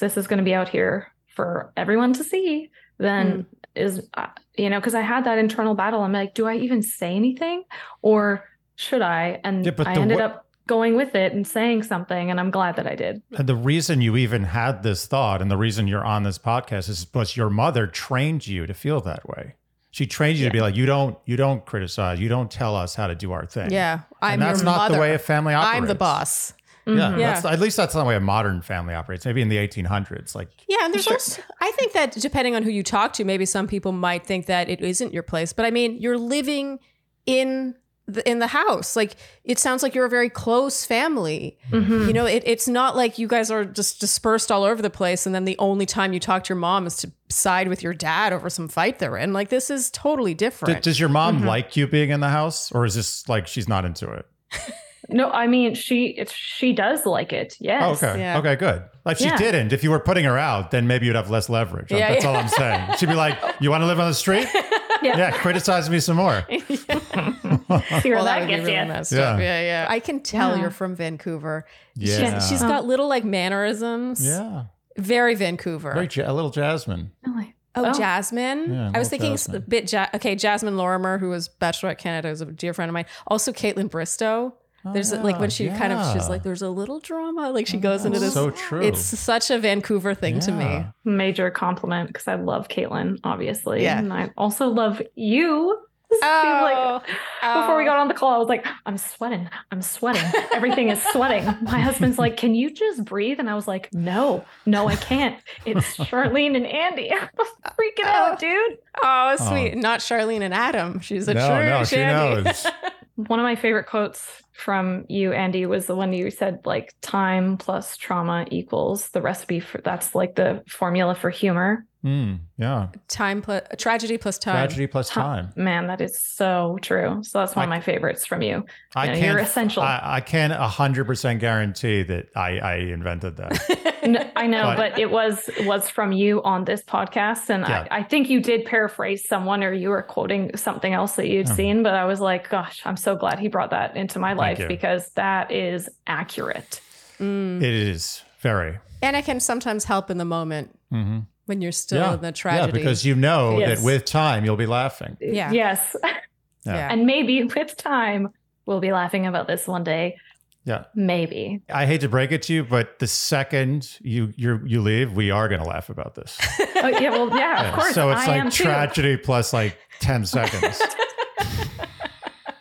this 0.00 0.16
is 0.16 0.26
going 0.28 0.38
to 0.38 0.44
be 0.44 0.54
out 0.54 0.68
here 0.68 1.08
for 1.34 1.72
everyone 1.76 2.12
to 2.14 2.24
see, 2.24 2.70
then 2.98 3.46
is 3.74 4.08
uh, 4.14 4.28
you 4.56 4.70
know 4.70 4.80
because 4.80 4.94
I 4.94 5.02
had 5.02 5.24
that 5.24 5.38
internal 5.38 5.74
battle. 5.74 6.00
I'm 6.02 6.12
like, 6.12 6.34
do 6.34 6.46
I 6.46 6.56
even 6.56 6.82
say 6.82 7.14
anything 7.14 7.64
or 8.02 8.44
should 8.76 9.02
I? 9.02 9.40
And 9.44 9.66
Yeah, 9.66 9.72
I 9.84 9.94
ended 9.94 10.18
wa- 10.18 10.24
up 10.24 10.46
going 10.68 10.94
with 10.94 11.16
it 11.16 11.32
and 11.32 11.44
saying 11.46 11.82
something, 11.82 12.30
and 12.30 12.38
I'm 12.38 12.52
glad 12.52 12.76
that 12.76 12.86
I 12.86 12.94
did. 12.94 13.20
And 13.36 13.48
the 13.48 13.56
reason 13.56 14.00
you 14.00 14.16
even 14.16 14.44
had 14.44 14.84
this 14.84 15.06
thought 15.06 15.42
and 15.42 15.50
the 15.50 15.56
reason 15.56 15.88
you're 15.88 16.04
on 16.04 16.22
this 16.22 16.38
podcast 16.38 16.88
is 16.88 17.04
because 17.04 17.36
your 17.36 17.50
mother 17.50 17.88
trained 17.88 18.46
you 18.46 18.66
to 18.66 18.74
feel 18.74 19.00
that 19.00 19.28
way. 19.28 19.54
She 19.90 20.06
trained 20.06 20.38
you 20.38 20.44
to 20.46 20.52
be 20.52 20.60
like, 20.60 20.76
you 20.76 20.86
don't, 20.86 21.18
you 21.24 21.36
don't 21.36 21.64
criticize, 21.66 22.20
you 22.20 22.28
don't 22.28 22.50
tell 22.50 22.76
us 22.76 22.94
how 22.94 23.08
to 23.08 23.14
do 23.16 23.32
our 23.32 23.46
thing. 23.46 23.72
Yeah, 23.72 24.02
I'm 24.22 24.34
and 24.34 24.42
that's 24.42 24.60
your 24.60 24.66
not 24.66 24.76
mother. 24.76 24.94
the 24.94 25.00
way 25.00 25.14
a 25.14 25.18
family 25.18 25.54
operates. 25.54 25.76
I'm 25.76 25.86
the 25.88 25.94
boss. 25.96 26.52
Yeah, 26.86 26.92
Mhm. 26.94 27.18
Yeah. 27.18 27.32
That's, 27.34 27.44
at 27.46 27.58
least 27.60 27.76
that's 27.76 27.94
not 27.94 28.00
the 28.02 28.06
way 28.08 28.16
a 28.16 28.20
modern 28.20 28.62
family 28.62 28.94
operates. 28.94 29.26
Maybe 29.26 29.42
in 29.42 29.48
the 29.48 29.58
1800s, 29.58 30.34
like 30.34 30.48
Yeah, 30.68 30.78
and 30.84 30.94
there's 30.94 31.04
Sure. 31.04 31.14
also 31.14 31.42
I 31.60 31.70
think 31.72 31.92
that 31.92 32.12
depending 32.12 32.54
on 32.54 32.62
who 32.62 32.70
you 32.70 32.82
talk 32.82 33.12
to, 33.14 33.24
maybe 33.24 33.44
some 33.44 33.66
people 33.66 33.92
might 33.92 34.24
think 34.26 34.46
that 34.46 34.68
it 34.70 34.80
isn't 34.80 35.12
your 35.12 35.22
place. 35.22 35.52
But 35.52 35.66
I 35.66 35.70
mean, 35.70 35.98
you're 36.00 36.16
living 36.18 36.78
in 37.26 37.74
the 37.74 37.78
in 38.24 38.38
the 38.38 38.46
house. 38.46 38.96
Like 38.96 39.16
it 39.44 39.58
sounds 39.58 39.82
like 39.82 39.94
you're 39.94 40.06
a 40.06 40.10
very 40.10 40.30
close 40.30 40.84
family. 40.84 41.58
Mhm. 41.70 42.06
You 42.06 42.12
know, 42.12 42.26
it, 42.26 42.42
it's 42.46 42.66
not 42.68 42.96
like 42.96 43.18
you 43.18 43.26
guys 43.28 43.50
are 43.50 43.64
just 43.64 44.00
dispersed 44.00 44.50
all 44.50 44.64
over 44.64 44.80
the 44.80 44.90
place, 44.90 45.26
and 45.26 45.34
then 45.34 45.44
the 45.44 45.56
only 45.58 45.86
time 45.86 46.12
you 46.12 46.20
talk 46.20 46.44
to 46.44 46.48
your 46.50 46.58
mom 46.60 46.86
is 46.86 46.96
to 46.98 47.10
side 47.28 47.68
with 47.68 47.82
your 47.82 47.92
dad 47.94 48.32
over 48.32 48.48
some 48.48 48.68
fight 48.68 48.98
they're 48.98 49.16
in. 49.18 49.32
Like 49.32 49.48
this 49.50 49.68
is 49.70 49.90
totally 49.90 50.32
D- 50.34 50.46
different. 50.46 50.82
does 50.82 50.98
your 50.98 51.08
mom 51.10 51.42
Mhm. 51.42 51.46
like 51.46 51.76
you 51.76 51.86
being 51.86 52.10
in 52.10 52.20
the 52.20 52.30
house, 52.30 52.72
or 52.72 52.84
is 52.84 52.94
this 52.94 53.28
like 53.28 53.46
she's 53.46 53.68
not 53.68 53.84
into 53.84 54.10
it? 54.10 54.26
No, 55.10 55.30
I 55.30 55.46
mean 55.46 55.74
she 55.74 56.06
it's, 56.08 56.32
she 56.32 56.72
does 56.72 57.06
like 57.06 57.32
it. 57.32 57.56
Yes. 57.60 57.82
Oh, 58.02 58.06
okay, 58.08 58.20
Yeah. 58.20 58.38
okay, 58.38 58.56
good. 58.56 58.82
Like 59.04 59.16
she 59.18 59.24
Yeah. 59.24 59.36
didn't. 59.38 59.72
If 59.72 59.82
you 59.82 59.90
were 59.90 60.00
putting 60.00 60.24
her 60.24 60.36
out, 60.36 60.70
then 60.70 60.86
maybe 60.86 61.06
you'd 61.06 61.16
have 61.16 61.30
less 61.30 61.48
leverage. 61.48 61.90
Yeah, 61.90 62.10
That's 62.12 62.24
yeah. 62.24 62.30
all 62.30 62.36
I'm 62.36 62.48
saying. 62.48 62.96
She'd 62.98 63.08
be 63.08 63.14
like, 63.14 63.38
"You 63.60 63.70
want 63.70 63.82
to 63.82 63.86
live 63.86 63.98
on 64.00 64.08
the 64.08 64.14
street? 64.14 64.48
Yeah. 65.00 65.16
yeah, 65.16 65.30
criticize 65.30 65.88
me 65.88 66.00
some 66.00 66.16
more." 66.16 66.44
See 66.50 66.74
where 66.88 68.16
well, 68.16 68.24
that, 68.24 68.24
that 68.24 68.40
would 68.40 68.48
gets 68.48 68.64
really 68.66 68.72
you. 68.80 68.84
messed 68.86 69.12
Yeah. 69.12 69.20
up. 69.30 69.40
Yeah, 69.40 69.60
yeah. 69.60 69.86
I 69.88 70.00
can 70.00 70.20
tell 70.20 70.54
Yeah. 70.56 70.62
you're 70.62 70.70
from 70.70 70.96
Vancouver. 70.96 71.66
Yeah, 71.94 72.38
She's, 72.40 72.48
she's 72.48 72.62
got 72.62 72.82
oh. 72.82 72.86
little 72.86 73.08
like 73.08 73.24
mannerisms. 73.24 74.24
yeah, 74.26 74.64
Very 74.96 75.34
Vancouver. 75.36 75.92
very 75.92 76.08
ja- 76.10 76.30
a 76.30 76.32
little 76.34 76.50
Jasmine. 76.50 77.12
Oh, 77.26 77.30
really? 77.32 77.54
Oh, 77.76 77.84
Oh. 77.90 77.92
Jasmine. 77.96 78.72
Yeah, 78.74 78.90
I 78.94 78.98
was 78.98 79.08
thinking 79.08 79.32
Jasmine. 79.32 79.56
a 79.56 79.60
bit. 79.60 79.92
Ja- 79.92 80.08
okay, 80.14 80.34
Jasmine 80.34 80.76
Lorimer, 80.76 81.18
who 81.18 81.28
was 81.30 81.48
Bachelorette 81.48 81.98
Canada, 81.98 82.28
is 82.28 82.40
a 82.40 82.46
dear 82.46 82.74
friend 82.74 82.88
of 82.88 82.92
mine. 82.94 83.06
Also, 83.28 83.52
Kaitlyn 83.52 83.88
Bristowe. 83.88 84.52
Oh, 84.84 84.92
There's 84.92 85.12
like 85.12 85.40
when 85.40 85.50
she 85.50 85.66
yeah, 85.66 85.76
kind 85.76 85.92
of 85.92 86.12
she's 86.12 86.28
like 86.28 86.44
there's 86.44 86.62
a 86.62 86.70
little 86.70 87.00
drama. 87.00 87.50
Like 87.50 87.66
she 87.66 87.78
oh, 87.78 87.80
goes 87.80 88.04
into 88.04 88.20
this. 88.20 88.34
so 88.34 88.50
true. 88.50 88.80
It's 88.80 89.00
such 89.00 89.50
a 89.50 89.58
Vancouver 89.58 90.14
thing 90.14 90.38
to 90.40 90.52
me. 90.52 90.86
Major 91.04 91.50
compliment 91.50 92.08
because 92.08 92.28
I 92.28 92.36
love 92.36 92.68
Kaitlyn, 92.68 93.18
obviously. 93.24 93.82
Yeah. 93.82 93.98
And 93.98 94.12
I 94.12 94.30
also 94.36 94.68
love 94.68 95.02
you. 95.16 95.78
Oh, 96.10 97.00
before 97.02 97.76
we 97.76 97.82
oh. 97.82 97.86
got 97.86 97.98
on 97.98 98.08
the 98.08 98.14
call, 98.14 98.34
I 98.34 98.38
was 98.38 98.48
like, 98.48 98.66
I'm 98.86 98.96
sweating. 98.96 99.48
I'm 99.70 99.82
sweating. 99.82 100.22
Everything 100.52 100.88
is 100.88 101.02
sweating. 101.12 101.44
My 101.62 101.80
husband's 101.80 102.18
like, 102.18 102.36
Can 102.36 102.54
you 102.54 102.72
just 102.72 103.04
breathe? 103.04 103.38
And 103.38 103.48
I 103.48 103.54
was 103.54 103.68
like, 103.68 103.92
No, 103.92 104.44
no, 104.64 104.88
I 104.88 104.96
can't. 104.96 105.38
It's 105.66 105.84
Sharleen 105.96 106.56
and 106.56 106.66
Andy. 106.66 107.10
I 107.12 107.28
was 107.36 107.48
freaking 107.66 108.06
out, 108.06 108.34
oh. 108.34 108.36
dude. 108.38 108.78
Oh, 109.02 109.36
oh, 109.38 109.48
sweet. 109.48 109.76
Not 109.76 110.00
Sharleen 110.00 110.40
and 110.40 110.54
Adam. 110.54 111.00
She's 111.00 111.28
a 111.28 111.34
No, 111.34 111.46
true 111.46 111.68
no, 111.68 111.84
she 111.84 111.96
Shandy. 111.96 112.42
knows. 112.42 112.66
One 113.26 113.40
of 113.40 113.44
my 113.44 113.56
favorite 113.56 113.86
quotes 113.86 114.42
from 114.52 115.04
you, 115.08 115.32
Andy, 115.32 115.66
was 115.66 115.86
the 115.86 115.96
one 115.96 116.12
you 116.12 116.30
said, 116.30 116.60
like, 116.64 116.94
time 117.00 117.56
plus 117.56 117.96
trauma 117.96 118.46
equals 118.52 119.08
the 119.10 119.20
recipe 119.20 119.58
for 119.58 119.80
that's 119.80 120.14
like 120.14 120.36
the 120.36 120.62
formula 120.68 121.16
for 121.16 121.28
humor. 121.28 121.84
Mm, 122.04 122.38
yeah. 122.56 122.88
time 123.08 123.42
plus 123.42 123.62
tragedy 123.76 124.18
plus 124.18 124.38
time. 124.38 124.54
Tragedy 124.54 124.86
plus 124.86 125.08
time. 125.10 125.52
Man, 125.56 125.88
that 125.88 126.00
is 126.00 126.16
so 126.16 126.78
true. 126.80 127.20
So 127.24 127.40
that's 127.40 127.56
one 127.56 127.64
of 127.64 127.68
my 127.70 127.80
favorites 127.80 128.24
from 128.24 128.40
you. 128.40 128.64
I 128.94 129.06
Yeah, 129.06 129.12
can't. 129.14 129.26
you're 129.26 129.38
essential. 129.38 129.82
I, 129.82 130.00
I 130.04 130.20
can't 130.20 130.52
hundred 130.52 131.06
percent 131.06 131.40
guarantee 131.40 132.04
that 132.04 132.28
I, 132.36 132.58
I 132.60 132.74
invented 132.76 133.36
that. 133.38 134.30
I 134.36 134.46
know, 134.46 134.62
But- 134.62 134.76
but, 134.92 134.98
it 135.00 135.10
was 135.10 135.50
was 135.62 135.90
from 135.90 136.12
you 136.12 136.40
on 136.44 136.64
this 136.64 136.82
podcast, 136.82 137.50
and 137.50 137.64
Yeah. 137.68 137.88
I, 137.90 137.98
I 137.98 138.02
think 138.04 138.30
you 138.30 138.40
did 138.40 138.64
paraphrase 138.64 139.26
someone, 139.28 139.64
or 139.64 139.72
you 139.72 139.88
were 139.90 140.02
quoting 140.02 140.56
something 140.56 140.92
else 140.94 141.16
that 141.16 141.26
you'd 141.28 141.46
Mhm. 141.48 141.56
seen. 141.56 141.82
But 141.82 141.94
I 141.94 142.04
was 142.04 142.20
like, 142.20 142.48
gosh, 142.48 142.80
I'm 142.84 142.96
so 142.96 143.16
glad 143.16 143.40
he 143.40 143.48
brought 143.48 143.70
that 143.70 143.96
into 143.96 144.20
my 144.20 144.34
life 144.34 144.62
because 144.68 145.10
that 145.16 145.50
is 145.50 145.88
accurate. 146.06 146.80
Mm. 147.18 147.60
it 147.60 147.74
is 147.74 148.22
very. 148.40 148.78
And 149.02 149.16
it 149.16 149.24
can 149.24 149.40
sometimes 149.40 149.84
help 149.84 150.08
in 150.10 150.18
the 150.18 150.24
moment 150.24 150.78
hmm 150.92 151.18
when 151.48 151.60
you're 151.60 151.72
still 151.72 152.02
yeah. 152.02 152.14
in 152.14 152.20
the 152.20 152.32
tragedy. 152.32 152.78
Yeah, 152.78 152.84
because 152.84 153.04
you 153.04 153.14
know 153.14 153.58
Yes. 153.58 153.78
that 153.78 153.84
with 153.84 154.04
time 154.04 154.44
you'll 154.44 154.56
be 154.56 154.66
laughing. 154.66 155.16
Uh, 155.22 155.26
yeah. 155.26 155.50
Yes, 155.50 155.96
yeah. 156.66 156.92
and 156.92 157.06
maybe 157.06 157.42
with 157.44 157.76
time 157.76 158.28
we'll 158.66 158.80
be 158.80 158.92
laughing 158.92 159.26
about 159.26 159.46
this 159.48 159.66
one 159.66 159.82
day. 159.84 160.16
Yeah. 160.64 160.84
Maybe. 160.94 161.62
I 161.72 161.86
hate 161.86 162.02
to 162.02 162.10
break 162.10 162.30
it 162.30 162.42
to 162.42 162.52
you, 162.52 162.62
but 162.62 162.98
the 162.98 163.06
second 163.06 163.96
you 164.02 164.34
you 164.36 164.60
you 164.66 164.82
leave, 164.82 165.12
we 165.14 165.30
are 165.30 165.48
going 165.48 165.62
to 165.62 165.66
laugh 165.66 165.88
about 165.88 166.14
this. 166.14 166.38
Oh 166.80 166.86
yeah, 166.86 167.10
well, 167.10 167.28
yeah, 167.30 167.60
Yeah, 167.62 167.68
of 167.70 167.74
course. 167.74 167.92
so 167.94 168.10
it's 168.10 168.20
I 168.20 168.26
like 168.28 168.40
am 168.42 168.50
too. 168.50 168.62
tragedy 168.64 169.16
plus 169.16 169.52
like 169.52 169.76
ten 169.98 170.24
seconds. 170.36 170.80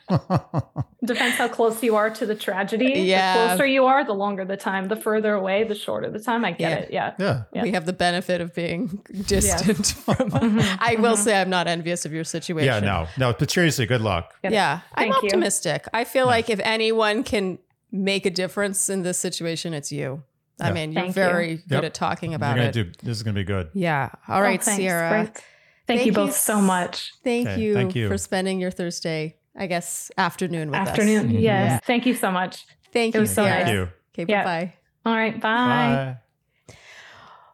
Depends 1.05 1.37
how 1.37 1.47
close 1.47 1.81
you 1.83 1.95
are 1.95 2.09
to 2.09 2.25
the 2.25 2.35
tragedy. 2.35 2.93
Yeah. 3.01 3.33
The 3.33 3.47
closer 3.49 3.65
you 3.65 3.85
are, 3.85 4.03
the 4.03 4.13
longer 4.13 4.45
the 4.45 4.57
time. 4.57 4.87
The 4.87 4.95
further 4.95 5.33
away, 5.33 5.63
the 5.63 5.75
shorter 5.75 6.09
the 6.09 6.19
time. 6.19 6.43
I 6.43 6.51
get 6.51 6.59
Yeah. 6.59 6.75
it. 6.77 6.89
Yeah. 6.91 7.13
yeah. 7.19 7.43
Yeah. 7.53 7.63
We 7.63 7.71
have 7.71 7.85
the 7.85 7.93
benefit 7.93 8.41
of 8.41 8.53
being 8.53 9.01
distant 9.27 9.87
from. 10.05 10.31
Mhm, 10.31 10.77
I 10.79 10.95
will 10.95 11.15
mhm. 11.15 11.23
say 11.23 11.39
I'm 11.39 11.49
not 11.49 11.67
envious 11.67 12.05
of 12.05 12.13
your 12.13 12.23
situation. 12.23 12.65
Yeah, 12.67 12.79
no, 12.79 13.07
no. 13.17 13.33
But 13.37 13.51
seriously, 13.51 13.85
good 13.85 14.01
luck. 14.01 14.33
Yes. 14.43 14.53
Yeah, 14.53 14.79
I'm 14.95 15.11
Thank 15.11 15.23
you. 15.23 15.27
optimistic. 15.27 15.87
I 15.93 16.03
feel 16.03 16.25
Yeah. 16.25 16.31
like 16.31 16.49
if 16.49 16.59
anyone 16.63 17.23
can 17.23 17.59
make 17.91 18.25
a 18.25 18.31
difference 18.31 18.89
in 18.89 19.03
this 19.03 19.17
situation, 19.17 19.73
it's 19.73 19.91
you. 19.91 20.23
I 20.59 20.67
Yeah. 20.69 20.73
mean, 20.73 20.91
you're 20.91 21.01
Thank 21.03 21.15
you. 21.15 21.21
very 21.21 21.55
good 21.67 21.75
Yep. 21.75 21.83
at 21.85 21.93
talking 21.93 22.31
You're 22.31 22.37
about 22.37 22.55
gonna 22.55 22.69
it. 22.69 22.73
do. 22.73 22.91
This 23.03 23.17
is 23.17 23.23
gonna 23.23 23.35
be 23.35 23.43
good. 23.43 23.69
yeah. 23.73 24.09
All 24.27 24.39
Oh, 24.39 24.41
right, 24.41 24.61
thanks. 24.61 24.81
Cierrah. 24.81 25.09
Great. 25.09 25.43
Thank, 25.85 25.99
Thank 25.99 25.99
you 26.01 26.05
you 26.07 26.11
both 26.27 26.35
so 26.35 26.59
much. 26.59 27.13
Thank 27.23 27.47
Okay, 27.47 27.61
you, 27.61 27.73
thank 27.73 27.95
you. 27.95 28.09
for 28.09 28.17
spending 28.17 28.59
your 28.59 28.71
Thursday, 28.71 29.36
I 29.57 29.65
guess, 29.67 30.11
afternoon 30.17 30.69
with 30.71 30.79
Afternoon. 30.79 31.25
us. 31.27 31.31
Mhm. 31.31 31.41
Yes. 31.41 31.41
Yeah. 31.71 31.79
Thank 31.79 32.05
you 32.05 32.13
so 32.13 32.29
much. 32.31 32.65
Thank 32.93 33.15
It 33.15 33.17
you, 33.17 33.21
was 33.21 33.33
so 33.33 33.43
Cierrah. 33.43 33.49
Thank 33.49 33.65
nice. 33.65 33.73
you. 33.73 33.89
Okay, 34.19 34.25
Yeah. 34.31 34.43
bye 34.43 34.73
All 35.05 35.15
right. 35.15 35.39
Bye. 35.41 36.17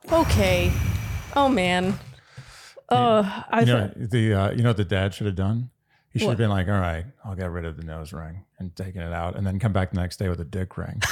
Bye. 0.09 0.21
Okay. 0.21 0.71
Oh 1.35 1.47
man. 1.49 1.97
Oh, 2.89 3.45
I 3.49 3.61
You 3.61 3.65
know 3.65 3.87
thought- 3.87 4.09
the 4.11 4.33
uh, 4.33 4.51
you 4.51 4.63
know 4.63 4.69
what 4.69 4.77
the 4.77 4.85
dad 4.85 5.13
should 5.13 5.27
have 5.27 5.35
done. 5.35 5.69
He 6.11 6.19
should 6.19 6.25
What? 6.27 6.31
have 6.33 6.37
been 6.37 6.49
like, 6.51 6.67
"All 6.67 6.73
right, 6.79 7.05
I'll 7.25 7.35
get 7.35 7.49
rid 7.49 7.65
of 7.65 7.75
the 7.77 7.83
nose 7.83 8.13
ring 8.13 8.43
and 8.59 8.75
taking 8.75 9.01
it 9.01 9.11
out, 9.13 9.35
and 9.35 9.47
then 9.47 9.57
come 9.59 9.73
back 9.73 9.89
the 9.91 9.99
next 9.99 10.17
day 10.17 10.29
with 10.29 10.39
a 10.41 10.45
dick 10.45 10.77
ring." 10.77 11.01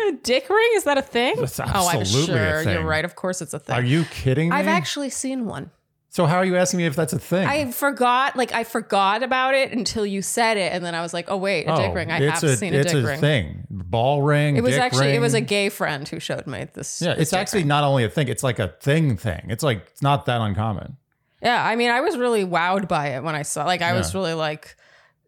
a 0.00 0.12
dick 0.22 0.48
ring 0.50 0.70
is 0.74 0.84
that 0.84 0.98
a 0.98 1.02
thing? 1.02 1.36
That's 1.36 1.58
oh, 1.60 1.64
I'm 1.64 2.00
absolutely 2.00 2.34
a 2.34 2.62
sure. 2.62 2.72
You're 2.72 2.84
right. 2.84 3.04
Of 3.04 3.16
course, 3.16 3.40
it's 3.40 3.54
a 3.54 3.58
thing. 3.58 3.74
Are 3.76 3.82
you 3.82 4.04
kidding 4.04 4.50
me? 4.50 4.56
I've 4.56 4.66
actually 4.68 5.10
seen 5.10 5.46
one. 5.46 5.70
So 6.14 6.26
how 6.26 6.36
are 6.36 6.44
you 6.44 6.56
asking 6.56 6.78
me 6.78 6.86
if 6.86 6.94
that's 6.94 7.12
a 7.12 7.18
thing? 7.18 7.44
I 7.44 7.72
forgot, 7.72 8.36
like 8.36 8.52
I 8.52 8.62
forgot 8.62 9.24
about 9.24 9.56
it 9.56 9.72
until 9.72 10.06
you 10.06 10.22
said 10.22 10.56
it, 10.56 10.72
and 10.72 10.84
then 10.84 10.94
I 10.94 11.00
was 11.00 11.12
like, 11.12 11.28
"Oh 11.28 11.36
wait, 11.36 11.66
a 11.66 11.72
oh, 11.72 11.76
dick 11.76 11.92
ring! 11.92 12.12
I 12.12 12.20
have 12.20 12.44
a, 12.44 12.56
seen 12.56 12.72
a 12.72 12.76
it's 12.76 12.92
dick 12.92 13.02
a 13.02 13.06
ring." 13.08 13.20
thing. 13.20 13.66
Ball 13.68 14.22
ring. 14.22 14.56
It 14.56 14.62
was 14.62 14.74
dick 14.76 14.82
actually 14.84 15.08
it 15.16 15.18
was 15.18 15.34
a 15.34 15.40
gay 15.40 15.70
friend 15.70 16.06
who 16.06 16.20
showed 16.20 16.46
me 16.46 16.68
this. 16.72 17.02
Yeah, 17.02 17.14
this 17.14 17.22
it's 17.22 17.30
dick 17.32 17.40
actually 17.40 17.60
ring. 17.62 17.68
not 17.68 17.82
only 17.82 18.04
a 18.04 18.08
thing; 18.08 18.28
it's 18.28 18.44
like 18.44 18.60
a 18.60 18.68
thing. 18.80 19.16
Thing. 19.16 19.46
It's 19.48 19.64
like 19.64 19.88
it's 19.90 20.02
not 20.02 20.26
that 20.26 20.40
uncommon. 20.40 20.98
Yeah, 21.42 21.66
I 21.66 21.74
mean, 21.74 21.90
I 21.90 22.00
was 22.00 22.16
really 22.16 22.44
wowed 22.44 22.86
by 22.86 23.08
it 23.08 23.24
when 23.24 23.34
I 23.34 23.42
saw. 23.42 23.64
Like, 23.64 23.82
I 23.82 23.94
was 23.94 24.14
really 24.14 24.34
like, 24.34 24.76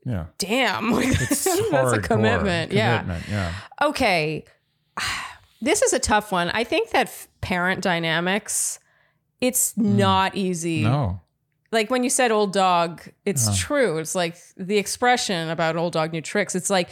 Yeah, 0.05 0.27
"Damn, 0.39 0.91
like, 0.93 1.09
it's 1.09 1.45
that's 1.45 1.47
a 1.47 1.63
hardcore 1.65 2.05
commitment." 2.05 2.71
Yeah. 2.71 3.01
Commitment, 3.01 3.29
yeah. 3.29 3.55
Okay, 3.83 4.45
this 5.61 5.83
is 5.83 5.93
a 5.93 5.99
tough 5.99 6.31
one. 6.31 6.51
I 6.51 6.63
think 6.63 6.91
that 6.91 7.09
f- 7.09 7.27
parent 7.41 7.81
dynamics, 7.81 8.79
it's 9.41 9.77
not 9.77 10.35
easy. 10.37 10.83
No. 10.83 11.21
like 11.73 11.91
when 11.91 12.03
you 12.05 12.09
said 12.11 12.31
old 12.31 12.53
dog, 12.53 13.03
it's 13.25 13.49
Uh. 13.49 13.55
true. 13.57 13.99
It's 13.99 14.15
like 14.15 14.37
the 14.57 14.79
expression 14.79 15.51
about 15.51 15.77
old 15.77 15.93
dog 15.93 16.13
new 16.13 16.23
tricks. 16.23 16.55
It's 16.55 16.71
like 16.71 16.89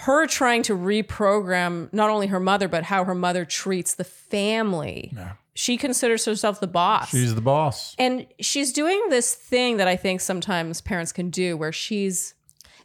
her 0.00 0.26
trying 0.26 0.62
to 0.64 0.76
reprogram 0.76 1.90
not 1.92 2.10
only 2.10 2.26
her 2.26 2.40
mother, 2.40 2.68
but 2.68 2.82
how 2.84 3.04
her 3.04 3.14
mother 3.14 3.44
treats 3.44 3.94
the 3.94 4.04
family. 4.04 5.12
Yeah. 5.14 5.32
She 5.54 5.78
considers 5.78 6.26
herself 6.26 6.60
the 6.60 6.66
boss. 6.66 7.08
She's 7.10 7.34
the 7.34 7.40
boss. 7.40 7.94
and 7.98 8.26
she's 8.40 8.72
doing 8.72 9.00
this 9.08 9.34
thing 9.34 9.78
that 9.78 9.88
I 9.88 9.96
think 9.96 10.20
sometimes 10.20 10.82
parents 10.82 11.12
can 11.12 11.30
do 11.30 11.56
where 11.56 11.72
she's 11.72 12.34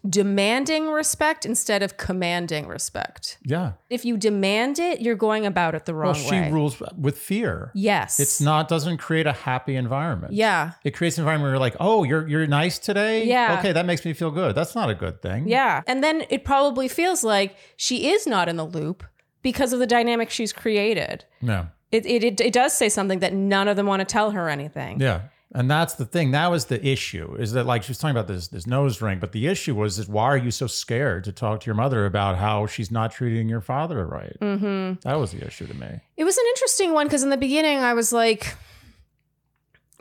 demanding 0.08 0.90
respect 0.90 1.46
instead 1.46 1.84
of 1.84 1.98
commanding 1.98 2.68
respect. 2.68 3.38
Yeah. 3.44 3.74
If 3.90 4.04
you 4.04 4.18
demand 4.18 4.80
it, 4.80 5.02
you're 5.02 5.16
going 5.16 5.46
about 5.46 5.76
it 5.76 5.86
the 5.86 5.94
wrong 5.94 6.14
way. 6.14 6.22
Well, 6.22 6.30
she 6.30 6.36
way. 6.36 6.52
rules 6.52 6.82
with 6.98 7.18
fear. 7.18 7.72
yes. 7.76 8.20
It's 8.20 8.42
not 8.42 8.68
doesn't 8.68 8.98
create 8.98 9.28
a 9.28 9.34
happy 9.34 9.76
environment. 9.76 10.34
Yeah. 10.34 10.72
It 10.84 10.92
creates 10.92 11.18
an 11.18 11.24
environment 11.24 11.44
where 11.44 11.52
you're 11.52 11.60
like, 11.60 11.76
oh, 11.80 12.04
you're 12.04 12.28
you're 12.28 12.48
nice 12.48 12.80
today. 12.80 13.26
Yeah. 13.26 13.58
Okay, 13.60 13.72
that 13.72 13.86
makes 13.86 14.04
me 14.04 14.14
feel 14.14 14.32
good. 14.32 14.56
That's 14.56 14.76
not 14.76 14.90
a 14.90 14.96
good 14.96 15.22
thing. 15.22 15.48
Yeah. 15.48 15.84
And 15.86 16.04
then 16.04 16.24
it 16.30 16.44
probably 16.44 16.88
feels 16.88 17.24
like 17.24 17.56
she 17.76 18.12
is 18.12 18.26
not 18.26 18.50
in 18.50 18.56
the 18.56 18.66
loop 18.66 19.04
because 19.42 19.74
of 19.74 19.80
the 19.80 19.88
dynamic 19.88 20.30
she's 20.30 20.54
created. 20.54 21.26
Yeah. 21.42 21.68
It, 21.92 22.06
it, 22.06 22.24
it, 22.24 22.42
it 22.42 22.54
does 22.54 22.74
say 22.74 22.90
something 22.90 23.20
that 23.20 23.34
none 23.34 23.68
of 23.68 23.76
them 23.76 23.86
want 23.86 24.00
to 24.00 24.06
tell 24.06 24.32
her 24.32 24.50
anything. 24.50 25.00
Yeah. 25.00 25.24
And 25.54 25.70
that's 25.70 25.96
the 25.96 26.06
thing. 26.06 26.32
That 26.32 26.50
was 26.50 26.66
the 26.66 26.86
issue. 26.86 27.36
Is 27.38 27.52
that 27.54 27.66
like 27.66 27.84
she 27.84 27.90
was 27.92 27.98
talking 27.98 28.16
about 28.16 28.28
this 28.28 28.48
this 28.48 28.66
nose 28.66 29.02
ring, 29.02 29.20
but 29.20 29.34
the 29.34 29.48
issue 29.48 29.76
was 29.76 30.00
is 30.00 30.08
why 30.08 30.26
are 30.26 30.38
you 30.38 30.52
so 30.52 30.66
scared 30.68 31.26
to 31.26 31.32
talk 31.34 31.60
to 31.62 31.66
your 31.66 31.76
mother 31.76 32.06
about 32.06 32.38
how 32.38 32.68
she's 32.68 32.90
not 32.90 33.12
treating 33.12 33.50
your 33.50 33.62
father 33.62 34.06
right? 34.06 34.36
hmm 34.40 34.94
That 35.04 35.20
was 35.20 35.32
the 35.32 35.46
issue 35.46 35.68
to 35.68 35.74
me. 35.74 36.00
It 36.16 36.24
was 36.24 36.38
an 36.38 36.46
interesting 36.50 36.94
one 36.94 37.06
because 37.08 37.24
in 37.24 37.30
the 37.32 37.38
beginning 37.38 37.80
I 37.80 37.94
was 37.94 38.14
like, 38.14 38.56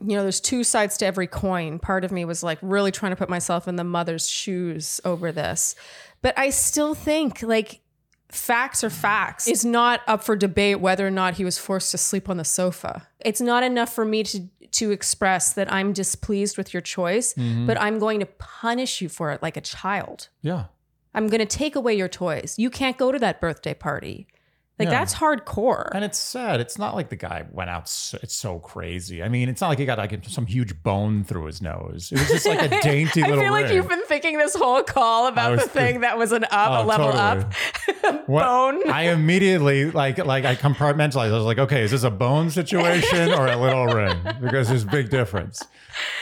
you 0.00 0.16
know, 0.16 0.22
there's 0.22 0.40
two 0.40 0.62
sides 0.64 0.96
to 0.98 1.06
every 1.06 1.26
coin. 1.26 1.78
Part 1.78 2.04
of 2.04 2.12
me 2.12 2.24
was 2.24 2.42
like 2.42 2.58
really 2.62 2.92
trying 2.92 3.10
to 3.12 3.16
put 3.16 3.28
myself 3.28 3.66
in 3.66 3.76
the 3.76 3.84
mother's 3.84 4.28
shoes 4.28 5.00
over 5.04 5.32
this. 5.32 5.74
But 6.22 6.38
I 6.38 6.50
still 6.50 6.94
think 6.94 7.42
like 7.42 7.80
facts 8.28 8.84
are 8.84 8.90
facts. 8.90 9.48
It's 9.48 9.64
not 9.64 10.00
up 10.06 10.22
for 10.22 10.36
debate 10.36 10.80
whether 10.80 11.06
or 11.06 11.10
not 11.10 11.34
he 11.34 11.44
was 11.44 11.58
forced 11.58 11.90
to 11.90 11.98
sleep 11.98 12.28
on 12.28 12.36
the 12.36 12.44
sofa. 12.44 13.08
It's 13.18 13.40
not 13.40 13.62
enough 13.62 13.92
for 13.92 14.04
me 14.04 14.22
to 14.22 14.48
to 14.72 14.90
express 14.90 15.52
that 15.54 15.72
I'm 15.72 15.92
displeased 15.92 16.56
with 16.58 16.72
your 16.72 16.80
choice, 16.80 17.34
Mhm. 17.34 17.66
but 17.66 17.80
I'm 17.80 17.98
going 17.98 18.20
to 18.20 18.26
punish 18.26 19.00
you 19.00 19.08
for 19.08 19.30
it 19.32 19.42
like 19.42 19.56
a 19.56 19.60
child. 19.60 20.28
Yeah. 20.42 20.64
I'm 21.14 21.26
going 21.28 21.40
to 21.40 21.46
take 21.46 21.74
away 21.74 21.94
your 21.94 22.08
toys. 22.08 22.54
You 22.58 22.70
can't 22.70 22.96
go 22.96 23.10
to 23.10 23.18
that 23.18 23.40
birthday 23.40 23.74
party. 23.74 24.28
Like 24.80 24.88
Yeah. 24.88 24.98
that's 24.98 25.14
hardcore. 25.14 25.88
And 25.94 26.04
it's 26.04 26.18
sad. 26.18 26.60
It's 26.60 26.78
not 26.78 26.94
like 26.94 27.08
the 27.10 27.16
guy 27.16 27.46
went 27.52 27.70
out. 27.70 27.88
So, 27.88 28.18
it's 28.22 28.34
so 28.34 28.58
crazy. 28.58 29.22
I 29.22 29.28
mean, 29.28 29.48
it's 29.48 29.60
not 29.60 29.68
like 29.68 29.78
he 29.78 29.84
got 29.86 29.98
like 29.98 30.24
some 30.26 30.46
huge 30.46 30.82
bone 30.82 31.22
through 31.22 31.44
his 31.46 31.62
nose. 31.62 32.10
It 32.12 32.18
was 32.18 32.28
just 32.28 32.46
like 32.46 32.62
a 32.62 32.80
dainty 32.82 33.22
I 33.22 33.28
little. 33.28 33.40
I 33.40 33.44
feel 33.44 33.52
like 33.52 33.72
you've 33.72 33.88
been 33.88 34.04
thinking 34.06 34.38
this 34.38 34.54
whole 34.56 34.82
call 34.82 35.26
about 35.28 35.58
the 35.58 35.62
thing 35.68 35.86
think- 35.86 36.00
that 36.00 36.18
was 36.18 36.32
an 36.32 36.44
up, 36.44 36.70
Oh, 36.70 36.82
a 36.82 36.84
level 36.86 37.12
totally. 37.12 37.44
up, 38.04 38.26
bone. 38.26 38.90
I 38.90 39.10
immediately 39.10 39.90
like 39.90 40.18
like 40.18 40.44
I 40.44 40.56
compartmentalized. 40.56 41.30
I 41.30 41.36
was 41.36 41.44
like, 41.44 41.58
okay, 41.58 41.82
is 41.82 41.90
this 41.90 42.02
a 42.02 42.10
bone 42.10 42.50
situation 42.50 43.32
or 43.32 43.46
a 43.46 43.56
little 43.56 43.86
ring? 43.86 44.16
Because 44.40 44.68
there's 44.68 44.84
big 44.84 45.10
difference. 45.10 45.62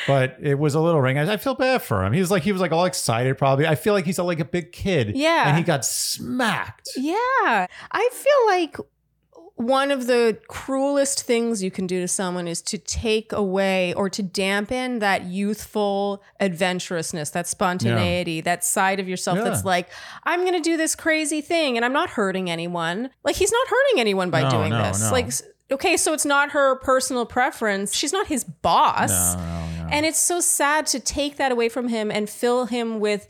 But 0.07 0.37
it 0.41 0.59
was 0.59 0.75
a 0.75 0.81
little 0.81 1.01
ring. 1.01 1.19
I, 1.19 1.35
I 1.35 1.37
feel 1.37 1.55
bad 1.55 1.83
for 1.83 2.03
him. 2.05 2.13
He 2.15 2.21
was 2.21 2.31
like 2.31 2.43
he 2.43 2.53
was 2.53 2.61
like 2.61 2.73
all 2.73 2.85
excited. 2.87 3.37
Probably. 3.37 3.67
I 3.67 3.75
feel 3.75 3.93
like 3.95 4.05
he's 4.07 4.19
like 4.19 4.41
a 4.41 4.45
big 4.45 4.73
kid. 4.73 5.17
Yeah. 5.17 5.49
And 5.49 5.57
he 5.59 5.63
got 5.63 5.85
smacked. 5.85 6.89
yeah, 6.97 7.67
I 7.93 8.09
feel 8.13 8.47
like 8.47 8.77
one 9.57 9.91
of 9.91 10.07
the 10.07 10.39
cruelest 10.47 11.25
things 11.25 11.65
you 11.65 11.71
can 11.73 11.85
do 11.89 12.01
to 12.01 12.07
someone 12.07 12.47
is 12.47 12.63
to 12.63 12.79
take 12.79 13.33
away 13.33 13.93
or 13.95 14.09
to 14.09 14.23
dampen 14.23 15.01
that 15.01 15.25
youthful 15.25 16.23
adventurousness, 16.41 17.33
that 17.33 17.49
spontaneity, 17.49 18.41
that 18.41 18.63
side 18.63 19.01
of 19.01 19.09
yourself 19.09 19.39
Yeah. 19.39 19.43
that's 19.45 19.65
like, 19.65 19.89
I'm 20.23 20.43
going 20.43 20.53
to 20.55 20.61
do 20.61 20.77
this 20.77 20.95
crazy 20.95 21.41
thing 21.41 21.77
and 21.77 21.85
I'm 21.85 21.93
not 21.93 22.11
hurting 22.11 22.49
anyone. 22.49 23.11
Like 23.25 23.35
he's 23.35 23.51
not 23.51 23.67
hurting 23.67 24.01
anyone 24.01 24.31
by 24.31 24.43
No, 24.43 24.51
doing 24.51 24.71
no, 24.71 24.81
this. 24.85 25.01
no. 25.03 25.11
Like 25.11 25.33
okay, 25.71 25.97
so 25.97 26.13
it's 26.13 26.25
not 26.25 26.51
her 26.51 26.77
personal 26.77 27.27
preference. 27.27 27.95
She's 27.95 28.13
not 28.13 28.27
his 28.27 28.45
boss. 28.45 29.35
No, 29.35 29.41
no, 29.41 29.83
no. 29.85 29.89
And 29.91 30.07
it's 30.07 30.19
so 30.21 30.41
sad 30.41 30.87
to 30.89 31.01
take 31.01 31.37
that 31.37 31.53
away 31.53 31.69
from 31.69 31.89
him 31.89 32.11
and 32.11 32.29
fill 32.29 32.67
him 32.67 33.01
with, 33.01 33.29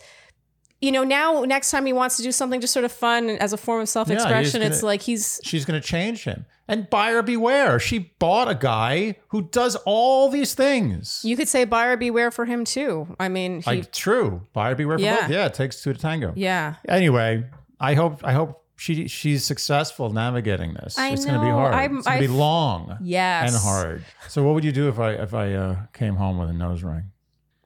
you 0.80 0.93
know, 0.93 1.05
now 1.05 1.43
next 1.45 1.70
time 1.70 1.86
he 1.86 1.93
wants 1.93 2.16
to 2.18 2.22
do 2.22 2.32
something 2.32 2.61
just 2.61 2.72
sort 2.72 2.84
of 2.84 2.93
fun 2.93 3.30
as 3.30 3.53
a 3.53 3.57
form 3.57 3.80
of 3.82 3.89
self 3.89 4.11
expression, 4.11 4.61
gonna- 4.61 4.72
it's 4.72 4.82
like 4.82 5.03
he's. 5.03 5.41
She's 5.45 5.64
going 5.64 5.80
to 5.80 5.86
change 5.86 6.24
him. 6.24 6.47
And 6.70 6.91
buyer 6.91 7.22
beware. 7.22 7.78
She 7.80 8.12
bought 8.18 8.51
a 8.51 8.55
guy 8.55 9.16
who 9.28 9.41
does 9.43 9.74
all 9.86 10.28
these 10.28 10.53
things. 10.53 11.22
You 11.24 11.34
could 11.34 11.49
say 11.49 11.64
buyer 11.64 11.97
beware 11.97 12.30
for 12.30 12.45
him 12.45 12.66
too. 12.66 13.16
I 13.18 13.30
mean, 13.30 13.62
he, 13.62 13.70
like 13.70 13.91
true. 13.93 14.47
Buyer 14.53 14.74
beware 14.74 14.99
for 14.99 15.03
Yeah. 15.05 15.22
both. 15.22 15.30
Yeah, 15.30 15.47
it 15.47 15.55
takes 15.55 15.82
two 15.82 15.95
to 15.95 15.99
tango. 15.99 16.34
yeah. 16.36 16.74
Anyway, 16.86 17.45
I 17.80 17.95
hope 17.95 18.20
I 18.22 18.32
hope 18.34 18.62
she 18.78 19.08
she's 19.08 19.44
successful 19.44 20.10
navigating 20.10 20.74
this. 20.74 20.96
I 20.96 21.08
it's 21.10 21.24
going 21.24 21.38
to 21.38 21.44
be 21.44 21.50
hard. 21.50 21.74
I'm- 21.74 21.98
it's 21.98 22.06
going 22.06 22.22
to 22.22 22.28
be 22.28 22.32
long 22.32 22.96
Yes. 23.02 23.52
and 23.52 23.60
hard. 23.62 24.04
So 24.28 24.44
what 24.44 24.54
would 24.54 24.64
you 24.64 24.72
do 24.72 24.88
if 24.88 24.98
I 25.00 25.12
if 25.14 25.34
I 25.34 25.52
uh, 25.52 25.76
came 25.92 26.14
home 26.16 26.38
with 26.38 26.48
a 26.48 26.52
nose 26.52 26.82
ring? 26.84 27.10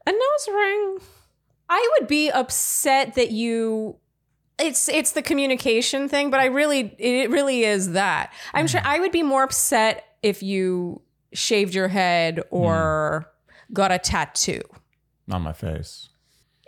A 0.07 0.11
nose 0.11 0.49
ring. 0.49 0.99
I 1.69 1.91
would 1.99 2.09
be 2.09 2.31
upset 2.31 3.15
that 3.15 3.31
you 3.31 3.97
it's 4.59 4.89
it's 4.89 5.13
the 5.13 5.23
communication 5.23 6.09
thing, 6.09 6.31
but 6.31 6.41
I 6.41 6.47
really 6.47 6.95
it 6.99 7.31
really 7.31 7.65
is 7.65 7.93
that. 7.93 8.33
I'm 8.55 8.67
sure 8.67 8.81
I 8.85 8.99
would 8.99 9.13
be 9.13 9.23
more 9.23 9.43
upset 9.43 10.05
if 10.23 10.43
you 10.43 11.03
shaved 11.35 11.75
your 11.75 11.89
head 11.89 12.41
or 12.51 13.31
got 13.73 13.93
a 13.93 13.99
tattoo. 13.99 14.61
On 15.31 15.43
my 15.43 15.53
face. 15.53 16.09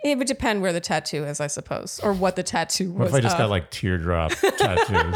It 0.03 0.17
would 0.17 0.27
depend 0.27 0.61
where 0.61 0.73
the 0.73 0.79
tattoo 0.79 1.23
is, 1.23 1.39
I 1.39 1.47
suppose, 1.47 1.99
or 2.03 2.13
what 2.13 2.35
the 2.35 2.43
tattoo 2.43 2.91
was. 2.91 2.99
What 2.99 3.07
if 3.09 3.13
I 3.15 3.19
just 3.21 3.35
of. 3.35 3.39
got 3.39 3.49
like 3.49 3.71
teardrop 3.71 4.31
tattoos? 4.57 5.15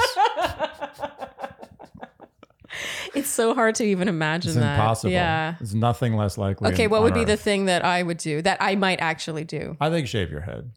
it's 3.16 3.30
so 3.30 3.54
hard 3.54 3.76
to 3.76 3.84
even 3.84 4.08
imagine 4.08 4.50
It's 4.50 4.60
that. 4.60 4.76
impossible. 4.80 5.12
Yeah. 5.12 5.56
It's 5.60 5.74
nothing 5.74 6.16
less 6.16 6.38
likely. 6.38 6.72
Okay, 6.74 6.88
what 6.88 7.04
would 7.04 7.14
be 7.14 7.24
the 7.26 7.34
Earth. 7.34 7.42
thing 7.42 7.66
that 7.66 7.84
I 7.84 8.04
would 8.04 8.18
do 8.18 8.42
that 8.42 8.58
I 8.62 8.76
might 8.76 9.00
actually 9.02 9.44
do? 9.44 9.78
I 9.82 9.90
think 9.90 10.08
shave 10.08 10.32
your 10.32 10.42
head. 10.42 10.72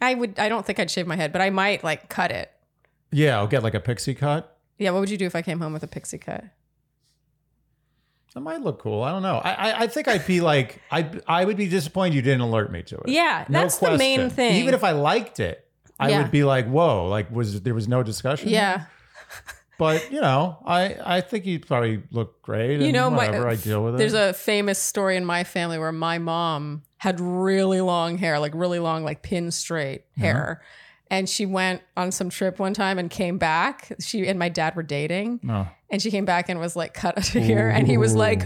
I 0.00 0.14
would. 0.14 0.38
I 0.38 0.48
don't 0.48 0.64
think 0.64 0.78
I'd 0.80 0.90
shave 0.90 1.06
my 1.06 1.16
head, 1.16 1.32
but 1.32 1.40
I 1.42 1.50
might 1.50 1.84
like 1.84 2.08
cut 2.08 2.30
it. 2.30 2.50
Yeah, 3.12 3.36
I'll 3.38 3.46
get 3.46 3.62
like 3.62 3.74
a 3.74 3.80
pixie 3.80 4.14
cut. 4.14 4.56
Yeah. 4.78 4.90
What 4.92 5.00
would 5.00 5.10
you 5.10 5.18
do 5.18 5.26
if 5.26 5.36
I 5.36 5.42
came 5.42 5.60
home 5.60 5.72
with 5.72 5.82
a 5.82 5.86
pixie 5.88 6.18
cut? 6.18 6.44
That 8.34 8.40
might 8.40 8.60
look 8.60 8.80
cool. 8.80 9.02
I 9.02 9.10
don't 9.10 9.22
know. 9.22 9.38
I 9.38 9.52
I, 9.52 9.80
I 9.82 9.86
think 9.88 10.06
I'd 10.08 10.26
be 10.26 10.40
like 10.40 10.80
I 10.90 11.08
I 11.26 11.44
would 11.44 11.56
be 11.56 11.68
disappointed 11.68 12.14
you 12.14 12.22
didn't 12.22 12.42
alert 12.42 12.70
me 12.70 12.82
to 12.84 12.96
it. 12.98 13.08
Yeah, 13.08 13.44
that's 13.48 13.78
the 13.78 13.96
main 13.98 14.30
thing. 14.30 14.56
Even 14.62 14.72
if 14.74 14.84
I 14.84 14.92
liked 14.92 15.40
it, 15.40 15.66
I 15.98 16.10
Yeah. 16.10 16.22
would 16.22 16.30
be 16.30 16.44
like, 16.44 16.66
whoa, 16.68 17.08
like 17.08 17.30
was 17.30 17.60
there 17.62 17.74
was 17.74 17.88
no 17.88 18.02
discussion? 18.02 18.48
Yeah. 18.50 18.84
But 19.78 20.12
you 20.12 20.20
know, 20.20 20.58
I 20.66 20.96
I 21.04 21.20
think 21.22 21.46
you'd 21.46 21.66
probably 21.66 22.02
look 22.10 22.42
great. 22.42 22.80
You 22.80 22.84
and 22.86 22.92
know, 22.92 23.08
my- 23.10 23.26
whatever 23.26 23.48
I 23.48 23.56
deal 23.56 23.82
with 23.82 23.94
it. 23.94 23.98
There's 23.98 24.12
a 24.14 24.32
famous 24.34 24.78
story 24.78 25.16
in 25.16 25.24
my 25.24 25.42
family 25.42 25.78
where 25.78 25.90
my 25.92 26.18
mom 26.18 26.82
had 26.98 27.18
really 27.18 27.80
long 27.80 28.18
hair, 28.18 28.38
like 28.38 28.52
really 28.54 28.78
long, 28.78 29.04
like 29.04 29.22
pin 29.22 29.50
straight 29.50 30.02
Uh-huh. 30.18 30.22
hair. 30.26 30.62
And 31.10 31.28
she 31.28 31.46
went 31.46 31.82
on 31.96 32.12
some 32.12 32.28
trip 32.30 32.58
one 32.60 32.74
time 32.74 32.98
and 32.98 33.10
came 33.10 33.38
back. 33.38 33.90
She 34.00 34.28
and 34.28 34.38
my 34.38 34.48
dad 34.50 34.76
were 34.76 34.82
dating. 34.84 35.40
no. 35.42 35.66
And 35.90 36.00
she 36.00 36.10
came 36.10 36.24
back 36.24 36.48
and 36.48 36.60
was 36.60 36.76
like 36.76 36.94
cut 36.94 37.16
to 37.24 37.40
here. 37.40 37.68
And 37.68 37.86
he 37.86 37.96
was 37.96 38.14
like, 38.14 38.42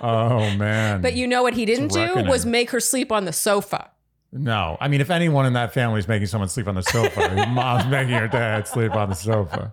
Oh 0.00 0.54
man. 0.56 1.00
but 1.02 1.14
you 1.14 1.26
know 1.26 1.42
what 1.42 1.54
he 1.54 1.64
didn't 1.64 1.88
do 1.92 2.24
was 2.28 2.46
make 2.46 2.70
her 2.70 2.80
sleep 2.80 3.10
on 3.10 3.24
the 3.24 3.32
sofa. 3.32 3.90
no. 4.32 4.76
I 4.80 4.88
mean, 4.88 5.00
if 5.00 5.10
anyone 5.10 5.46
in 5.46 5.54
that 5.54 5.72
family 5.74 5.98
is 5.98 6.06
making 6.08 6.28
someone 6.28 6.48
sleep 6.48 6.68
on 6.68 6.74
the 6.76 6.82
sofa, 6.82 7.32
your 7.36 7.46
mom's 7.48 7.86
making 7.90 8.14
her 8.14 8.28
dad 8.28 8.68
sleep 8.68 8.94
on 8.94 9.08
the 9.08 9.14
sofa. 9.14 9.72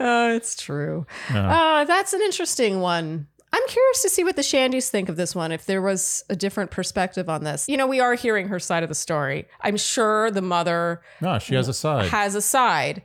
Oh, 0.00 0.34
it's 0.34 0.60
true. 0.60 1.06
Yeah. 1.32 1.52
Uh, 1.80 1.84
that's 1.84 2.12
an 2.12 2.22
interesting 2.22 2.80
one. 2.80 3.28
I'm 3.54 3.68
curious 3.68 4.00
to 4.02 4.08
see 4.08 4.24
what 4.24 4.36
the 4.36 4.42
Shandys 4.42 4.88
think 4.88 5.10
of 5.10 5.16
this 5.16 5.34
one, 5.34 5.52
if 5.52 5.66
there 5.66 5.82
was 5.82 6.24
a 6.30 6.34
different 6.34 6.70
perspective 6.70 7.28
on 7.28 7.44
this. 7.44 7.68
You 7.68 7.76
know, 7.76 7.86
we 7.86 8.00
are 8.00 8.14
hearing 8.14 8.48
her 8.48 8.58
side 8.58 8.82
of 8.82 8.88
the 8.88 8.94
story. 8.94 9.46
I'm 9.60 9.76
sure 9.76 10.30
the 10.30 10.40
mother 10.40 11.02
No, 11.20 11.38
she 11.38 11.54
has 11.54 11.68
a 11.68 11.74
side. 11.74 12.08
has 12.08 12.34
a 12.34 12.40
side. 12.40 13.02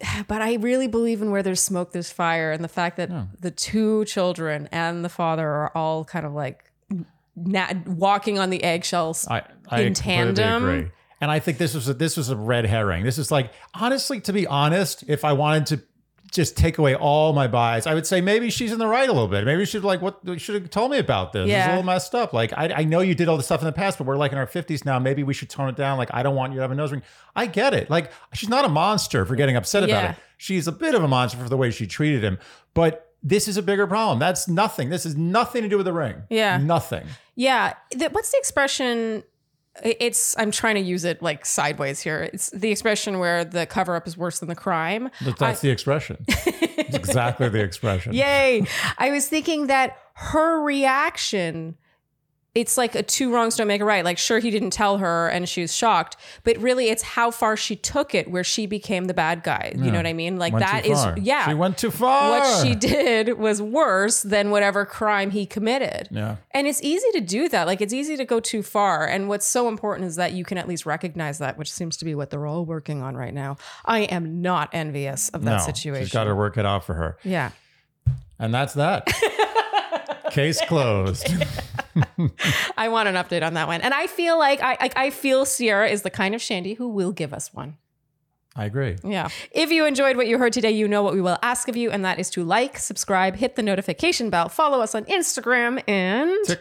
But 0.28 0.42
I 0.42 0.54
really 0.54 0.86
believe 0.86 1.22
in 1.22 1.30
where 1.30 1.42
there's 1.42 1.60
smoke, 1.60 1.92
there's 1.92 2.10
fire. 2.10 2.52
And 2.52 2.62
the 2.64 2.68
fact 2.68 2.96
that 2.96 3.10
Yeah. 3.10 3.26
the 3.40 3.50
two 3.50 4.04
children 4.06 4.68
and 4.72 5.04
the 5.04 5.08
father 5.08 5.46
are 5.48 5.72
all 5.76 6.04
kind 6.04 6.24
of 6.26 6.32
like 6.32 6.70
na- 7.36 7.72
walking 7.86 8.38
on 8.38 8.50
the 8.50 8.62
eggshells. 8.64 9.26
I, 9.28 9.42
I 9.68 9.82
in 9.82 9.94
tandem. 9.94 10.64
agree. 10.68 10.90
And 11.22 11.30
I 11.30 11.38
think 11.38 11.58
this 11.58 11.74
was 11.74 11.86
a, 11.88 11.92
this 11.94 12.16
was 12.16 12.30
a 12.30 12.36
red 12.36 12.64
herring. 12.64 13.04
This 13.04 13.18
is 13.18 13.30
like 13.30 13.52
honestly, 13.74 14.20
to 14.22 14.32
be 14.32 14.46
honest, 14.46 15.04
if 15.06 15.24
I 15.24 15.34
wanted 15.34 15.66
to 15.66 15.82
just 16.30 16.56
take 16.56 16.78
away 16.78 16.94
all 16.94 17.32
my 17.32 17.46
bias, 17.48 17.86
I 17.86 17.94
would 17.94 18.06
say 18.06 18.20
maybe 18.20 18.50
she's 18.50 18.70
in 18.72 18.78
the 18.78 18.86
right 18.86 19.08
a 19.08 19.12
little 19.12 19.26
bit. 19.28 19.44
Maybe 19.44 19.64
she's 19.64 19.82
like, 19.82 20.00
what 20.00 20.20
you 20.24 20.38
should 20.38 20.54
have 20.54 20.70
told 20.70 20.90
me 20.92 20.98
about 20.98 21.32
this. 21.32 21.42
It's 21.42 21.50
Yeah. 21.50 21.66
a 21.66 21.70
little 21.70 21.82
messed 21.84 22.14
up. 22.14 22.32
Like 22.32 22.52
I, 22.52 22.72
I 22.76 22.84
know 22.84 23.00
you 23.00 23.14
did 23.14 23.28
all 23.28 23.36
this 23.36 23.46
stuff 23.46 23.60
in 23.60 23.66
the 23.66 23.72
past, 23.72 23.98
but 23.98 24.06
we're 24.06 24.16
like 24.16 24.32
in 24.32 24.38
our 24.38 24.46
fifties 24.46 24.84
now. 24.84 24.98
Maybe 24.98 25.22
we 25.22 25.34
should 25.34 25.50
tone 25.50 25.68
it 25.68 25.76
down. 25.76 25.98
Like 25.98 26.10
I 26.14 26.22
don't 26.22 26.36
want 26.36 26.52
you 26.52 26.56
to 26.58 26.62
have 26.62 26.70
a 26.70 26.74
nose 26.74 26.92
ring. 26.92 27.02
I 27.34 27.46
get 27.46 27.74
it. 27.74 27.90
Like 27.90 28.12
she's 28.32 28.48
not 28.48 28.64
a 28.64 28.68
monster 28.68 29.24
for 29.24 29.34
getting 29.36 29.56
upset 29.56 29.82
about 29.84 30.02
Yeah. 30.04 30.10
it. 30.12 30.16
She's 30.36 30.66
a 30.66 30.72
bit 30.72 30.94
of 30.94 31.02
a 31.02 31.08
monster 31.08 31.38
for 31.38 31.48
the 31.48 31.56
way 31.56 31.70
she 31.70 31.86
treated 31.86 32.22
him, 32.24 32.38
but. 32.74 33.06
This 33.22 33.48
is 33.48 33.58
a 33.58 33.62
bigger 33.62 33.86
problem. 33.86 34.18
That's 34.18 34.48
nothing. 34.48 34.88
This 34.88 35.04
is 35.04 35.14
nothing 35.14 35.60
to 35.62 35.68
do 35.68 35.76
with 35.76 35.84
the 35.84 35.92
ring. 35.92 36.22
Yeah. 36.30 36.56
Nothing. 36.56 37.06
Yeah. 37.34 37.74
The, 37.90 38.08
what's 38.08 38.30
the 38.32 38.38
expression? 38.38 39.24
I- 39.84 39.96
It's 40.00 40.34
I'm 40.38 40.50
trying 40.50 40.74
to 40.76 40.80
use 40.80 41.04
it 41.04 41.22
like 41.22 41.46
sideways 41.46 42.00
here. 42.00 42.28
It's 42.32 42.50
the 42.50 42.70
expression 42.70 43.18
where 43.18 43.44
the 43.44 43.66
cover 43.66 43.94
up 43.96 44.06
is 44.06 44.16
worse 44.16 44.40
than 44.40 44.48
the 44.48 44.54
crime. 44.54 45.10
But 45.24 45.38
that's 45.38 45.60
the 45.60 45.70
expression. 45.70 46.24
It's 46.28 46.96
exactly 46.96 47.48
the 47.48 47.62
expression. 47.62 48.12
Yay. 48.14 48.64
I 48.98 49.10
was 49.10 49.28
thinking 49.28 49.68
that 49.68 49.96
her 50.14 50.60
reaction 50.62 51.76
it's 52.54 52.76
like 52.76 52.96
a 52.96 53.02
two 53.02 53.32
wrongs 53.32 53.56
don't 53.56 53.68
make 53.68 53.80
a 53.80 53.84
right. 53.84 54.04
Like, 54.04 54.18
sure, 54.18 54.40
he 54.40 54.50
didn't 54.50 54.70
tell 54.70 54.98
her 54.98 55.28
and 55.28 55.48
she 55.48 55.60
was 55.60 55.74
shocked, 55.74 56.16
but 56.42 56.56
really 56.58 56.88
it's 56.88 57.02
how 57.02 57.30
far 57.30 57.56
she 57.56 57.76
took 57.76 58.14
it 58.14 58.28
where 58.30 58.42
she 58.42 58.66
became 58.66 59.04
the 59.04 59.14
bad 59.14 59.44
guy. 59.44 59.72
You 59.76 59.90
know 59.90 59.98
what 59.98 60.06
I 60.06 60.12
mean? 60.12 60.36
Like, 60.36 60.52
Went 60.52 60.64
that 60.64 60.84
is, 60.84 61.06
yeah. 61.22 61.48
She 61.48 61.54
went 61.54 61.78
too 61.78 61.92
far. 61.92 62.40
what 62.40 62.66
she 62.66 62.74
did 62.74 63.38
was 63.38 63.62
worse 63.62 64.22
than 64.22 64.50
whatever 64.50 64.84
crime 64.84 65.30
he 65.30 65.46
committed. 65.46 66.08
Yeah. 66.10 66.36
And 66.50 66.66
it's 66.66 66.82
easy 66.82 67.06
to 67.12 67.20
do 67.20 67.48
that. 67.50 67.68
Like 67.68 67.80
it's 67.80 67.92
easy 67.92 68.16
to 68.16 68.24
go 68.24 68.40
too 68.40 68.62
far. 68.62 69.06
And 69.06 69.28
what's 69.28 69.46
so 69.46 69.68
important 69.68 70.08
is 70.08 70.16
that 70.16 70.32
you 70.32 70.44
can 70.44 70.58
at 70.58 70.66
least 70.66 70.84
recognize 70.86 71.38
that, 71.38 71.56
which 71.56 71.70
seems 71.72 71.96
to 71.98 72.04
be 72.04 72.16
what 72.16 72.30
they're 72.30 72.46
all 72.46 72.64
working 72.64 73.00
on 73.00 73.16
right 73.16 73.34
now. 73.34 73.58
I 73.84 74.00
am 74.00 74.42
not 74.42 74.70
envious 74.72 75.28
of 75.28 75.44
that 75.44 75.58
no, 75.58 75.64
situation. 75.64 76.06
She's 76.06 76.12
got 76.12 76.24
to 76.24 76.34
work 76.34 76.58
it 76.58 76.66
out 76.66 76.84
for 76.84 76.94
her. 76.94 77.16
yeah. 77.22 77.50
And 78.40 78.54
that's 78.54 78.72
that. 78.74 79.06
Case 80.30 80.60
closed. 80.66 81.28
I 82.76 82.88
want 82.88 83.08
an 83.08 83.14
update 83.14 83.44
on 83.46 83.54
that 83.54 83.66
one. 83.66 83.80
And 83.80 83.92
I 83.92 84.06
feel 84.06 84.38
like 84.38 84.60
I, 84.62 84.76
I 84.80 84.90
I 84.96 85.10
feel 85.10 85.44
Cierrah 85.44 85.90
is 85.90 86.02
the 86.02 86.10
kind 86.10 86.34
of 86.34 86.42
Shandy 86.42 86.74
who 86.74 86.88
will 86.88 87.12
give 87.12 87.32
us 87.32 87.52
one. 87.52 87.76
I 88.56 88.64
agree. 88.64 88.96
Yeah. 89.04 89.28
If 89.52 89.70
you 89.70 89.86
enjoyed 89.86 90.16
what 90.16 90.26
you 90.26 90.36
heard 90.38 90.52
today, 90.52 90.72
you 90.72 90.88
know 90.88 91.02
what 91.02 91.14
we 91.14 91.20
will 91.20 91.38
ask 91.40 91.68
of 91.68 91.76
you, 91.76 91.90
and 91.90 92.04
that 92.04 92.18
is 92.18 92.30
to 92.30 92.42
like, 92.42 92.78
subscribe, 92.78 93.36
hit 93.36 93.54
the 93.54 93.62
notification 93.62 94.28
bell, 94.28 94.48
follow 94.48 94.80
us 94.80 94.94
on 94.94 95.04
Instagram, 95.04 95.82
and 95.88 96.36
Tick 96.44 96.60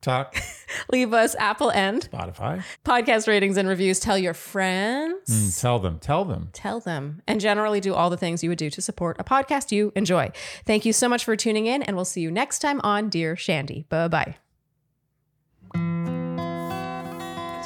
tock. 0.00 0.36
leave 0.92 1.12
us 1.12 1.34
Apple 1.38 1.70
and 1.72 2.08
Spotify. 2.10 2.62
podcast 2.84 3.26
ratings 3.28 3.56
and 3.56 3.68
reviews. 3.68 3.98
Tell 4.00 4.18
your 4.18 4.34
friends. 4.34 5.28
Mm, 5.28 5.60
tell 5.60 5.78
them. 5.78 5.98
Tell 5.98 6.24
them. 6.24 6.50
tell 6.52 6.80
them, 6.80 7.22
and 7.26 7.40
generally 7.40 7.80
do 7.80 7.94
all 7.94 8.10
the 8.10 8.16
things 8.16 8.42
you 8.42 8.48
would 8.50 8.58
do 8.58 8.70
to 8.70 8.82
support 8.82 9.16
a 9.18 9.24
podcast 9.24 9.72
you 9.72 9.92
enjoy. 9.96 10.30
Thank 10.64 10.84
you 10.84 10.92
so 10.92 11.08
much 11.08 11.24
for 11.24 11.36
tuning 11.36 11.66
in, 11.66 11.82
and 11.82 11.96
we'll 11.96 12.04
see 12.04 12.20
you 12.20 12.30
next 12.30 12.58
time 12.60 12.80
on 12.82 13.08
Dear 13.08 13.36
Shandy. 13.36 13.84
Bye 13.88 14.08
bye. 14.08 14.36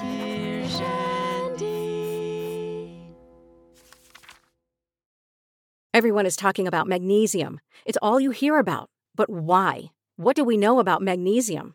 Dear 0.00 0.68
Shandy. 0.68 1.66
Everyone 5.92 6.26
is 6.26 6.36
talking 6.36 6.66
about 6.66 6.86
magnesium. 6.86 7.60
It's 7.84 7.98
all 8.00 8.20
you 8.20 8.30
hear 8.30 8.58
about. 8.58 8.88
But 9.14 9.28
why? 9.28 9.90
What 10.16 10.36
do 10.36 10.44
we 10.44 10.56
know 10.56 10.78
about 10.78 11.02
magnesium? 11.02 11.74